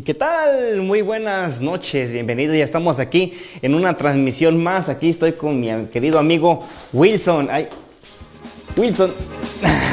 ¿Y 0.00 0.02
qué 0.02 0.14
tal? 0.14 0.80
Muy 0.80 1.02
buenas 1.02 1.60
noches, 1.60 2.10
bienvenidos. 2.10 2.56
Ya 2.56 2.64
estamos 2.64 2.98
aquí 2.98 3.34
en 3.60 3.74
una 3.74 3.92
transmisión 3.92 4.56
más. 4.62 4.88
Aquí 4.88 5.10
estoy 5.10 5.32
con 5.32 5.60
mi 5.60 5.68
querido 5.92 6.18
amigo 6.18 6.66
Wilson. 6.94 7.48
Ay, 7.50 7.68
Wilson. 8.78 9.12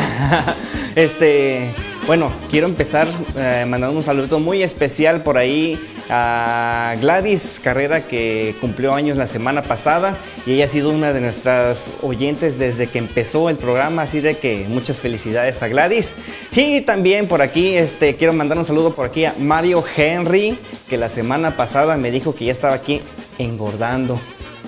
este, 0.95 1.73
bueno, 2.07 2.31
quiero 2.49 2.67
empezar 2.67 3.05
eh, 3.35 3.65
mandando 3.67 3.97
un 3.97 4.03
saludo 4.03 4.39
muy 4.39 4.63
especial 4.63 5.23
por 5.23 5.37
ahí 5.37 5.77
a 6.09 6.95
Gladys 7.01 7.59
Carrera 7.61 8.07
que 8.07 8.55
cumplió 8.61 8.93
años 8.93 9.17
la 9.17 9.27
semana 9.27 9.61
pasada 9.61 10.17
y 10.45 10.53
ella 10.53 10.65
ha 10.65 10.69
sido 10.69 10.89
una 10.89 11.11
de 11.11 11.19
nuestras 11.19 11.91
oyentes 12.01 12.57
desde 12.57 12.87
que 12.87 12.99
empezó 12.99 13.49
el 13.49 13.57
programa, 13.57 14.03
así 14.03 14.21
de 14.21 14.37
que 14.37 14.65
muchas 14.69 15.01
felicidades 15.01 15.61
a 15.61 15.67
Gladys. 15.67 16.15
Y 16.55 16.79
también 16.79 17.27
por 17.27 17.41
aquí 17.41 17.75
este, 17.75 18.15
quiero 18.15 18.31
mandar 18.31 18.57
un 18.57 18.63
saludo 18.63 18.93
por 18.93 19.07
aquí 19.07 19.25
a 19.25 19.35
Mario 19.37 19.83
Henry 19.97 20.57
que 20.89 20.95
la 20.95 21.09
semana 21.09 21.57
pasada 21.57 21.97
me 21.97 22.09
dijo 22.09 22.33
que 22.33 22.45
ya 22.45 22.53
estaba 22.53 22.75
aquí 22.75 23.01
engordando. 23.37 24.17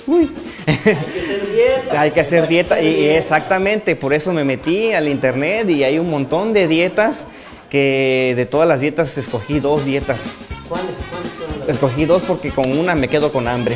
Uy. 0.08 0.30
Hay 0.80 0.82
que 1.12 1.20
hacer 1.20 1.48
dieta. 1.54 2.02
Hay 2.02 2.12
que 2.12 2.20
hacer 2.22 2.48
dieta 2.48 2.82
y 2.82 3.10
exactamente, 3.10 3.96
por 3.96 4.14
eso 4.14 4.32
me 4.34 4.44
metí 4.44 4.94
al 4.94 5.08
internet 5.08 5.70
y 5.70 5.84
hay 5.84 6.00
un 6.00 6.10
montón 6.10 6.54
de 6.54 6.68
dietas 6.68 7.28
que 7.70 8.34
de 8.36 8.46
todas 8.46 8.68
las 8.68 8.82
dietas 8.82 9.18
escogí 9.18 9.60
dos 9.60 9.86
dietas. 9.86 10.26
¿Cuáles? 10.68 10.98
¿Cuáles 11.10 11.32
fueron 11.34 11.60
las? 11.60 11.70
Escogí 11.70 12.06
dos 12.06 12.24
porque 12.24 12.50
con 12.52 12.78
una 12.78 12.96
me 12.96 13.08
quedo 13.08 13.32
con 13.32 13.48
hambre. 13.48 13.76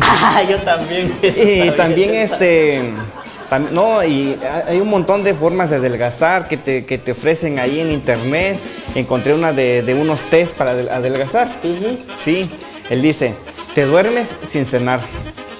Ah, 0.00 0.42
yo 0.48 0.58
también. 0.58 1.12
Y 1.22 1.70
también 1.72 2.10
bien. 2.10 2.22
este 2.22 2.80
tam- 3.50 3.70
no, 3.70 4.02
y 4.04 4.36
hay 4.66 4.78
un 4.80 4.88
montón 4.88 5.24
de 5.24 5.34
formas 5.34 5.70
de 5.70 5.76
adelgazar 5.76 6.48
que 6.48 6.56
te, 6.56 6.84
que 6.84 6.98
te 6.98 7.12
ofrecen 7.12 7.58
ahí 7.58 7.80
en 7.80 7.90
internet. 7.92 8.58
Encontré 8.94 9.32
una 9.34 9.52
de, 9.52 9.82
de 9.82 9.94
unos 9.94 10.22
test 10.24 10.56
para 10.56 10.72
adel- 10.74 10.90
adelgazar. 10.90 11.48
Sí, 12.18 12.42
él 12.90 13.00
dice, 13.02 13.34
te 13.74 13.84
duermes 13.84 14.34
sin 14.46 14.66
cenar, 14.66 15.00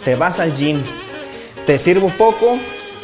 te 0.05 0.15
vas 0.17 0.41
al 0.41 0.55
gym, 0.55 0.83
te 1.67 1.79
sirvo 1.79 2.11
poco 2.17 2.59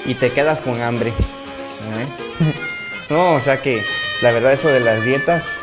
y 0.05 0.15
te 0.15 0.33
quedas 0.33 0.61
con 0.61 0.81
hambre. 0.81 1.11
¿Eh? 1.11 2.07
No, 3.11 3.37
o 3.37 3.41
sea 3.41 3.63
que 3.63 3.83
la 4.21 4.33
verdad 4.33 4.53
eso 4.53 4.69
de 4.69 4.81
las 4.81 5.03
dietas, 5.03 5.61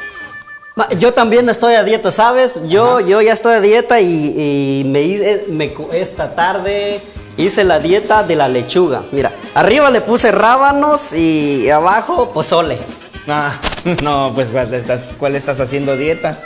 Yo 0.97 1.13
también 1.13 1.47
estoy 1.47 1.75
a 1.75 1.83
dieta, 1.83 2.09
¿sabes? 2.09 2.67
Yo, 2.67 2.99
yo 2.99 3.21
ya 3.21 3.33
estoy 3.33 3.53
a 3.53 3.61
dieta 3.61 4.01
y, 4.01 4.81
y 4.81 4.83
me, 4.83 5.71
esta 5.93 6.33
tarde 6.33 6.99
hice 7.37 7.63
la 7.63 7.79
dieta 7.79 8.23
de 8.23 8.35
la 8.35 8.47
lechuga. 8.47 9.03
Mira, 9.11 9.31
arriba 9.53 9.89
le 9.91 10.01
puse 10.01 10.31
rábanos 10.31 11.13
y 11.13 11.69
abajo 11.69 12.31
pozole. 12.31 12.79
ah, 13.27 13.53
no, 14.03 14.31
pues 14.33 14.49
¿cuál 14.49 14.73
estás, 14.73 15.01
cuál 15.19 15.35
estás 15.35 15.59
haciendo 15.59 15.95
dieta? 15.95 16.39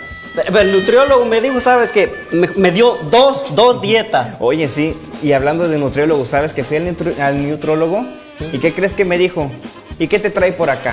El 0.54 0.72
nutriólogo 0.72 1.26
me 1.26 1.42
dijo, 1.42 1.60
¿sabes 1.60 1.92
qué? 1.92 2.14
Me, 2.32 2.48
me 2.56 2.72
dio 2.72 2.98
dos, 3.10 3.56
dos 3.56 3.82
dietas. 3.82 4.38
Oye, 4.40 4.70
sí, 4.70 4.96
y 5.24 5.34
hablando 5.34 5.68
de 5.68 5.78
nutriólogo, 5.78 6.26
¿sabes 6.26 6.54
que 6.54 6.64
fui 6.64 6.78
al, 6.78 6.88
nutri- 6.88 7.20
al 7.20 7.50
nutriólogo? 7.50 8.06
¿Y 8.54 8.60
qué 8.60 8.74
crees 8.74 8.94
que 8.94 9.06
me 9.06 9.18
dijo? 9.18 9.52
¿Y 9.98 10.08
qué 10.08 10.20
te 10.20 10.30
trae 10.30 10.54
por 10.54 10.70
acá? 10.70 10.92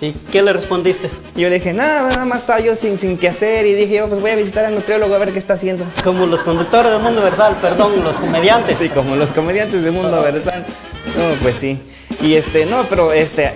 ¿Y 0.00 0.12
qué 0.32 0.42
le 0.42 0.52
respondiste? 0.52 1.08
Y 1.36 1.42
yo 1.42 1.48
le 1.48 1.54
dije, 1.56 1.72
nada, 1.72 2.08
nada 2.10 2.24
más 2.24 2.40
estaba 2.42 2.60
yo 2.60 2.74
sin, 2.74 2.98
sin 2.98 3.16
qué 3.18 3.28
hacer 3.28 3.66
y 3.66 3.74
dije, 3.74 3.94
yo 3.96 4.08
pues 4.08 4.20
voy 4.20 4.30
a 4.32 4.36
visitar 4.36 4.64
al 4.64 4.74
nutriólogo 4.74 5.14
a 5.14 5.18
ver 5.18 5.32
qué 5.32 5.38
está 5.38 5.54
haciendo. 5.54 5.84
Como 6.02 6.26
los 6.26 6.40
conductores 6.40 6.90
del 6.92 7.00
mundo 7.00 7.20
universal, 7.20 7.56
perdón, 7.62 8.02
los 8.02 8.18
comediantes. 8.18 8.78
Sí, 8.78 8.88
como 8.88 9.16
los 9.16 9.32
comediantes 9.32 9.82
del 9.82 9.92
mundo 9.92 10.20
versal. 10.22 10.66
No, 11.16 11.40
pues 11.42 11.56
sí. 11.56 11.78
Y 12.22 12.34
este, 12.34 12.66
no, 12.66 12.84
pero 12.90 13.12
este, 13.12 13.52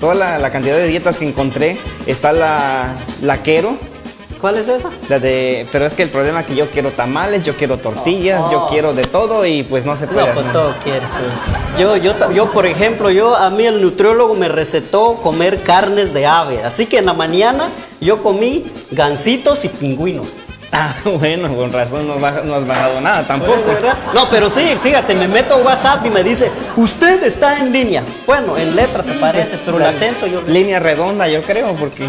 toda 0.00 0.14
la, 0.14 0.38
la 0.38 0.50
cantidad 0.50 0.76
de 0.76 0.86
dietas 0.86 1.18
que 1.18 1.28
encontré, 1.28 1.76
está 2.06 2.32
la, 2.32 2.94
la 3.22 3.42
quero, 3.42 3.76
¿Cuál 4.44 4.58
es 4.58 4.68
esa? 4.68 4.90
la 5.08 5.18
de, 5.18 5.66
pero 5.72 5.86
es 5.86 5.94
que 5.94 6.02
el 6.02 6.10
problema 6.10 6.40
es 6.40 6.46
que 6.46 6.54
yo 6.54 6.68
quiero 6.70 6.90
tamales, 6.90 7.44
yo 7.44 7.56
quiero 7.56 7.78
tortillas, 7.78 8.42
yo 8.50 8.64
Oh. 8.64 8.68
quiero 8.68 8.92
de 8.92 9.02
todo 9.02 9.46
y 9.46 9.62
pues 9.62 9.86
no 9.86 9.96
se 9.96 10.06
puede. 10.06 10.26
No, 10.26 10.34
pues 10.34 10.52
todo 10.52 10.74
quieres 10.84 11.08
tú. 11.08 11.80
Yo, 11.80 11.96
yo, 11.96 12.12
yo, 12.30 12.52
por 12.52 12.66
ejemplo, 12.66 13.10
yo, 13.10 13.34
a 13.36 13.48
mí 13.48 13.64
el 13.64 13.80
nutriólogo 13.80 14.34
me 14.34 14.50
recetó 14.50 15.14
comer 15.22 15.62
carnes 15.62 16.12
de 16.12 16.26
ave. 16.26 16.62
Así 16.62 16.84
que 16.84 16.98
en 16.98 17.06
la 17.06 17.14
mañana 17.14 17.70
yo 18.02 18.22
comí 18.22 18.66
gansitos 18.90 19.64
y 19.64 19.68
pingüinos. 19.70 20.36
Ah, 20.76 20.92
bueno, 21.04 21.54
con 21.54 21.72
razón 21.72 22.06
no, 22.08 22.18
baja- 22.18 22.42
no 22.44 22.54
has 22.54 22.66
bajado 22.66 23.00
nada 23.00 23.24
tampoco. 23.26 23.62
No, 24.14 24.28
pero 24.28 24.50
sí, 24.50 24.76
fíjate, 24.82 25.14
me 25.14 25.28
meto 25.28 25.54
a 25.54 25.58
WhatsApp 25.58 26.04
y 26.04 26.10
me 26.10 26.22
dice, 26.24 26.50
usted 26.76 27.22
está 27.22 27.58
en 27.60 27.72
línea. 27.72 28.02
Bueno, 28.26 28.56
en 28.58 28.74
letras 28.74 29.08
aparece, 29.08 29.60
pero 29.64 29.76
el 29.78 29.84
acento 29.84 30.26
yo... 30.26 30.42
Línea 30.42 30.80
redonda, 30.80 31.28
yo 31.28 31.42
creo, 31.42 31.74
porque. 31.74 32.06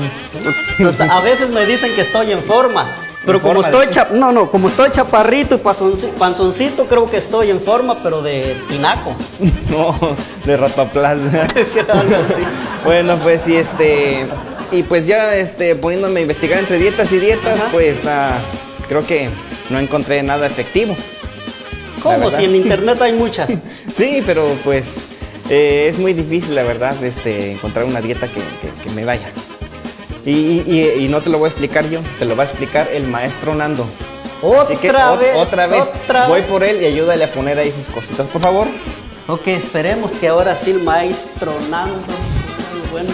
A 1.09 1.21
veces 1.21 1.49
me 1.51 1.65
dicen 1.65 1.93
que 1.95 2.01
estoy 2.01 2.31
en 2.31 2.41
forma. 2.41 2.85
Pero 3.25 3.39
¿En 3.39 3.43
como 3.43 3.61
estoy 3.61 3.87
de 3.87 3.91
cha- 3.91 4.09
no, 4.11 4.31
no, 4.31 4.51
como 4.51 4.67
estoy 4.69 4.91
chaparrito 4.91 5.55
y 5.55 5.57
panzonci- 5.57 6.11
panzoncito, 6.11 6.85
creo 6.85 7.09
que 7.09 7.17
estoy 7.17 7.49
en 7.49 7.59
forma, 7.59 8.01
pero 8.03 8.21
de 8.21 8.61
tinaco. 8.69 9.15
No, 9.71 9.95
de 10.45 10.57
rotoplasma. 10.57 11.29
Bueno, 12.83 13.15
pues 13.17 13.41
sí, 13.41 13.55
este. 13.57 14.27
Y 14.71 14.83
pues 14.83 15.07
ya 15.07 15.35
este, 15.35 15.75
poniéndome 15.75 16.19
a 16.19 16.23
investigar 16.23 16.59
entre 16.59 16.79
dietas 16.79 17.11
y 17.13 17.19
dietas, 17.19 17.59
Ajá. 17.59 17.69
pues 17.71 18.05
ah, 18.07 18.37
creo 18.87 19.05
que 19.05 19.29
no 19.69 19.79
encontré 19.79 20.21
nada 20.23 20.45
efectivo. 20.47 20.95
¿Cómo? 22.01 22.29
Si 22.29 22.45
en 22.45 22.55
internet 22.55 23.01
hay 23.01 23.13
muchas. 23.13 23.51
Sí, 23.95 24.21
pero 24.25 24.49
pues 24.65 24.97
eh, 25.49 25.85
es 25.89 25.97
muy 25.99 26.11
difícil, 26.13 26.53
la 26.55 26.63
verdad, 26.63 27.01
este, 27.01 27.53
encontrar 27.53 27.85
una 27.85 28.01
dieta 28.01 28.27
que, 28.27 28.33
que- 28.41 28.83
que 28.83 28.89
me 28.89 29.05
vaya. 29.05 29.29
Y, 30.25 30.31
y- 30.65 30.95
y 30.99 31.07
no 31.07 31.21
te 31.21 31.29
lo 31.29 31.37
voy 31.37 31.45
a 31.45 31.49
explicar 31.49 31.87
yo, 31.89 31.99
te 32.19 32.25
lo 32.25 32.35
va 32.35 32.43
a 32.43 32.45
explicar 32.45 32.89
el 32.91 33.03
maestro 33.07 33.55
Nando. 33.55 33.85
Así 34.61 34.75
que 34.75 34.89
Otra 34.89 35.15
vez. 35.15 35.35
otra 35.37 35.67
vez, 35.67 35.83
otra 36.03 36.27
voy 36.27 36.41
vez. 36.41 36.49
por 36.49 36.63
él 36.63 36.81
y 36.81 36.85
ayúdale 36.87 37.23
a 37.23 37.31
poner 37.31 37.57
ahí 37.57 37.71
sus 37.71 37.87
cositas, 37.87 38.27
por 38.27 38.41
favor. 38.41 38.67
Ok, 39.27 39.47
esperemos 39.47 40.11
que 40.11 40.27
ahora 40.27 40.55
sí 40.55 40.71
el 40.71 40.83
maestro 40.83 41.53
Nando. 41.69 41.95
Bueno. 42.91 43.11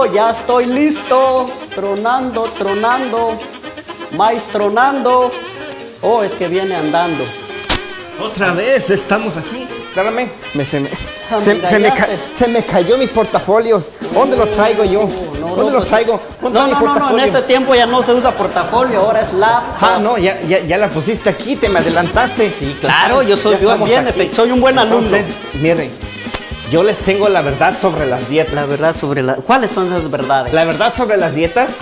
Tronando, 0.00 0.14
ya 0.14 0.30
estoy 0.30 0.66
listo. 0.66 1.50
Tronando, 1.74 2.44
tronando. 2.58 3.38
Maestro 4.16 4.70
Nando. 4.70 5.30
Oh, 6.02 6.22
es 6.22 6.32
que 6.32 6.48
viene 6.48 6.74
andando. 6.74 7.24
Otra 8.22 8.52
vez, 8.52 8.88
estamos 8.90 9.36
aquí. 9.36 9.66
Espérame, 9.86 10.28
me, 10.54 10.64
se, 10.64 10.80
me, 10.80 10.90
Ah, 11.32 11.40
se, 11.40 11.64
se 11.66 11.78
me 11.78 11.92
ca- 11.92 12.08
se 12.34 12.48
me 12.48 12.62
cayó 12.64 12.96
mi 12.96 13.06
portafolios. 13.08 13.88
¿Dónde 14.14 14.36
lo 14.36 14.46
traigo 14.48 14.84
yo? 14.84 15.08
No, 15.40 15.48
no, 15.48 15.56
¿Dónde 15.56 15.72
lo 15.72 15.78
pues- 15.78 15.90
traigo? 15.90 16.20
¿Dónde 16.40 16.58
No, 16.58 16.66
mi 16.66 16.72
no, 16.72 16.78
no, 16.80 16.84
no, 16.86 16.92
en 16.92 16.94
portafolio? 17.00 17.24
este 17.26 17.42
tiempo 17.42 17.74
ya 17.74 17.86
no 17.86 18.02
se 18.02 18.12
usa 18.14 18.30
portafolio, 18.32 19.00
ahora 19.00 19.20
es 19.20 19.32
laptop. 19.34 19.76
Ah, 19.88 19.98
no, 20.00 20.16
ya, 20.18 20.40
ya, 20.48 20.60
ya 20.60 20.78
la 20.78 20.88
pusiste 20.88 21.28
aquí, 21.30 21.56
te 21.56 21.68
me 21.68 21.78
adelantaste. 21.80 22.50
Sí, 22.50 22.76
claro, 22.80 23.22
yo 23.22 23.36
soy 23.36 23.58
yo 23.60 23.76
bien, 23.78 24.08
soy 24.32 24.50
un 24.50 24.60
buen 24.60 24.78
alumno. 24.78 25.04
Entonces, 25.06 25.34
miren, 25.60 25.90
yo 26.70 26.84
les 26.84 26.98
tengo 26.98 27.28
la 27.28 27.42
verdad 27.42 27.76
sobre 27.78 28.06
las 28.06 28.28
dietas. 28.28 28.54
La 28.54 28.64
verdad 28.64 28.96
sobre 28.96 29.22
la... 29.22 29.34
¿Cuáles 29.34 29.72
son 29.72 29.88
esas 29.88 30.10
verdades? 30.10 30.52
La 30.52 30.64
verdad 30.64 30.94
sobre 30.94 31.16
las 31.16 31.34
dietas. 31.34 31.78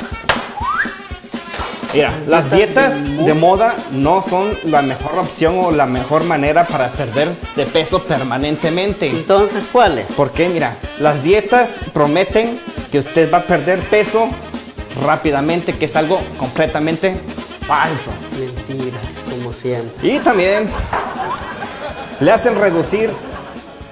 Mira, 1.93 2.13
las 2.27 2.51
dietas 2.51 3.03
de 3.03 3.35
moda 3.35 3.75
no 3.93 4.23
son 4.23 4.51
la 4.65 4.83
mejor 4.83 5.19
opción 5.19 5.59
o 5.59 5.71
la 5.71 5.87
mejor 5.87 6.25
manera 6.25 6.67
para 6.67 6.91
perder 6.91 7.29
de 7.57 7.67
peso 7.67 8.03
permanentemente. 8.05 9.09
Entonces, 9.09 9.67
¿cuáles? 9.71 10.13
¿Por 10.13 10.31
qué? 10.31 10.49
Mira, 10.49 10.77
las 10.99 11.23
dietas 11.23 11.81
prometen 11.93 12.59
que 12.91 12.99
usted 12.99 13.33
va 13.33 13.39
a 13.39 13.47
perder 13.47 13.81
peso 13.81 14.29
rápidamente, 15.05 15.75
que 15.75 15.87
es 15.87 15.97
algo 15.97 16.21
completamente 16.39 17.17
falso. 17.63 18.11
Mentiras, 18.39 19.03
como 19.31 19.53
siempre. 19.53 20.09
Y 20.09 20.19
también 20.19 20.69
le 22.21 22.31
hacen 22.31 22.59
reducir 22.59 23.11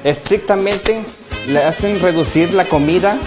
estrictamente, 0.07 1.03
le 1.49 1.63
hacen 1.63 2.01
reducir 2.01 2.55
la 2.55 2.65
comida 2.65 3.19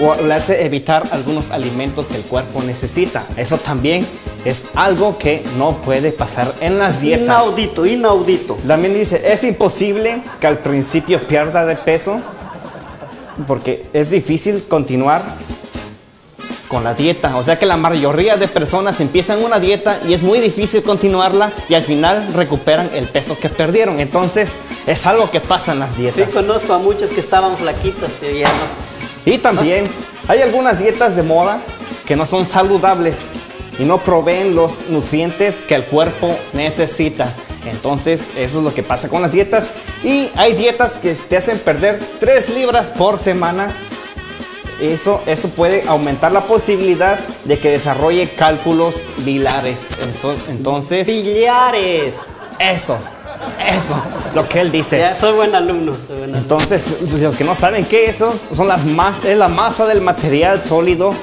o 0.00 0.14
le 0.22 0.34
hace 0.34 0.64
evitar 0.66 1.08
algunos 1.12 1.50
alimentos 1.50 2.06
que 2.06 2.16
el 2.16 2.22
cuerpo 2.22 2.62
necesita. 2.62 3.24
Eso 3.36 3.58
también 3.58 4.04
es 4.44 4.66
algo 4.74 5.16
que 5.18 5.42
no 5.56 5.76
puede 5.78 6.12
pasar 6.12 6.52
en 6.60 6.78
las 6.78 7.00
dietas. 7.00 7.24
Inaudito, 7.24 7.86
inaudito. 7.86 8.58
También 8.66 8.94
dice, 8.94 9.22
es 9.24 9.44
imposible 9.44 10.22
que 10.40 10.46
al 10.46 10.58
principio 10.58 11.20
pierda 11.26 11.64
de 11.64 11.76
peso 11.76 12.20
porque 13.46 13.86
es 13.92 14.10
difícil 14.10 14.64
continuar 14.68 15.22
con 16.68 16.84
la 16.84 16.94
dieta. 16.94 17.36
O 17.36 17.42
sea 17.42 17.58
que 17.58 17.66
la 17.66 17.76
mayoría 17.76 18.36
de 18.36 18.48
personas 18.48 19.00
empiezan 19.00 19.42
una 19.44 19.58
dieta 19.58 19.98
y 20.08 20.14
es 20.14 20.22
muy 20.22 20.40
difícil 20.40 20.82
continuarla 20.82 21.52
y 21.68 21.74
al 21.74 21.82
final 21.82 22.32
recuperan 22.34 22.90
el 22.94 23.06
peso 23.08 23.38
que 23.38 23.48
perdieron. 23.48 24.00
Entonces 24.00 24.56
es 24.86 25.06
algo 25.06 25.30
que 25.30 25.40
pasa 25.40 25.72
en 25.72 25.78
las 25.80 25.92
Sí, 25.92 26.02
dietas. 26.02 26.32
conozco 26.32 26.74
a 26.74 26.78
muchas 26.78 27.10
que 27.10 27.20
estaban 27.20 27.56
flaquitas 27.56 28.22
y 28.22 28.40
ya 28.40 28.48
no. 28.48 29.32
Y 29.32 29.38
también 29.38 29.84
hay 30.28 30.42
algunas 30.42 30.78
dietas 30.78 31.16
de 31.16 31.22
moda 31.22 31.60
que 32.04 32.16
no 32.16 32.26
son 32.26 32.46
saludables. 32.46 33.26
y 33.78 33.84
no 33.84 33.98
proveen 33.98 34.54
los 34.56 34.88
nutrientes 34.88 35.62
que 35.62 35.74
el 35.74 35.84
cuerpo 35.84 36.34
necesita. 36.54 37.30
Entonces, 37.66 38.28
eso 38.34 38.58
es 38.58 38.64
lo 38.64 38.72
que 38.72 38.82
pasa 38.82 39.08
con 39.10 39.20
las 39.20 39.32
dietas. 39.32 39.68
Y 40.02 40.30
hay 40.34 40.54
dietas 40.54 40.96
que 40.96 41.12
te 41.14 41.36
hacen 41.36 41.58
perder 41.58 42.00
3 42.18 42.48
libras 42.54 42.90
por 42.90 43.18
semana. 43.18 43.76
Eso, 44.80 45.22
eso 45.26 45.48
puede 45.48 45.84
aumentar 45.88 46.32
la 46.32 46.42
posibilidad 46.42 47.18
de 47.44 47.58
que 47.58 47.70
desarrolle 47.70 48.28
cálculos 48.28 48.96
biliares. 49.18 49.88
Entonces, 50.48 51.06
biliares. 51.06 52.26
Eso, 52.58 52.98
eso, 53.66 53.94
lo 54.34 54.48
que 54.48 54.60
él 54.60 54.70
dice. 54.70 54.98
Ya, 54.98 55.14
soy 55.14 55.32
buen 55.32 55.54
alumno, 55.54 55.94
soy 55.94 56.18
buen 56.18 56.22
alumno. 56.22 56.38
Entonces, 56.38 56.96
los 57.20 57.36
que 57.36 57.44
no 57.44 57.54
saben 57.54 57.84
qué 57.86 58.10
es, 58.10 58.18
son 58.18 58.68
las 58.68 58.84
más, 58.84 59.24
es 59.24 59.38
la 59.38 59.48
masa 59.48 59.86
del 59.86 60.00
material 60.00 60.62
sólido 60.62 61.14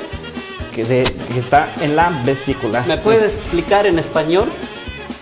que, 0.74 1.04
está 1.38 1.70
en 1.82 1.96
la 1.96 2.10
vesícula. 2.26 2.84
¿Me 2.88 2.98
puedes 2.98 3.36
explicar 3.36 3.86
en 3.86 4.00
español? 4.00 4.50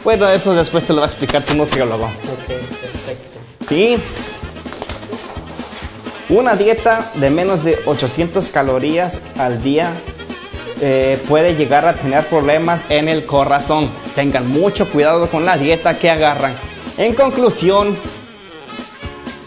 Bueno, 0.03 0.29
eso 0.29 0.53
después 0.53 0.85
te 0.85 0.93
lo 0.93 0.99
va 0.99 1.05
a 1.05 1.09
explicar 1.09 1.43
tu 1.43 1.55
nutriólogo. 1.55 2.05
Ok, 2.05 2.47
perfecto. 2.47 3.39
Sí. 3.67 3.97
Una 6.31 6.55
dieta 6.55 7.11
de 7.15 7.29
menos 7.29 7.65
de 7.65 7.77
800 7.85 8.51
calorías 8.51 9.19
al 9.37 9.61
día 9.61 9.91
eh, 10.79 11.21
puede 11.27 11.55
llegar 11.57 11.85
a 11.85 11.95
tener 11.95 12.25
problemas 12.25 12.85
en 12.87 13.09
el 13.09 13.25
corazón. 13.25 13.91
Tengan 14.15 14.47
mucho 14.47 14.89
cuidado 14.89 15.29
con 15.29 15.43
la 15.43 15.57
dieta 15.57 15.99
que 15.99 16.09
agarran. 16.09 16.53
En 16.97 17.15
conclusión, 17.15 17.97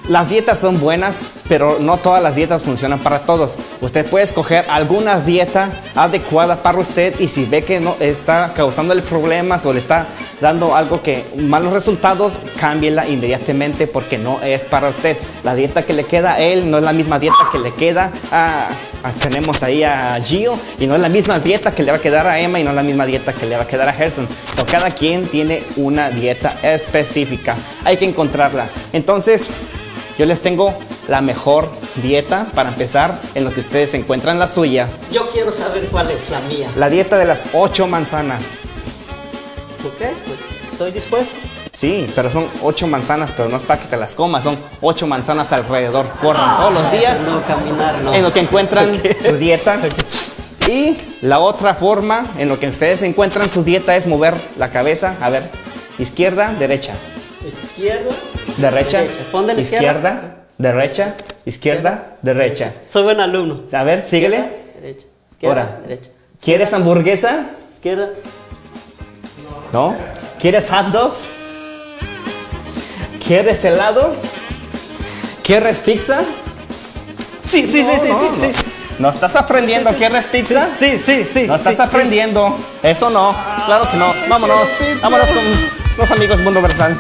las 0.09 0.29
dietas 0.29 0.59
son 0.59 0.81
buenas, 0.81 1.31
pero 1.49 1.79
no 1.81 1.97
todas 1.97 2.23
las 2.23 2.37
dietas 2.37 2.63
funcionan 2.63 2.99
para 2.99 3.21
todos. 3.21 3.59
Usted 3.81 4.05
puede 4.05 4.25
escoger 4.25 4.67
alguna 4.69 5.19
dieta 5.21 5.71
adecuada 5.95 6.63
para 6.63 6.79
usted 6.79 7.19
y 7.21 7.29
si 7.29 7.47
ve 7.47 7.65
que 7.65 7.81
no 7.81 7.97
está 8.01 8.53
causándole 8.55 9.01
problemas 9.01 9.65
o 9.65 9.73
le 9.73 9.79
está 9.79 10.07
dando 10.43 10.77
algo 10.77 11.03
que 11.03 11.25
malos 11.37 11.73
resultados, 11.73 12.39
cámbiela 12.61 13.09
inmediatamente 13.09 13.87
porque 13.87 14.19
no 14.19 14.43
es 14.43 14.67
para 14.67 14.91
usted. 14.91 15.17
La 15.43 15.55
dieta 15.55 15.85
que 15.85 15.95
le 15.95 16.05
queda 16.05 16.35
a 16.35 16.41
él 16.41 16.71
no 16.71 16.79
es 16.79 16.85
la 16.85 16.93
misma 16.93 17.19
dieta 17.19 17.39
que 17.51 17.59
le 17.59 17.73
queda 17.73 18.13
a, 18.31 18.69
tenemos 19.21 19.63
ahí 19.63 19.85
a 19.85 20.19
Gio 20.23 20.59
y 20.79 20.87
no 20.87 20.95
es 20.95 21.01
la 21.01 21.09
misma 21.09 21.39
dieta 21.39 21.73
que 21.73 21.83
le 21.83 21.93
va 21.93 21.97
a 21.97 22.01
quedar 22.01 22.27
a 22.27 22.39
Emma 22.39 22.61
y 22.61 22.65
no 22.65 22.71
es 22.71 22.77
la 22.77 22.83
misma 22.83 23.07
dieta 23.07 23.33
que 23.33 23.47
le 23.47 23.57
va 23.57 23.63
a 23.63 23.67
quedar 23.67 23.89
a 23.89 23.93
Gerson. 23.95 24.29
So, 24.55 24.67
cada 24.67 24.91
quien 24.91 25.27
tiene 25.29 25.63
una 25.77 26.11
dieta 26.11 26.59
específica. 26.63 27.57
Hay 27.85 27.97
que 27.97 28.05
encontrarla. 28.05 28.67
Entonces, 28.93 29.51
yo 30.19 30.27
les 30.27 30.41
tengo 30.41 30.75
la 31.09 31.21
mejor 31.21 31.69
dieta 31.97 32.47
para 32.55 32.71
empezar 32.71 33.19
en 33.35 33.45
lo 33.45 33.53
que 33.53 33.61
ustedes 33.61 33.95
encuentran 33.95 34.39
la 34.39 34.47
suya. 34.47 34.89
Yo 35.11 35.29
quiero 35.29 35.51
saber 35.53 35.87
cuál 35.91 36.11
es 36.11 36.31
la 36.31 36.41
mía. 36.41 36.69
La 36.77 36.89
dieta 36.89 37.19
de 37.19 37.25
las 37.25 37.45
ocho 37.53 37.87
manzanas. 37.87 38.59
Ok, 39.85 39.99
pues, 39.99 40.39
estoy 40.73 40.93
dispuesto. 40.93 41.35
Sí, 41.73 42.09
pero 42.15 42.31
son 42.31 42.49
ocho 42.63 42.87
manzanas, 42.87 43.33
pero 43.33 43.49
no 43.49 43.57
es 43.57 43.65
para 43.65 43.81
que 43.81 43.89
te 43.89 43.97
las 43.97 44.15
comas, 44.15 44.45
son 44.45 44.57
ocho 44.81 45.09
manzanas 45.09 45.53
alrededor. 45.53 46.09
Corran 46.23 46.57
todos 46.57 46.75
los 46.75 46.93
días. 46.93 47.21
No, 47.23 47.43
caminar, 47.43 47.99
no. 47.99 48.15
En 48.15 48.23
lo 48.23 48.33
que 48.33 48.41
encuentran 48.41 48.93
su 48.95 49.37
dieta. 49.37 49.81
Y 50.67 50.97
la 51.21 51.41
otra 51.41 51.75
forma 51.75 52.27
en 52.39 52.49
lo 52.49 52.59
que 52.59 52.67
ustedes 52.69 53.03
encuentran 53.03 53.51
su 53.51 53.63
dieta 53.63 53.97
es 53.97 54.07
mover 54.07 54.35
la 54.57 54.71
cabeza. 54.71 55.15
A 55.21 55.29
ver, 55.29 55.43
izquierda, 55.99 56.55
derecha. 56.59 56.95
Izquierda, 57.47 58.15
derecha, 58.57 59.03
izquierda, 59.05 59.55
izquierda, 59.55 60.37
derecha, 60.59 61.15
izquierda, 61.45 62.17
derecha. 62.23 62.73
Soy 62.89 63.03
buen 63.05 63.21
alumno. 63.21 63.57
A 63.73 63.85
ver, 63.85 64.05
síguele. 64.05 64.45
Derecha, 64.81 65.07
izquierda, 65.31 65.63
Ahora, 65.63 65.79
derecha. 65.87 66.11
¿Quieres 66.43 66.73
hamburguesa? 66.73 67.47
Izquierda. 67.73 68.11
¿No? 69.73 69.97
¿Quieres 70.39 70.71
hot 70.71 70.87
dogs? 70.89 71.29
¿Quieres 73.27 73.65
helado? 73.65 74.15
¿Quieres 75.43 75.79
pizza? 75.79 76.23
Sí, 77.43 77.67
sí, 77.67 77.83
sí, 77.83 77.91
sí, 78.03 78.09
no, 78.09 78.15
sí, 78.15 78.29
no. 78.31 78.53
sí. 78.53 78.65
¿No 78.99 79.11
estás 79.11 79.35
aprendiendo? 79.37 79.91
¿Quieres 79.95 80.27
pizza? 80.27 80.69
Sí, 80.73 80.99
sí, 80.99 81.25
sí. 81.25 81.47
¿No 81.47 81.57
estás 81.57 81.81
aprendiendo? 81.81 82.57
Eso 82.83 83.11
no. 83.11 83.35
Claro 83.67 83.91
que 83.91 83.97
no. 83.97 84.13
Vámonos. 84.29 84.69
Vámonos 85.03 85.29
con 85.29 85.43
los 85.99 86.11
amigos 86.11 86.41
Mundo 86.43 86.63
Versal. 86.63 86.99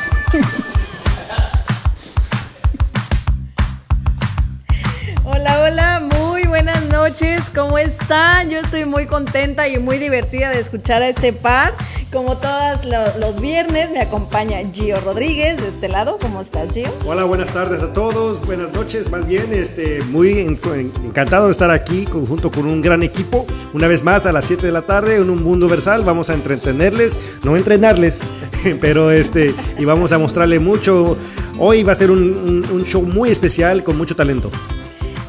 Noches, 7.14 7.43
¿cómo 7.55 7.78
están? 7.78 8.50
Yo 8.50 8.58
estoy 8.58 8.87
muy 8.87 9.06
contenta 9.06 9.69
y 9.69 9.78
muy 9.78 9.99
divertida 9.99 10.50
de 10.50 10.58
escuchar 10.58 11.00
a 11.02 11.08
este 11.08 11.32
par. 11.32 11.72
Como 12.12 12.38
todos 12.38 12.84
lo- 12.84 13.19
los 13.20 13.40
viernes 13.40 13.90
me 13.93 14.00
acompaña 14.00 14.58
Gio 14.72 14.99
Rodríguez 15.00 15.58
de 15.62 15.69
este 15.69 15.87
lado. 15.88 16.16
¿Cómo 16.20 16.40
estás, 16.40 16.72
Gio? 16.72 16.88
Hola, 17.06 17.22
buenas 17.22 17.52
tardes 17.52 17.82
a 17.84 17.93
todos, 17.93 18.44
buenas 18.44 18.72
noches, 18.72 19.12
más 19.12 19.25
bien, 19.28 19.52
este, 19.52 20.02
muy 20.11 20.40
en- 20.40 20.58
en- 20.75 20.93
encantado 21.05 21.46
de 21.46 21.52
estar 21.52 21.70
aquí 21.70 22.05
junto 22.11 22.50
con 22.50 22.66
un 22.66 22.82
gran 22.82 23.05
equipo, 23.05 23.46
una 23.75 23.87
vez 23.87 24.02
más 24.02 24.26
a 24.26 24.32
las 24.32 24.44
7 24.46 24.66
de 24.66 24.72
la 24.72 24.82
tarde 24.82 25.14
en 25.14 25.31
un 25.31 25.40
mundo 25.44 25.69
versal, 25.69 26.02
vamos 26.02 26.31
a 26.31 26.34
entretenerles, 26.34 27.20
no 27.44 27.56
entrenarles, 27.56 28.22
pero 28.80 29.12
este, 29.12 29.54
y 29.78 29.85
vamos 29.85 30.11
a 30.11 30.18
mostrarle 30.18 30.59
mucho, 30.59 31.16
hoy 31.61 31.85
va 31.85 31.92
a 31.92 31.97
ser 31.97 32.11
un, 32.11 32.18
un- 32.21 32.66
un 32.73 32.85
show 32.85 33.02
muy 33.02 33.30
especial 33.30 33.85
con 33.85 33.97
mucho 33.97 34.16
talento. 34.16 34.50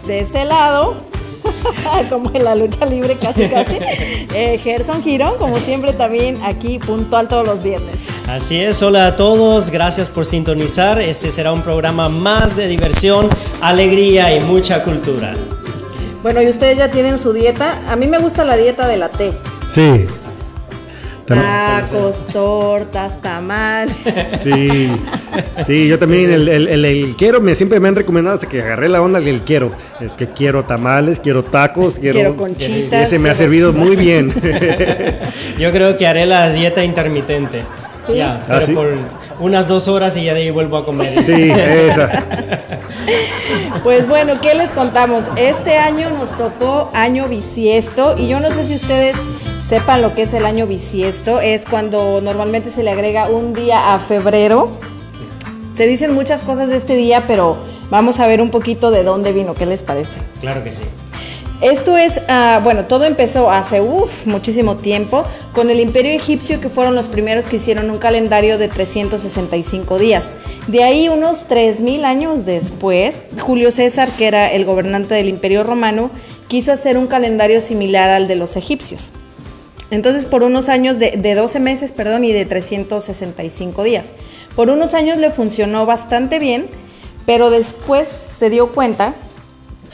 De 0.07 0.19
este 0.19 0.45
lado, 0.45 0.95
como 2.09 2.31
en 2.33 2.43
la 2.43 2.55
lucha 2.55 2.85
libre 2.85 3.17
casi 3.17 3.47
casi, 3.47 3.77
eh, 4.33 4.59
Gerson 4.61 5.03
Girón, 5.03 5.37
como 5.37 5.57
siempre 5.57 5.93
también 5.93 6.41
aquí 6.43 6.79
puntual 6.79 7.27
todos 7.27 7.45
los 7.45 7.63
viernes. 7.63 7.95
Así 8.27 8.59
es, 8.59 8.81
hola 8.81 9.07
a 9.07 9.15
todos, 9.15 9.69
gracias 9.69 10.09
por 10.09 10.25
sintonizar. 10.25 10.99
Este 10.99 11.29
será 11.31 11.53
un 11.53 11.61
programa 11.61 12.09
más 12.09 12.55
de 12.55 12.67
diversión, 12.67 13.29
alegría 13.61 14.35
y 14.35 14.41
mucha 14.41 14.83
cultura. 14.83 15.33
Bueno, 16.23 16.41
y 16.41 16.47
ustedes 16.47 16.77
ya 16.77 16.89
tienen 16.89 17.19
su 17.19 17.33
dieta. 17.33 17.81
A 17.87 17.95
mí 17.95 18.07
me 18.07 18.17
gusta 18.17 18.43
la 18.43 18.57
dieta 18.57 18.87
de 18.87 18.97
la 18.97 19.09
T. 19.09 19.31
Sí. 19.69 20.07
Tacos, 21.25 22.25
tortas, 22.31 23.19
tamal. 23.21 23.89
Sí, 24.43 24.91
sí, 25.65 25.87
yo 25.87 25.97
también 25.97 26.31
el, 26.31 26.47
el, 26.47 26.67
el- 26.67 26.85
el 26.85 27.15
quiero, 27.17 27.41
me, 27.41 27.55
siempre 27.55 27.79
me 27.79 27.87
han 27.87 27.95
recomendado 27.95 28.35
hasta 28.35 28.47
que 28.47 28.61
agarré 28.61 28.89
la 28.89 29.01
onda 29.01 29.19
del 29.19 29.41
quiero. 29.41 29.71
Es 29.99 30.11
que 30.11 30.27
quiero 30.27 30.65
tamales, 30.65 31.19
quiero 31.19 31.43
tacos, 31.43 31.97
quiero... 31.99 32.13
Quiero 32.19 32.35
conchitas, 32.35 33.01
Y 33.01 33.03
ese 33.05 33.17
me 33.19 33.29
ha 33.31 33.35
servido 33.35 33.73
muy 33.73 33.95
bien. 33.95 34.31
Yo 35.59 35.71
creo 35.71 35.97
que 35.97 36.05
haré 36.05 36.25
la 36.27 36.51
dieta 36.51 36.83
intermitente. 36.83 37.63
Ya, 38.13 38.39
pero 38.45 38.59
¿Ah, 38.59 38.61
sí? 38.61 38.73
por 38.73 38.89
unas 39.39 39.67
dos 39.67 39.87
horas 39.87 40.15
y 40.17 40.25
ya 40.25 40.35
de 40.35 40.41
ahí 40.43 40.51
vuelvo 40.51 40.77
a 40.77 40.85
comer. 40.85 41.25
Sí, 41.25 41.49
esa. 41.51 42.23
Pues 43.83 44.07
bueno, 44.07 44.39
¿qué 44.41 44.53
les 44.53 44.71
contamos? 44.71 45.29
Este 45.37 45.77
año 45.77 46.11
nos 46.11 46.37
tocó 46.37 46.91
año 46.93 47.27
bisiesto 47.27 48.15
y 48.17 48.27
yo 48.27 48.39
no 48.39 48.51
sé 48.51 48.63
si 48.63 48.75
ustedes 48.75 49.15
sepan 49.67 50.01
lo 50.01 50.13
que 50.13 50.23
es 50.23 50.33
el 50.33 50.45
año 50.45 50.67
bisiesto. 50.67 51.41
Es 51.41 51.65
cuando 51.65 52.21
normalmente 52.21 52.69
se 52.69 52.83
le 52.83 52.91
agrega 52.91 53.29
un 53.29 53.53
día 53.53 53.93
a 53.93 53.99
febrero. 53.99 54.71
Se 55.75 55.87
dicen 55.87 56.13
muchas 56.13 56.43
cosas 56.43 56.69
de 56.69 56.77
este 56.77 56.95
día, 56.95 57.25
pero 57.27 57.57
vamos 57.89 58.19
a 58.19 58.27
ver 58.27 58.41
un 58.41 58.49
poquito 58.49 58.91
de 58.91 59.03
dónde 59.03 59.33
vino. 59.33 59.53
¿Qué 59.55 59.65
les 59.65 59.81
parece? 59.81 60.19
Claro 60.39 60.63
que 60.63 60.71
sí. 60.71 60.83
Esto 61.61 61.97
es, 61.97 62.21
ah, 62.27 62.59
bueno, 62.63 62.83
todo 62.85 63.05
empezó 63.05 63.49
hace 63.49 63.79
uf, 63.79 64.27
muchísimo 64.27 64.75
tiempo 64.75 65.23
con 65.53 65.69
el 65.69 65.79
imperio 65.79 66.11
egipcio 66.11 66.59
que 66.59 66.67
fueron 66.67 66.95
los 66.95 67.07
primeros 67.07 67.45
que 67.45 67.55
hicieron 67.55 67.89
un 67.89 67.97
calendario 67.97 68.57
de 68.57 68.67
365 68.67 69.97
días. 69.97 70.31
De 70.67 70.83
ahí 70.83 71.07
unos 71.07 71.47
3.000 71.47 72.03
años 72.03 72.45
después, 72.45 73.21
Julio 73.39 73.71
César, 73.71 74.09
que 74.17 74.27
era 74.27 74.51
el 74.51 74.65
gobernante 74.65 75.15
del 75.15 75.29
imperio 75.29 75.63
romano, 75.63 76.11
quiso 76.49 76.73
hacer 76.73 76.97
un 76.97 77.07
calendario 77.07 77.61
similar 77.61 78.09
al 78.09 78.27
de 78.27 78.35
los 78.35 78.57
egipcios. 78.57 79.11
Entonces, 79.91 80.25
por 80.25 80.43
unos 80.43 80.69
años 80.69 80.99
de, 80.99 81.11
de 81.11 81.35
12 81.35 81.59
meses, 81.59 81.91
perdón, 81.91 82.23
y 82.23 82.31
de 82.31 82.45
365 82.45 83.83
días. 83.83 84.13
Por 84.55 84.69
unos 84.69 84.93
años 84.93 85.17
le 85.17 85.31
funcionó 85.31 85.85
bastante 85.85 86.39
bien, 86.39 86.67
pero 87.25 87.49
después 87.49 88.07
se 88.07 88.49
dio 88.49 88.71
cuenta 88.71 89.13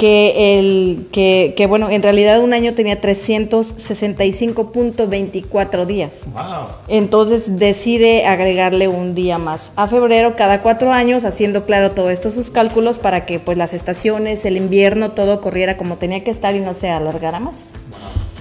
que, 0.02 0.58
el, 0.58 1.08
que, 1.12 1.54
que, 1.56 1.68
bueno, 1.68 1.92
en 1.92 2.02
realidad 2.02 2.42
un 2.42 2.54
año 2.54 2.74
tenía 2.74 3.00
365.24 3.00 5.86
días. 5.86 6.24
Wow. 6.34 6.42
Entonces 6.88 7.60
decide 7.60 8.26
agregarle 8.26 8.88
un 8.88 9.14
día 9.14 9.38
más 9.38 9.74
a 9.76 9.88
febrero 9.88 10.36
cada 10.36 10.64
cuatro 10.64 10.92
años, 10.92 11.24
haciendo 11.24 11.66
claro 11.66 11.92
todo 11.92 12.10
esto 12.10 12.32
sus 12.32 12.50
cálculos 12.50 12.98
para 12.98 13.28
que 13.28 13.40
pues 13.40 13.60
las 13.60 13.76
estaciones, 13.76 14.44
el 14.46 14.58
invierno, 14.58 15.12
todo 15.12 15.40
corriera 15.40 15.78
como 15.78 15.98
tenía 15.98 16.24
que 16.24 16.32
estar 16.32 16.56
y 16.56 16.62
no 16.62 16.74
se 16.74 16.90
alargara 16.90 17.40
más. 17.40 17.58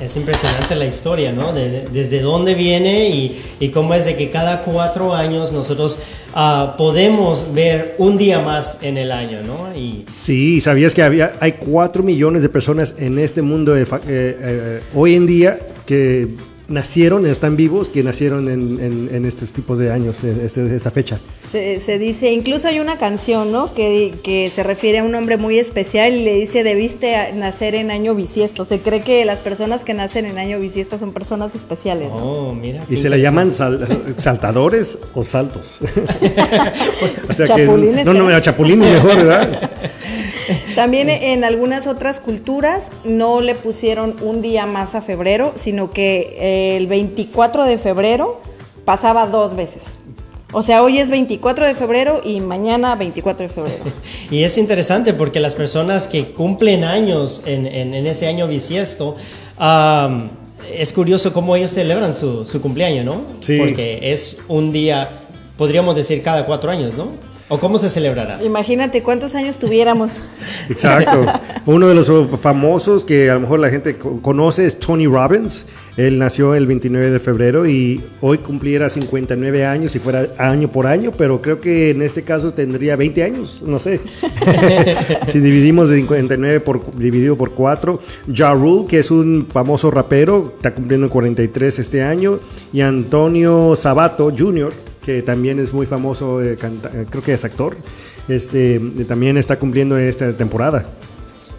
Es 0.00 0.16
impresionante 0.16 0.74
la 0.76 0.86
historia, 0.86 1.30
¿no? 1.32 1.52
De- 1.52 1.68
de- 1.70 1.84
desde 1.92 2.20
dónde 2.20 2.54
viene 2.54 3.08
y, 3.60 3.68
cómo 3.68 3.92
es 3.94 4.06
de 4.06 4.16
que 4.16 4.30
cada 4.30 4.62
cuatro 4.62 5.14
años 5.14 5.52
nosotros 5.52 5.98
ah, 6.34 6.74
podemos 6.78 7.52
ver 7.52 7.94
un 7.98 8.16
día 8.16 8.38
más 8.40 8.78
en 8.82 8.96
el 8.96 9.12
año, 9.12 9.40
¿no? 9.46 9.76
Y 9.78 10.04
Sí, 10.14 10.60
¿sabías 10.60 10.94
que 10.94 11.02
había, 11.02 11.32
hay 11.40 11.52
4 11.52 12.02
millones 12.02 12.42
de 12.42 12.48
personas 12.48 12.94
en 12.98 13.18
este 13.18 13.42
mundo 13.42 13.76
eh, 13.76 13.84
eh, 14.08 14.80
hoy 14.94 15.14
en 15.16 15.26
día 15.26 15.58
que 15.86 16.28
nacieron, 16.70 17.26
están 17.26 17.56
vivos, 17.56 17.90
que 17.90 18.02
nacieron 18.02 18.48
en, 18.48 18.80
en, 18.80 19.10
en 19.12 19.26
estos 19.26 19.52
tipos 19.52 19.78
de 19.78 19.90
años, 19.92 20.24
en 20.24 20.40
este- 20.40 20.74
esta 20.74 20.90
fecha. 20.90 21.20
Se, 21.50 21.80
se 21.80 21.98
dice, 21.98 22.32
incluso 22.32 22.68
hay 22.68 22.78
una 22.78 22.96
canción, 22.96 23.50
¿no? 23.52 23.74
Que, 23.74 24.14
que 24.22 24.48
se 24.50 24.62
refiere 24.62 25.00
a 25.00 25.04
un 25.04 25.14
hombre 25.16 25.36
muy 25.36 25.58
especial 25.58 26.12
y 26.14 26.24
le 26.24 26.34
dice, 26.34 26.62
debiste 26.62 27.16
a- 27.16 27.32
nacer 27.32 27.74
en 27.74 27.90
año 27.90 28.14
bisiesto. 28.14 28.64
Se 28.64 28.78
cree 28.78 29.02
que 29.02 29.24
las 29.24 29.40
personas 29.40 29.84
que 29.84 29.92
nacen 29.94 30.26
en 30.26 30.38
año 30.38 30.60
bisiesto 30.60 30.96
son 30.96 31.12
personas 31.12 31.54
especiales. 31.56 32.08
¿no? 32.08 32.16
Oh, 32.50 32.54
mira. 32.54 32.84
Y 32.88 32.96
se 32.96 33.10
le 33.10 33.20
llaman 33.20 33.52
sal- 33.52 33.86
saltadores 34.18 34.98
o 35.14 35.24
saltos. 35.24 35.78
o 37.28 37.32
sea 37.32 37.46
Chapulines, 37.46 37.98
que, 37.98 38.04
no, 38.04 38.14
no, 38.14 38.30
¿eh? 38.30 38.34
a 38.34 38.40
chapulines 38.40 38.90
mejor, 38.92 39.16
¿verdad? 39.16 39.70
También 40.74 41.08
en 41.10 41.44
algunas 41.44 41.86
otras 41.86 42.18
culturas 42.20 42.90
no 43.04 43.40
le 43.40 43.54
pusieron 43.54 44.16
un 44.22 44.40
día 44.42 44.66
más 44.66 44.94
a 44.94 45.02
febrero, 45.02 45.52
sino 45.56 45.90
que 45.92 46.36
eh, 46.38 46.59
el 46.76 46.86
24 46.86 47.64
de 47.64 47.78
febrero 47.78 48.40
pasaba 48.84 49.26
dos 49.26 49.54
veces. 49.54 49.94
O 50.52 50.62
sea, 50.64 50.82
hoy 50.82 50.98
es 50.98 51.10
24 51.10 51.64
de 51.64 51.74
febrero 51.76 52.20
y 52.24 52.40
mañana 52.40 52.96
24 52.96 53.44
de 53.46 53.48
febrero. 53.48 53.84
Y 54.32 54.42
es 54.42 54.58
interesante 54.58 55.14
porque 55.14 55.38
las 55.38 55.54
personas 55.54 56.08
que 56.08 56.32
cumplen 56.32 56.82
años 56.82 57.42
en, 57.46 57.66
en- 57.66 57.94
en 57.94 58.06
ese 58.08 58.26
año 58.26 58.48
bisiesto, 58.48 59.14
es 60.76 60.92
curioso 60.92 61.32
cómo 61.32 61.56
ellos 61.56 61.72
celebran 61.72 62.14
su, 62.14 62.44
su 62.44 62.60
cumpleaños, 62.60 63.04
¿no? 63.04 63.22
Sí. 63.40 63.58
Porque 63.58 63.98
es 64.12 64.38
un 64.48 64.72
día, 64.72 65.08
podríamos 65.56 65.94
decir, 65.96 66.22
cada 66.22 66.44
cuatro 66.46 66.70
años, 66.70 66.96
¿no? 66.96 67.08
¿O 67.52 67.58
cómo 67.58 67.78
se 67.78 67.88
celebrará? 67.88 68.40
Imagínate 68.44 69.02
cuántos 69.02 69.34
años 69.34 69.58
tuviéramos. 69.58 70.22
Exacto. 70.70 71.26
Uno 71.66 71.88
de 71.88 71.94
los 71.96 72.08
famosos 72.40 73.04
que 73.04 73.28
a 73.28 73.34
lo 73.34 73.40
mejor 73.40 73.58
la 73.58 73.68
gente 73.70 73.96
co- 73.98 74.20
conoce 74.22 74.66
es 74.66 74.78
Tony 74.78 75.06
Robbins. 75.08 75.66
Él 75.96 76.18
nació 76.20 76.54
el 76.54 76.66
29 76.68 77.10
de 77.10 77.18
febrero 77.18 77.66
y 77.66 78.04
hoy 78.20 78.38
cumpliera 78.38 78.88
59 78.88 79.66
años 79.66 79.90
si 79.92 79.98
fuera 79.98 80.28
año 80.38 80.68
por 80.68 80.86
año, 80.86 81.10
pero 81.16 81.42
creo 81.42 81.58
que 81.58 81.90
en 81.90 82.02
este 82.02 82.22
caso 82.22 82.52
tendría 82.54 82.94
20 82.94 83.22
años, 83.24 83.60
no 83.66 83.80
sé. 83.80 84.00
si 85.26 85.40
dividimos 85.40 85.90
de 85.90 85.96
59 85.96 86.60
por, 86.60 86.94
dividido 86.96 87.36
por 87.36 87.50
4. 87.50 88.00
Ja 88.32 88.52
Rule, 88.54 88.86
que 88.86 89.00
es 89.00 89.10
un 89.10 89.48
famoso 89.50 89.90
rapero, 89.90 90.52
está 90.56 90.72
cumpliendo 90.72 91.10
43 91.10 91.80
este 91.80 92.02
año. 92.02 92.38
Y 92.72 92.80
Antonio 92.82 93.74
Sabato 93.74 94.32
Jr., 94.36 94.72
que 95.04 95.22
también 95.22 95.58
es 95.58 95.72
muy 95.72 95.86
famoso, 95.86 96.42
eh, 96.42 96.58
eh, 96.60 97.06
creo 97.08 97.22
que 97.22 97.32
es 97.32 97.44
actor, 97.44 97.76
este, 98.28 98.80
también 99.06 99.36
está 99.36 99.58
cumpliendo 99.58 99.96
esta 99.98 100.32
temporada. 100.36 100.86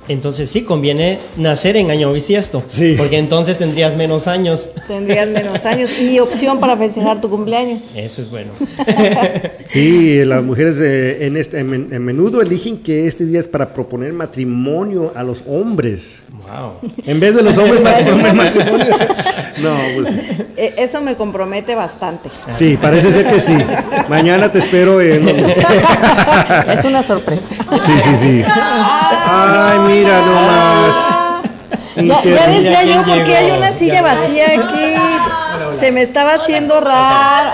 Entonces 0.08 0.50
sí 0.50 0.64
conviene 0.64 1.20
nacer 1.38 1.78
en 1.78 1.92
año 1.92 2.12
bisiesto, 2.12 2.64
Sí. 2.72 2.96
porque 2.98 3.18
entonces 3.18 3.58
tendrías 3.60 3.96
menos 3.96 4.28
años. 4.28 4.70
Tendrías 4.88 5.28
menos 5.30 5.64
años 5.66 6.00
y 6.02 6.20
opción 6.20 6.60
para 6.60 6.76
festejar 6.76 7.22
tu 7.22 7.30
cumpleaños. 7.30 7.84
Eso 7.96 8.22
es 8.22 8.30
bueno. 8.30 8.52
Sí, 9.64 10.26
las 10.26 10.44
mujeres 10.44 10.82
eh, 10.82 11.26
en, 11.28 11.38
este, 11.38 11.60
en, 11.60 11.70
men- 11.70 11.90
en 11.92 12.04
menudo 12.04 12.42
eligen 12.42 12.80
que 12.80 13.08
este 13.08 13.26
día 13.26 13.40
es 13.40 13.48
para 13.48 13.74
proponer 13.74 14.12
matrimonio 14.12 15.14
a 15.16 15.24
los 15.24 15.44
hombres. 15.48 16.24
Wow. 16.32 16.90
En 17.06 17.20
vez 17.20 17.36
de 17.36 17.44
los 17.44 17.58
hombres 17.58 17.80
para 17.82 18.00
proponer 18.00 18.34
matrimonio. 18.34 18.86
No, 19.62 19.76
pues 19.96 20.16
Eh, 20.58 20.74
Eso 20.78 21.02
me 21.02 21.16
compromete 21.16 21.76
bastante. 21.76 22.30
sí, 22.50 22.78
parece 22.82 23.12
ser 23.12 23.28
que 23.30 23.40
sí. 23.40 23.56
Mañana 24.10 24.52
te 24.52 24.58
espero 24.60 25.00
en... 25.02 25.28
Es 26.70 26.84
una 26.86 27.04
sorpresa. 27.04 27.48
Sí, 27.86 27.92
sí, 28.04 28.12
sí. 28.22 28.44
Ay, 29.34 29.80
mira 29.80 30.22
nomás. 30.22 30.96
Ya, 31.96 32.48
decía 32.48 32.84
yo 32.84 33.04
¿quién 33.04 33.18
porque 33.18 33.38
hay 33.38 33.52
una 33.52 33.72
silla 33.72 34.02
vacía 34.02 34.46
aquí. 34.48 34.96
Se 35.80 35.92
me 35.92 36.02
estaba 36.02 36.34
haciendo 36.34 36.82
raro. 36.82 37.52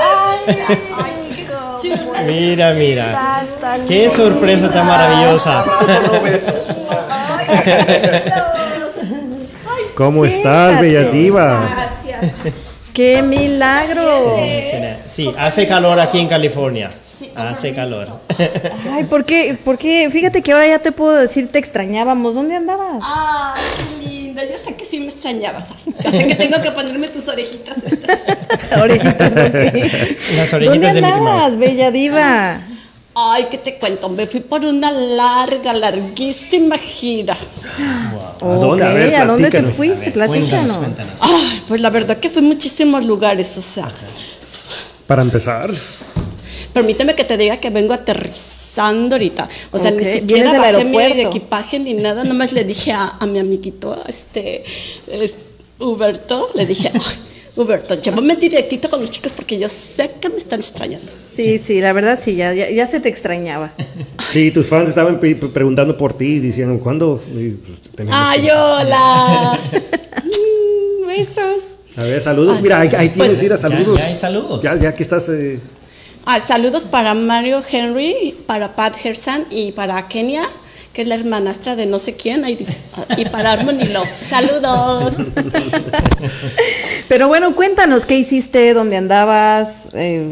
Ay, 0.47 2.23
Mira, 2.25 2.73
mira. 2.73 3.43
Qué 3.87 4.09
sorpresa 4.09 4.69
tan 4.71 4.87
maravillosa. 4.87 5.63
¿Cómo 9.95 10.25
estás, 10.25 10.81
bella 10.81 11.03
diva? 11.03 11.59
¡Qué 12.97 13.21
milagro! 13.21 14.39
Sí, 15.05 15.31
hace 15.37 15.67
calor 15.67 15.99
aquí 15.99 16.19
en 16.19 16.27
California. 16.27 16.89
Hace 17.35 17.71
calor. 17.75 18.07
Ay, 18.91 19.03
¿por 19.03 19.23
qué? 19.23 19.55
¿por 19.63 19.77
qué? 19.77 20.09
Fíjate 20.09 20.41
que 20.41 20.51
ahora 20.51 20.65
ya 20.65 20.79
te 20.79 20.91
puedo 20.91 21.13
decir, 21.13 21.51
te 21.51 21.59
extrañábamos. 21.59 22.33
¿Dónde 22.33 22.55
andabas? 22.55 23.03
Ay, 23.03 23.61
qué 23.77 24.03
linda. 24.09 24.41
Yo 24.45 24.57
sé 24.57 24.73
que 24.73 24.83
sí 24.83 24.97
me 24.97 25.05
extrañabas. 25.05 25.67
Ya 26.03 26.11
sé 26.11 26.25
que 26.25 26.33
tengo 26.33 26.59
que 26.59 26.71
ponerme 26.71 27.07
tus 27.09 27.27
orejitas 27.27 27.77
estas. 27.85 28.17
Orejitas, 28.81 29.31
ok. 29.31 30.35
Las 30.35 30.49
¿Dónde 30.51 30.67
orejitas 30.67 30.93
de 30.95 31.01
Mickey 31.03 31.13
andabas, 31.13 31.51
Mouse. 31.51 31.57
bella 31.59 31.91
diva? 31.91 32.53
Ay, 32.55 32.76
¿qué 33.49 33.57
te 33.57 33.75
cuento? 33.75 34.09
Me 34.09 34.27
fui 34.27 34.41
por 34.41 34.65
una 34.65 34.91
larga, 34.91 35.73
larguísima 35.73 36.77
gira. 36.77 37.35
¿A 38.41 38.45
dónde? 38.45 38.83
A 38.85 38.93
ver, 38.93 39.09
Ok, 39.13 39.19
¿a 39.19 39.25
dónde 39.25 39.49
te 39.49 39.63
fuiste? 39.63 40.11
Platícanos. 40.11 40.77
cuéntanos. 40.77 41.13
Ay, 41.21 41.63
pues 41.67 41.81
la 41.81 41.89
verdad 41.89 42.17
que 42.17 42.29
fui 42.29 42.43
a 42.43 42.47
muchísimos 42.47 43.05
lugares, 43.05 43.57
o 43.57 43.61
sea. 43.61 43.89
Para 45.07 45.21
empezar. 45.21 45.69
Permíteme 46.73 47.15
que 47.15 47.23
te 47.23 47.37
diga 47.37 47.57
que 47.57 47.69
vengo 47.71 47.93
aterrizando 47.93 49.15
ahorita. 49.15 49.49
O 49.71 49.79
sea, 49.79 49.91
Ok, 49.91 49.97
ni 49.97 50.05
siquiera 50.05 50.59
bajé 50.59 50.83
mi 50.85 50.97
equipaje 51.21 51.79
ni 51.79 51.93
nada. 51.95 52.23
Nomás 52.23 52.53
le 52.53 52.63
dije 52.63 52.91
a, 52.91 53.15
a 53.19 53.25
mi 53.25 53.39
amiguito, 53.39 53.97
este, 54.07 54.63
eh, 55.07 55.33
Huberto, 55.79 56.49
le 56.53 56.65
dije, 56.65 56.91
ay, 56.93 57.01
Huberto, 57.57 57.95
llévame 57.95 58.35
directito 58.35 58.89
con 58.89 59.01
los 59.01 59.09
chicos 59.09 59.33
porque 59.33 59.57
yo 59.57 59.67
sé 59.67 60.11
que 60.21 60.29
me 60.29 60.37
están 60.37 60.59
extrañando. 60.59 61.11
Sí, 61.35 61.59
sí, 61.59 61.81
la 61.81 61.91
verdad 61.93 62.19
sí, 62.21 62.35
ya, 62.35 62.53
ya, 62.53 62.69
ya 62.69 62.85
se 62.85 62.99
te 62.99 63.09
extrañaba. 63.09 63.73
Sí, 64.31 64.51
tus 64.51 64.67
fans 64.67 64.89
estaban 64.89 65.19
preguntando 65.21 65.97
por 65.97 66.11
ti, 66.17 66.39
diciendo, 66.39 66.77
¿cuándo? 66.83 67.23
Y, 67.33 67.51
pues, 67.51 67.81
tenemos 67.95 68.19
¡Ay, 68.21 68.41
que- 68.41 68.51
hola! 68.51 69.59
Mm, 70.23 71.07
Besos. 71.07 71.75
A 71.95 72.03
ver, 72.03 72.21
saludos. 72.21 72.61
Mira, 72.61 72.79
ahí, 72.81 72.89
ahí 72.97 73.09
tienes 73.09 73.31
Pues, 73.31 73.39
que 73.39 73.45
ir 73.45 73.53
a 73.53 73.57
saludos. 73.57 73.97
ya 73.97 74.05
hay 74.05 74.15
saludos. 74.15 74.63
Ya, 74.63 74.75
ya 74.77 74.93
que 74.93 75.03
estás. 75.03 75.29
eh, 75.29 75.59
Ah, 76.25 76.39
saludos 76.41 76.83
para 76.83 77.13
Mario 77.13 77.63
Henry, 77.71 78.35
para 78.45 78.75
Pat 78.75 78.95
Hersan 79.03 79.45
y 79.49 79.71
para 79.71 80.07
Kenia, 80.09 80.43
que 80.97 81.03
es 81.03 81.07
la 81.07 81.13
hermanastra 81.13 81.75
de 81.75 81.85
no 81.85 81.99
sé 81.99 82.15
quién, 82.15 82.43
ah, 82.43 82.49
y 82.49 83.25
para 83.25 83.51
Harmony 83.51 83.85
Love. 83.93 84.09
Saludos. 84.27 85.13
Pero 87.07 87.27
bueno, 87.27 87.53
cuéntanos 87.53 88.07
qué 88.07 88.17
hiciste, 88.17 88.73
dónde 88.73 88.97
andabas, 88.97 89.89
eh, 89.93 90.31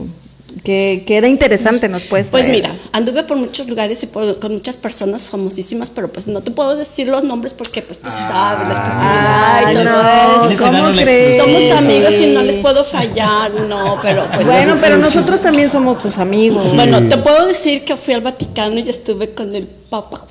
qué, 0.63 1.03
qué 1.05 1.17
era 1.17 1.27
interesante 1.27 1.88
nos 1.88 2.01
puedes 2.05 2.29
Pues 2.29 2.45
traer? 2.45 2.63
mira, 2.63 2.75
anduve 2.93 3.22
por 3.25 3.38
muchos 3.38 3.67
lugares 3.67 4.01
y 4.01 4.07
por- 4.07 4.39
con 4.39 4.53
muchas 4.53 4.75
personas 4.75 5.27
famosísimas, 5.27 5.91
pero 5.91 6.12
pues 6.12 6.25
no 6.25 6.41
te 6.41 6.50
puedo 6.50 6.75
decir 6.75 7.07
los 7.10 7.24
nombres 7.24 7.53
porque 7.53 7.84
pues 7.84 8.00
tú 8.00 8.10
sabes, 8.10 8.67
la 8.67 8.74
exclusividad 8.74 9.62
y 9.62 9.65
Ay, 9.67 9.74
todo 9.74 9.84
no, 9.84 10.50
eso. 10.51 10.65
¿cómo 10.65 10.91
crees? 11.00 11.38
Somos 11.43 11.62
Sí. 11.62 11.69
amigos 11.69 12.13
y 12.22 12.25
no 12.34 12.41
les 12.41 12.57
puedo 12.57 12.84
fallar, 12.84 13.51
no, 13.51 14.00
pero 14.01 14.24
pues... 14.34 14.48
Bueno, 14.48 14.75
pero 14.81 14.98
nosotros 14.98 15.41
también 15.41 15.69
somos 15.69 16.01
tus 16.01 16.17
amigos. 16.17 16.74
Bueno, 16.74 17.07
te 17.07 17.17
puedo 17.19 17.45
decir 17.45 17.86
que 17.86 17.95
fui 17.95 18.15
al 18.15 18.22
Vaticano 18.22 18.79
y 18.79 18.89
estuve 18.89 19.29
con 19.36 19.55
el 19.55 19.67
Papa. 19.67 20.25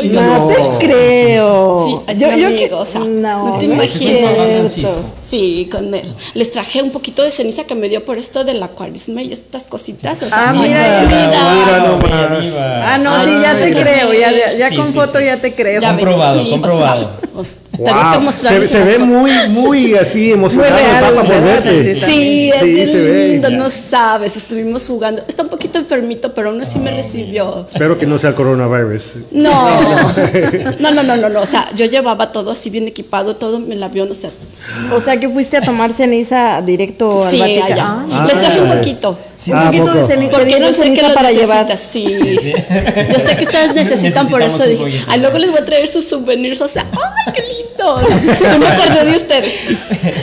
Ay, 0.00 0.08
No, 0.08 0.48
te 0.78 0.86
creo. 0.86 1.86
Sí, 1.86 2.12
es 2.12 2.18
mi 2.18 2.44
amigo, 2.44 2.78
o 2.78 2.86
sea, 2.86 3.00
no 3.00 3.56
te 3.58 3.66
imaginas. 3.66 4.78
Sí, 5.22 5.68
con 5.70 5.94
él. 5.94 6.12
Les 6.34 6.50
traje 6.52 6.82
un 6.82 6.90
poquito 6.90 7.22
de 7.22 7.30
ceniza 7.30 7.64
que 7.64 7.74
me 7.74 7.88
dio 7.88 8.04
por 8.04 8.18
esto 8.18 8.44
de 8.44 8.54
la 8.54 8.68
cuarisma 8.68 9.22
y 9.22 9.32
estas 9.32 9.66
cositas. 9.66 10.22
o 10.22 10.26
sea, 10.28 10.50
Ah, 10.50 10.52
mira, 10.52 11.04
mira 11.08 11.96
bella 11.96 12.40
diva. 12.40 12.94
Ah, 12.94 12.98
no, 12.98 13.10
Ah, 13.14 13.22
sí, 13.24 13.30
ya 13.42 13.56
te 13.56 13.70
creo, 13.70 14.12
ya, 14.12 14.30
ya, 14.32 14.52
ya 14.58 14.68
Sí, 14.68 14.76
con 14.76 14.86
sí, 14.86 14.92
foto 14.92 15.18
sí. 15.18 15.24
ya 15.26 15.40
te 15.40 15.54
creo. 15.54 15.80
Ya 15.80 15.88
Comprobado, 15.90 16.42
sí, 16.44 16.50
comprobado. 16.50 17.10
o 17.36 17.44
sea, 17.44 17.58
que 18.12 18.18
wow, 18.18 18.32
se, 18.64 18.78
ve 18.84 18.98
muy, 18.98 19.30
muy 19.48 19.94
así 19.94 20.32
emocionado 20.32 20.76
Muy 21.14 21.22
sí, 21.22 21.26
por 21.26 21.36
sí, 21.36 21.42
verte. 21.46 21.82
sí, 21.84 21.98
Sí, 21.98 22.50
es 22.54 22.90
Sí, 22.92 22.98
bien 22.98 23.32
lindo, 23.32 23.50
no 23.50 23.68
sabes. 23.70 24.36
Estuvimos 24.36 24.86
jugando. 24.86 25.22
Está 25.26 25.42
un 25.42 25.48
poquito 25.48 25.78
enfermito, 25.78 26.32
pero 26.34 26.50
aún 26.50 26.60
así 26.62 26.78
me 26.78 26.90
recibió. 26.92 27.66
Espero 27.72 27.98
que 27.98 28.06
no 28.06 28.18
sea 28.18 28.30
el 28.30 28.36
coronavirus. 28.36 29.02
No, 29.32 29.73
no, 30.80 30.90
no, 30.90 31.02
no, 31.02 31.16
no, 31.16 31.28
no. 31.28 31.40
O 31.40 31.46
sea, 31.46 31.64
yo 31.74 31.86
llevaba 31.86 32.30
todo 32.32 32.50
así 32.50 32.70
bien 32.70 32.86
equipado, 32.88 33.36
todo 33.36 33.56
en 33.58 33.72
el 33.72 33.82
avión, 33.82 34.10
o 34.10 34.14
sea. 34.14 34.30
O 34.94 35.00
sea, 35.00 35.16
que 35.18 35.28
fuiste 35.28 35.56
a 35.56 35.62
tomar 35.62 35.92
ceniza 35.92 36.60
directo 36.62 37.22
al 37.22 37.30
Sí, 37.30 37.38
Vaticano. 37.40 37.64
allá. 37.74 38.04
Ah, 38.12 38.26
Les 38.26 38.38
traje 38.38 38.60
un 38.60 38.70
poquito. 38.70 39.18
Un 39.48 39.54
¿a 39.58 39.64
poquito 39.66 39.84
de 39.86 39.92
poco? 40.00 40.06
ceniza, 40.06 40.30
te 40.30 40.36
Porque 40.36 40.60
yo 40.60 40.66
sé 40.72 40.74
ceniza 40.74 41.08
lo 41.08 41.14
para 41.14 41.30
llevar. 41.32 41.78
sí. 41.78 42.04
Yo 43.12 43.20
sé 43.20 43.36
que 43.36 43.44
ustedes 43.44 43.74
necesitan, 43.74 44.28
por 44.28 44.42
eso 44.42 44.64
dije, 44.66 45.04
ah, 45.08 45.16
luego 45.16 45.38
les 45.38 45.50
voy 45.50 45.60
a 45.60 45.64
traer 45.64 45.86
sus 45.88 46.04
souvenirs, 46.06 46.60
o 46.60 46.68
sea, 46.68 46.86
¡ay, 46.92 47.32
qué 47.34 47.42
lindo! 47.42 47.64
Yo 48.52 48.58
me 48.58 48.66
acordé 48.68 49.04
de 49.10 49.16
ustedes. 49.16 49.68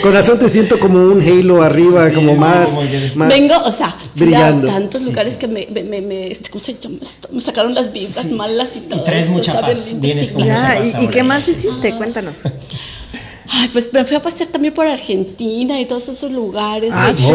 Con 0.02 0.14
razón 0.14 0.40
te 0.40 0.50
siento 0.50 0.80
como 0.80 1.00
un 1.00 1.22
halo 1.22 1.62
arriba, 1.62 2.08
sí, 2.10 2.16
como 2.16 2.34
sí, 2.34 2.40
más. 2.40 2.70
como 2.70 2.82
que- 2.90 3.12
más- 3.16 3.30
Vengo, 3.30 3.56
o 3.66 3.72
sea, 3.72 3.90
fui 4.16 4.26
brillando. 4.28 4.70
a 4.70 4.74
tantos 4.74 5.02
lugares 5.04 5.38
que 5.38 5.48
me, 5.48 5.68
me, 5.72 5.84
me, 5.84 6.02
me- 6.02 6.34
¿cómo 6.50 6.64
se 6.64 6.76
llama? 6.80 6.96
Me 7.32 7.42
sacaron 7.42 7.74
las 7.76 7.92
vibras 7.92 8.26
malas 8.32 8.76
y 8.78 8.82
todo. 8.82 9.04
traes 9.04 9.26
eso, 9.26 9.34
mucha 9.34 9.54
¿saben? 9.54 9.76
paz, 9.76 9.86
Lindo, 9.88 10.02
vienes 10.02 10.28
sí, 10.30 10.34
con 10.34 10.44
claro. 10.44 10.62
mucha 10.62 10.74
Ya, 10.74 10.80
paz 10.82 10.86
¿y, 10.86 10.90
y 10.90 10.96
ahora. 10.96 11.12
qué 11.12 11.24
más 11.24 11.48
hiciste? 11.48 11.96
Cuéntanos. 11.96 12.36
Ay, 13.54 13.70
pues 13.74 13.92
me 13.92 14.06
fui 14.06 14.16
a 14.16 14.22
pasear 14.22 14.50
también 14.50 14.74
por 14.74 14.88
Argentina 14.88 15.80
y 15.80 15.86
todos 15.86 16.08
esos 16.10 16.32
lugares. 16.32 16.92
Ah, 16.96 17.12
sí, 17.16 17.24
a 17.24 17.28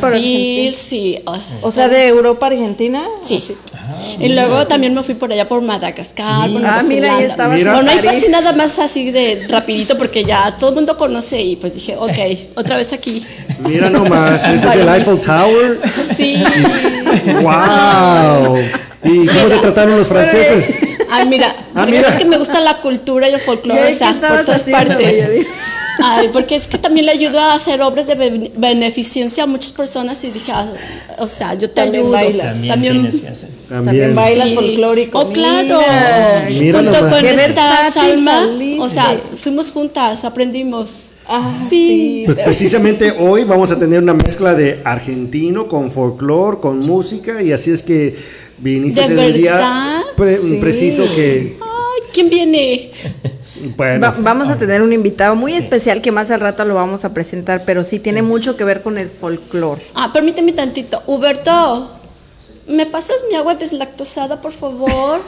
por 0.00 0.12
Argentina. 0.14 0.72
sí. 0.72 1.18
ah, 1.26 1.38
O 1.62 1.72
sea, 1.72 1.88
de 1.88 2.06
Europa 2.08 2.46
a 2.46 2.50
Argentina. 2.50 3.04
Sí. 3.20 3.42
y 4.20 4.28
luego 4.28 4.66
también 4.66 4.94
me 4.94 5.02
fui 5.02 5.14
por 5.14 5.32
allá 5.32 5.48
por 5.48 5.60
Madagascar, 5.62 6.50
por 6.50 6.60
Nueva 6.60 6.78
Ah, 6.78 6.82
mira, 6.84 7.08
ahí 7.16 7.22
Zelanda. 7.22 7.26
estabas 7.26 7.58
Mira. 7.58 7.70
en 7.70 7.76
Bueno, 7.84 7.90
ahí 7.90 8.06
pasé 8.06 8.28
nada 8.28 8.52
más 8.52 8.78
así 8.78 9.10
de 9.10 9.46
rapidito 9.48 9.98
porque 9.98 10.24
ya 10.24 10.56
todo 10.58 10.70
el 10.70 10.76
mundo 10.76 10.96
conoce 10.96 11.42
y 11.42 11.56
pues 11.56 11.74
dije, 11.74 11.96
ok, 11.96 12.18
otra 12.54 12.76
vez 12.76 12.92
aquí. 12.92 13.24
Mira 13.60 13.90
nomás, 13.90 14.46
ese 14.46 14.68
es 14.68 14.74
el. 14.74 14.88
Eiffel 14.88 15.20
Tower. 15.20 15.80
Sí. 16.16 16.36
¡Wow! 17.42 18.58
¿Y 19.04 19.26
cómo 19.26 19.46
te 19.48 19.58
trataron 19.58 19.98
los 19.98 20.08
franceses? 20.08 20.78
Ay, 21.10 21.28
mira, 21.28 21.54
Ah, 21.74 21.86
mira. 21.86 22.08
es 22.08 22.16
que 22.16 22.24
me 22.24 22.38
gusta 22.38 22.58
la 22.60 22.78
cultura 22.80 23.28
y 23.28 23.34
el 23.34 23.40
¿Y 23.40 23.42
folclore, 23.42 23.92
o 23.92 23.96
sea, 23.96 24.12
por 24.20 24.44
todas 24.44 24.64
partes. 24.64 25.28
Ay, 26.02 26.28
porque 26.32 26.56
es 26.56 26.66
que 26.66 26.76
también 26.76 27.06
le 27.06 27.12
ayudo 27.12 27.38
a 27.38 27.54
hacer 27.54 27.80
obras 27.80 28.08
de 28.08 28.16
be- 28.16 28.52
beneficencia 28.56 29.44
a 29.44 29.46
muchas 29.46 29.70
personas 29.72 30.22
y 30.24 30.30
dije, 30.32 30.50
ah, 30.52 30.66
o 31.18 31.28
sea, 31.28 31.54
yo 31.54 31.68
te 31.70 31.76
También 31.82 32.02
ayudo. 32.02 32.12
bailas. 32.12 32.56
También, 32.66 32.92
tienes 32.94 33.20
que 33.20 33.28
hacer. 33.28 33.48
También. 33.68 34.10
También 34.10 34.14
bailas 34.16 34.48
Sí. 34.48 34.54
folclórico. 34.56 35.18
Oh, 35.20 35.32
claro. 35.32 35.80
Mira. 36.48 36.78
Junto 36.82 36.98
con 36.98 37.20
Qué 37.20 37.34
esta 37.34 37.92
Salma, 37.92 38.48
o 38.80 38.88
sea, 38.90 39.20
fuimos 39.36 39.70
juntas, 39.70 40.24
aprendimos. 40.24 40.90
Ah, 41.28 41.58
Sí. 41.66 42.24
Pues 42.26 42.38
precisamente 42.38 43.12
hoy 43.18 43.44
vamos 43.44 43.70
a 43.70 43.78
tener 43.78 44.02
una 44.02 44.14
mezcla 44.14 44.52
de 44.52 44.80
argentino 44.84 45.68
con 45.68 45.90
folclore, 45.90 46.58
con 46.58 46.80
música 46.80 47.40
y 47.40 47.52
así 47.52 47.70
es 47.70 47.82
que 47.82 48.16
viniste 48.64 49.00
¿De 49.00 49.06
en 49.06 49.18
el 49.18 49.32
día 49.34 49.52
verdad? 49.52 50.00
pre- 50.16 50.40
Sí. 50.40 50.58
preciso 50.60 51.04
que 51.14 51.56
Ay, 51.60 52.02
¿quién 52.12 52.30
viene? 52.30 52.90
bueno, 53.76 54.00
Va- 54.00 54.14
vamos 54.18 54.48
a 54.48 54.56
tener 54.56 54.82
un 54.82 54.92
invitado 54.92 55.36
muy 55.36 55.52
especial 55.54 56.00
que 56.02 56.10
más 56.10 56.30
al 56.30 56.40
rato 56.40 56.64
lo 56.64 56.74
vamos 56.74 57.04
a 57.04 57.12
presentar, 57.14 57.64
pero 57.64 57.84
sí 57.84 57.98
tiene 57.98 58.22
mucho 58.22 58.56
que 58.56 58.64
ver 58.64 58.82
con 58.82 58.98
el 58.98 59.08
folclore. 59.08 59.82
Ah, 59.94 60.10
permíteme 60.12 60.52
tantito. 60.52 61.02
Huberto, 61.06 61.90
¿me 62.66 62.86
pasas 62.86 63.16
mi 63.30 63.36
agua 63.36 63.54
deslactosada, 63.54 64.40
por 64.40 64.52
favor? 64.52 65.20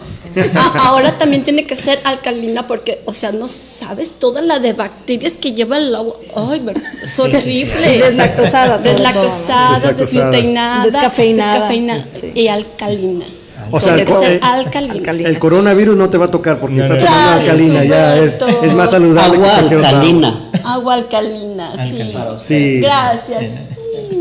Ah, 0.55 0.75
ahora 0.89 1.17
también 1.19 1.45
tiene 1.45 1.65
que 1.67 1.77
ser 1.77 1.99
alcalina 2.05 2.67
porque, 2.67 3.01
o 3.07 3.13
sea, 3.15 3.33
no 3.33 3.49
sabes 3.49 4.11
toda 4.19 4.41
la 4.43 4.59
de 4.59 4.73
bacterias 4.75 5.35
que 5.35 5.53
lleva 5.53 5.79
el 5.79 5.95
agua. 5.95 6.17
Ay, 6.35 6.63
es 7.03 7.19
horrible. 7.19 7.99
Deslactosada, 8.03 8.79
Deslactosada, 8.79 9.93
desgluteinada, 9.93 10.85
Descafeinada. 10.85 11.53
descafeinada 11.55 12.05
Sí. 12.21 12.33
y 12.35 12.49
alcalina. 12.49 13.25
O 13.71 13.81
sea, 13.81 13.95
Tiene 13.97 14.03
el 14.03 14.07
que 14.07 14.13
co- 14.13 14.21
ser 14.21 14.41
alcalina. 14.45 15.29
el 15.29 15.39
coronavirus 15.41 15.97
no 15.97 16.09
te 16.09 16.19
va 16.19 16.27
a 16.27 16.31
tocar 16.31 16.61
porque 16.61 16.81
está 16.81 16.97
tomando 16.99 17.31
alcalina, 17.41 17.85
ya 17.85 18.17
es, 18.17 18.39
más 18.75 18.91
saludable 18.91 19.37
Agua 19.39 19.49
que 19.49 19.55
cualquier 19.55 19.79
otra 19.81 19.89
alcalina. 19.91 20.51
Agua 20.65 20.95
alcalina, 20.95 21.73
sí. 21.73 21.81
Alcalina. 22.01 22.39
Sí. 22.47 22.81
Gracias. 22.81 23.61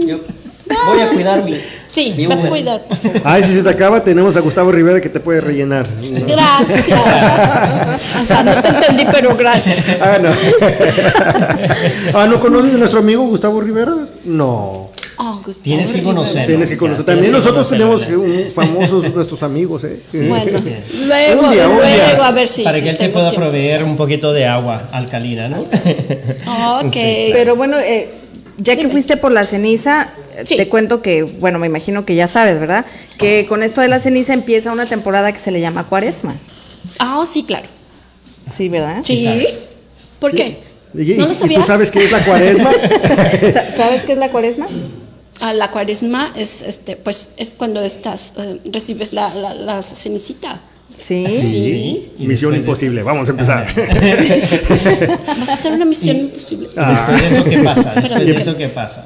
Yo 0.08 0.18
voy 0.88 1.00
a 1.02 1.10
cuidar 1.10 1.44
mi. 1.44 1.54
Sí, 1.88 2.14
mi 2.18 2.26
va 2.26 2.36
a 2.36 2.50
cuidar. 2.50 2.82
Ay, 3.24 3.44
si 3.44 3.54
se 3.54 3.64
te 3.64 3.70
acaba, 3.70 4.04
tenemos 4.04 4.36
a 4.36 4.40
Gustavo 4.42 4.72
Rivera 4.72 5.00
que 5.02 5.10
te 5.10 5.20
puede 5.20 5.42
rellenar. 5.42 5.88
Gracias. 6.28 6.88
O 8.22 8.26
sea, 8.26 8.44
no 8.44 8.62
te 8.62 8.70
entendí, 8.70 9.06
pero 9.12 9.36
gracias. 9.36 10.02
Ah, 10.02 10.18
no. 10.22 10.30
ah, 12.14 12.28
¿no 12.28 12.40
conoces 12.40 12.74
a 12.74 12.78
nuestro 12.78 13.00
amigo 13.00 13.24
Gustavo 13.28 13.62
Rivera? 13.62 13.96
No. 14.26 14.90
Oh, 15.18 15.36
Gustavo 15.46 15.64
Tienes 15.64 15.88
que 15.92 16.00
Rivera. 16.00 16.14
conocerlo. 16.14 16.48
Tienes 16.48 16.70
que 16.70 16.78
conocer. 16.78 17.06
También 17.06 17.32
nosotros 17.32 17.70
tenemos 17.70 18.06
famosos 18.54 19.14
nuestros 19.14 19.42
amigos, 19.44 19.84
¿eh? 19.86 20.00
Bueno, 20.28 20.60
luego, 21.08 21.42
Un 21.48 21.52
día, 21.54 21.70
un 21.70 21.76
luego, 21.78 22.24
a 22.24 22.32
ver 22.32 22.48
si. 22.48 22.64
Para 22.64 22.78
si 22.78 22.84
que 22.84 22.90
él 22.90 22.98
te 22.98 23.10
pueda 23.10 23.30
tiempo. 23.30 23.48
proveer 23.48 23.84
un 23.84 23.96
poquito 23.96 24.34
de 24.34 24.46
agua 24.46 24.90
alcalina, 24.92 25.48
¿no? 25.48 25.62
Ok. 25.62 26.96
Pero 27.32 27.56
bueno, 27.56 27.78
eh, 27.80 28.10
ya 28.58 28.76
que 28.76 28.88
fuiste 28.90 29.16
por 29.18 29.32
la 29.32 29.46
ceniza, 29.46 30.10
Sí. 30.44 30.58
te 30.58 30.68
cuento 30.68 31.02
que, 31.02 31.24
bueno, 31.24 31.60
me 31.60 31.68
imagino 31.68 32.06
que 32.06 32.16
ya 32.16 32.28
sabes, 32.28 32.60
¿verdad? 32.60 32.86
Que 33.18 33.46
con 33.48 33.64
esto 33.64 33.82
de 33.82 33.88
la 33.88 34.00
ceniza 34.00 34.34
empieza 34.34 34.72
una 34.72 34.86
temporada 34.86 35.32
que 35.32 35.40
se 35.40 35.52
le 35.52 35.62
llama 35.62 35.86
cuaresma. 35.86 36.36
Ah, 37.00 37.24
sí, 37.28 37.44
claro. 37.44 37.68
Sí, 38.56 38.70
¿verdad? 38.70 39.00
Sí. 39.04 39.28
¿Por 40.20 40.34
qué? 40.34 40.60
¿Y, 40.94 41.12
y- 41.14 41.16
¿No 41.18 41.26
lo 41.26 41.32
y 41.32 41.36
sabías? 41.36 41.62
tú 41.62 41.68
sabes 41.68 41.92
qué 41.92 42.04
es 42.06 42.12
la 42.12 42.24
cuaresma? 42.24 42.72
Sa- 43.54 43.76
¿Sabes 43.76 44.04
qué 44.04 44.14
es 44.14 44.18
la 44.18 44.30
cuaresma? 44.30 44.68
Ah, 45.42 45.54
la 45.54 45.70
cuaresma 45.72 46.32
es, 46.36 46.62
este, 46.62 46.96
pues, 46.96 47.32
es 47.38 47.54
cuando 47.54 47.82
estás, 47.84 48.34
eh, 48.38 48.60
recibes 48.72 49.12
la, 49.14 49.34
la, 49.36 49.54
la 49.54 49.84
cenicita. 49.84 50.62
Sí. 50.96 51.26
Sí. 51.30 52.12
Y 52.20 52.28
Misión 52.28 52.56
imposible. 52.56 53.04
Vamos 53.04 53.28
a 53.28 53.32
empezar. 53.32 53.68
Vas 55.40 55.50
a 55.50 55.54
hacer 55.54 55.74
una 55.74 55.84
misión 55.86 56.16
imposible. 56.18 56.70
Ah. 56.78 56.92
Después 56.92 57.22
de 57.22 57.28
eso, 57.28 57.44
¿qué 57.50 57.58
pasa? 57.58 57.94
Después 57.96 58.26
de 58.26 58.36
eso, 58.36 58.56
¿qué 58.58 58.70
pasa? 58.70 59.06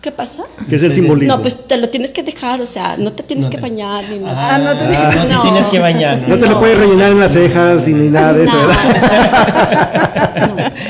¿Qué 0.00 0.10
pasa? 0.10 0.44
¿Qué 0.68 0.76
es 0.76 0.82
el 0.82 0.94
simbolismo? 0.94 1.36
No, 1.36 1.42
pues 1.42 1.66
te 1.68 1.76
lo 1.76 1.90
tienes 1.90 2.10
que 2.12 2.22
dejar, 2.22 2.60
o 2.62 2.66
sea, 2.66 2.96
no 2.96 3.12
te 3.12 3.22
tienes 3.22 3.44
No 3.44 3.50
que 3.50 3.58
bañar 3.58 4.02
ni 4.08 4.18
nada. 4.18 4.54
Ah, 4.54 4.58
no 4.58 4.72
te- 4.76 4.84
Ah, 4.96 5.12
no 5.14 5.22
te 5.26 5.32
No. 5.34 5.42
tienes 5.42 5.66
que 5.66 5.78
bañar. 5.78 6.24
No 6.26 6.38
te 6.38 6.46
lo 6.46 6.58
puedes 6.58 6.78
rellenar 6.78 7.12
en 7.12 7.20
las 7.20 7.32
cejas 7.32 7.86
y 7.86 7.92
ni 7.92 8.08
nada 8.08 8.32
de 8.32 8.44
eso, 8.44 8.56
No. 8.56 8.66
¿verdad? 8.66 10.72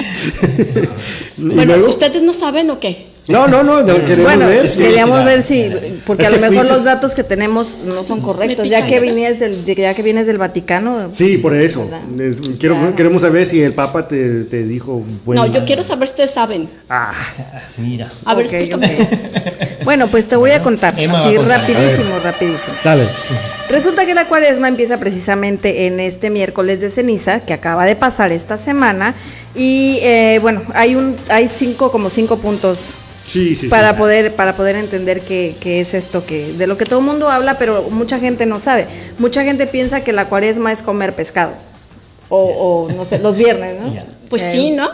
¿Y 1.39 1.43
Bueno, 1.43 1.65
luego? 1.65 1.89
¿ustedes 1.89 2.23
no 2.23 2.33
saben 2.33 2.71
o 2.71 2.79
qué? 2.79 3.11
No, 3.29 3.47
no, 3.47 3.63
no, 3.63 3.83
no, 3.83 3.95
queremos 4.05 4.25
Bueno, 4.25 4.47
ver. 4.49 4.67
es 4.67 4.75
queríamos 4.77 5.25
ver 5.25 5.43
si, 5.45 5.71
porque 6.05 6.25
Es 6.25 6.29
a 6.31 6.33
lo 6.33 6.39
mejor 6.41 6.57
fuiste- 6.67 6.75
los 6.75 6.85
datos 6.85 7.15
que 7.15 7.23
tenemos 7.23 7.77
no 7.87 8.03
son 8.03 8.21
correctos, 8.23 8.69
ya 8.69 8.85
que 8.87 8.99
vienes 8.99 9.39
del, 9.39 9.65
ya 9.65 9.95
que 9.95 10.03
vienes 10.03 10.27
del 10.27 10.37
Vaticano. 10.39 11.11
Sí, 11.13 11.37
por 11.39 11.55
eso. 11.55 11.89
Quiero- 12.59 12.77
Claro. 12.77 12.97
Queremos 12.97 13.23
saber 13.23 13.47
si 13.47 13.63
el 13.63 13.73
Papa 13.73 14.09
te, 14.09 14.45
te 14.45 14.65
dijo. 14.65 15.03
bueno, 15.25 15.47
no, 15.47 15.53
yo 15.53 15.65
quiero 15.65 15.85
saber 15.85 16.09
si 16.09 16.13
ustedes 16.13 16.33
saben. 16.33 16.69
Ah, 16.89 17.13
Mira. 17.77 18.11
A 18.25 18.35
ver, 18.35 18.47
Ok, 18.47 18.53
explícame. 18.53 19.00
Bueno, 19.85 20.09
pues 20.09 20.29
te 20.29 20.37
voy 20.37 20.51
a 20.51 20.61
contar, 20.61 20.95
Emma 20.99 21.19
así 21.19 21.35
a 21.35 21.37
contar. 21.39 21.61
rapidísimo, 21.61 22.19
rapidísimo. 22.23 22.77
dale. 22.85 23.07
Resulta 23.71 24.05
que 24.05 24.15
la 24.15 24.27
cuaresma 24.27 24.69
empieza 24.69 24.99
precisamente 24.99 25.87
en 25.87 26.01
este 26.01 26.29
miércoles 26.29 26.81
de 26.81 26.91
ceniza 26.91 27.41
que 27.41 27.55
acaba 27.55 27.87
de 27.87 27.97
pasar 27.97 28.31
esta 28.31 28.59
semana 28.59 29.15
y 29.55 29.99
eh, 30.03 30.39
bueno, 30.43 30.63
hay 30.75 30.97
un, 30.97 31.17
hay 31.29 31.49
cinco 31.49 31.91
como 31.91 32.11
cinco 32.11 32.37
puntos 32.39 32.95
Sí, 33.25 33.55
sí, 33.55 33.63
sí. 33.63 33.69
para 33.69 33.97
poder 33.97 34.35
para 34.35 34.57
poder 34.57 34.77
entender 34.77 35.21
qué, 35.23 35.55
qué 35.61 35.81
es 35.81 35.95
esto 35.95 36.27
que 36.27 36.53
de 36.53 36.67
lo 36.67 36.77
que 36.77 36.85
todo 36.85 36.99
el 36.99 37.07
mundo 37.07 37.31
habla, 37.31 37.59
pero 37.59 37.85
mucha 37.91 38.19
gente 38.19 38.45
no 38.45 38.61
sabe. 38.61 38.87
Mucha 39.19 39.45
gente 39.45 39.67
piensa 39.67 40.03
que 40.03 40.13
la 40.13 40.27
cuaresma 40.29 40.73
es 40.73 40.83
comer 40.83 41.15
pescado 41.15 41.55
o, 42.29 42.87
o, 42.89 42.93
no 42.93 43.05
sé 43.05 43.19
los 43.19 43.37
viernes, 43.37 43.81
¿no? 43.81 43.93
Pues 44.29 44.43
Eh, 44.43 44.49
sí, 44.51 44.71
¿no? 44.73 44.89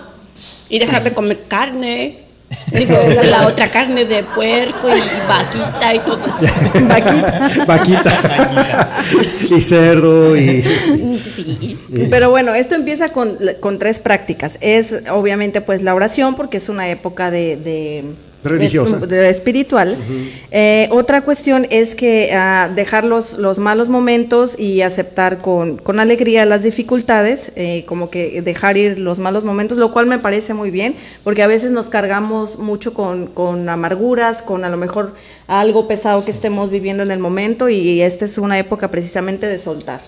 Y 0.69 0.79
dejar 0.79 1.03
de 1.05 1.13
comer 1.13 1.45
carne. 1.49 2.26
Digo, 2.73 2.97
la 3.25 3.47
otra 3.47 3.71
carne 3.71 4.05
de 4.05 4.23
puerco 4.23 4.89
y 4.89 5.01
vaquita 5.29 5.95
y 5.95 5.99
todo 6.01 6.21
eso. 6.27 6.47
Vaquita. 6.87 7.65
Vaquita. 7.67 8.91
y 9.21 9.61
cerdo 9.61 10.37
y. 10.37 10.63
Sí. 11.23 11.79
Pero 12.11 12.31
bueno, 12.31 12.55
esto 12.55 12.75
empieza 12.75 13.11
con, 13.11 13.39
con 13.61 13.79
tres 13.79 13.99
prácticas. 13.99 14.59
Es 14.61 14.95
obviamente 15.11 15.61
pues 15.61 15.83
la 15.83 15.95
oración, 15.95 16.35
porque 16.35 16.59
es 16.59 16.69
una 16.69 16.89
época 16.89 17.31
de... 17.31 17.57
de 17.57 18.05
Religiosa. 18.49 19.01
espiritual. 19.29 19.97
Eh, 20.51 20.89
otra 20.91 21.23
cuestión 21.23 21.67
es 21.71 21.95
que 21.95 22.33
ah, 22.33 22.71
dejar 22.75 23.05
los, 23.05 23.39
los 23.39 23.59
malos 23.59 23.89
momentos 23.89 24.59
y 24.59 24.83
aceptar 24.83 25.39
con, 25.39 25.77
con 25.77 26.01
alegría 26.01 26.45
las 26.45 26.63
dificultades, 26.63 27.53
eh, 27.57 27.85
como 27.87 28.11
que 28.11 28.43
dejar 28.43 28.77
ir 28.77 28.99
los 28.99 29.19
malos 29.19 29.45
momentos, 29.45 29.79
lo 29.79 29.93
cual 29.93 30.07
me 30.07 30.19
parece 30.19 30.55
muy 30.55 30.71
bien, 30.71 30.95
porque 31.25 31.43
a 31.43 31.47
veces 31.47 31.71
nos 31.71 31.89
cargamos 31.89 32.59
mucho 32.59 32.95
con, 32.95 33.27
con 33.27 33.69
amarguras, 33.69 34.43
con 34.43 34.65
a 34.65 34.71
lo 34.71 34.77
mejor 34.77 35.15
algo 35.47 35.87
pesado 35.89 36.25
que 36.25 36.31
estemos 36.31 36.71
viviendo 36.71 37.03
en 37.03 37.11
el 37.11 37.19
momento 37.19 37.69
y 37.69 38.01
esta 38.01 38.25
es 38.25 38.39
una 38.39 38.59
época 38.59 38.89
precisamente 38.89 39.47
de 39.47 39.59
soltar. 39.59 40.01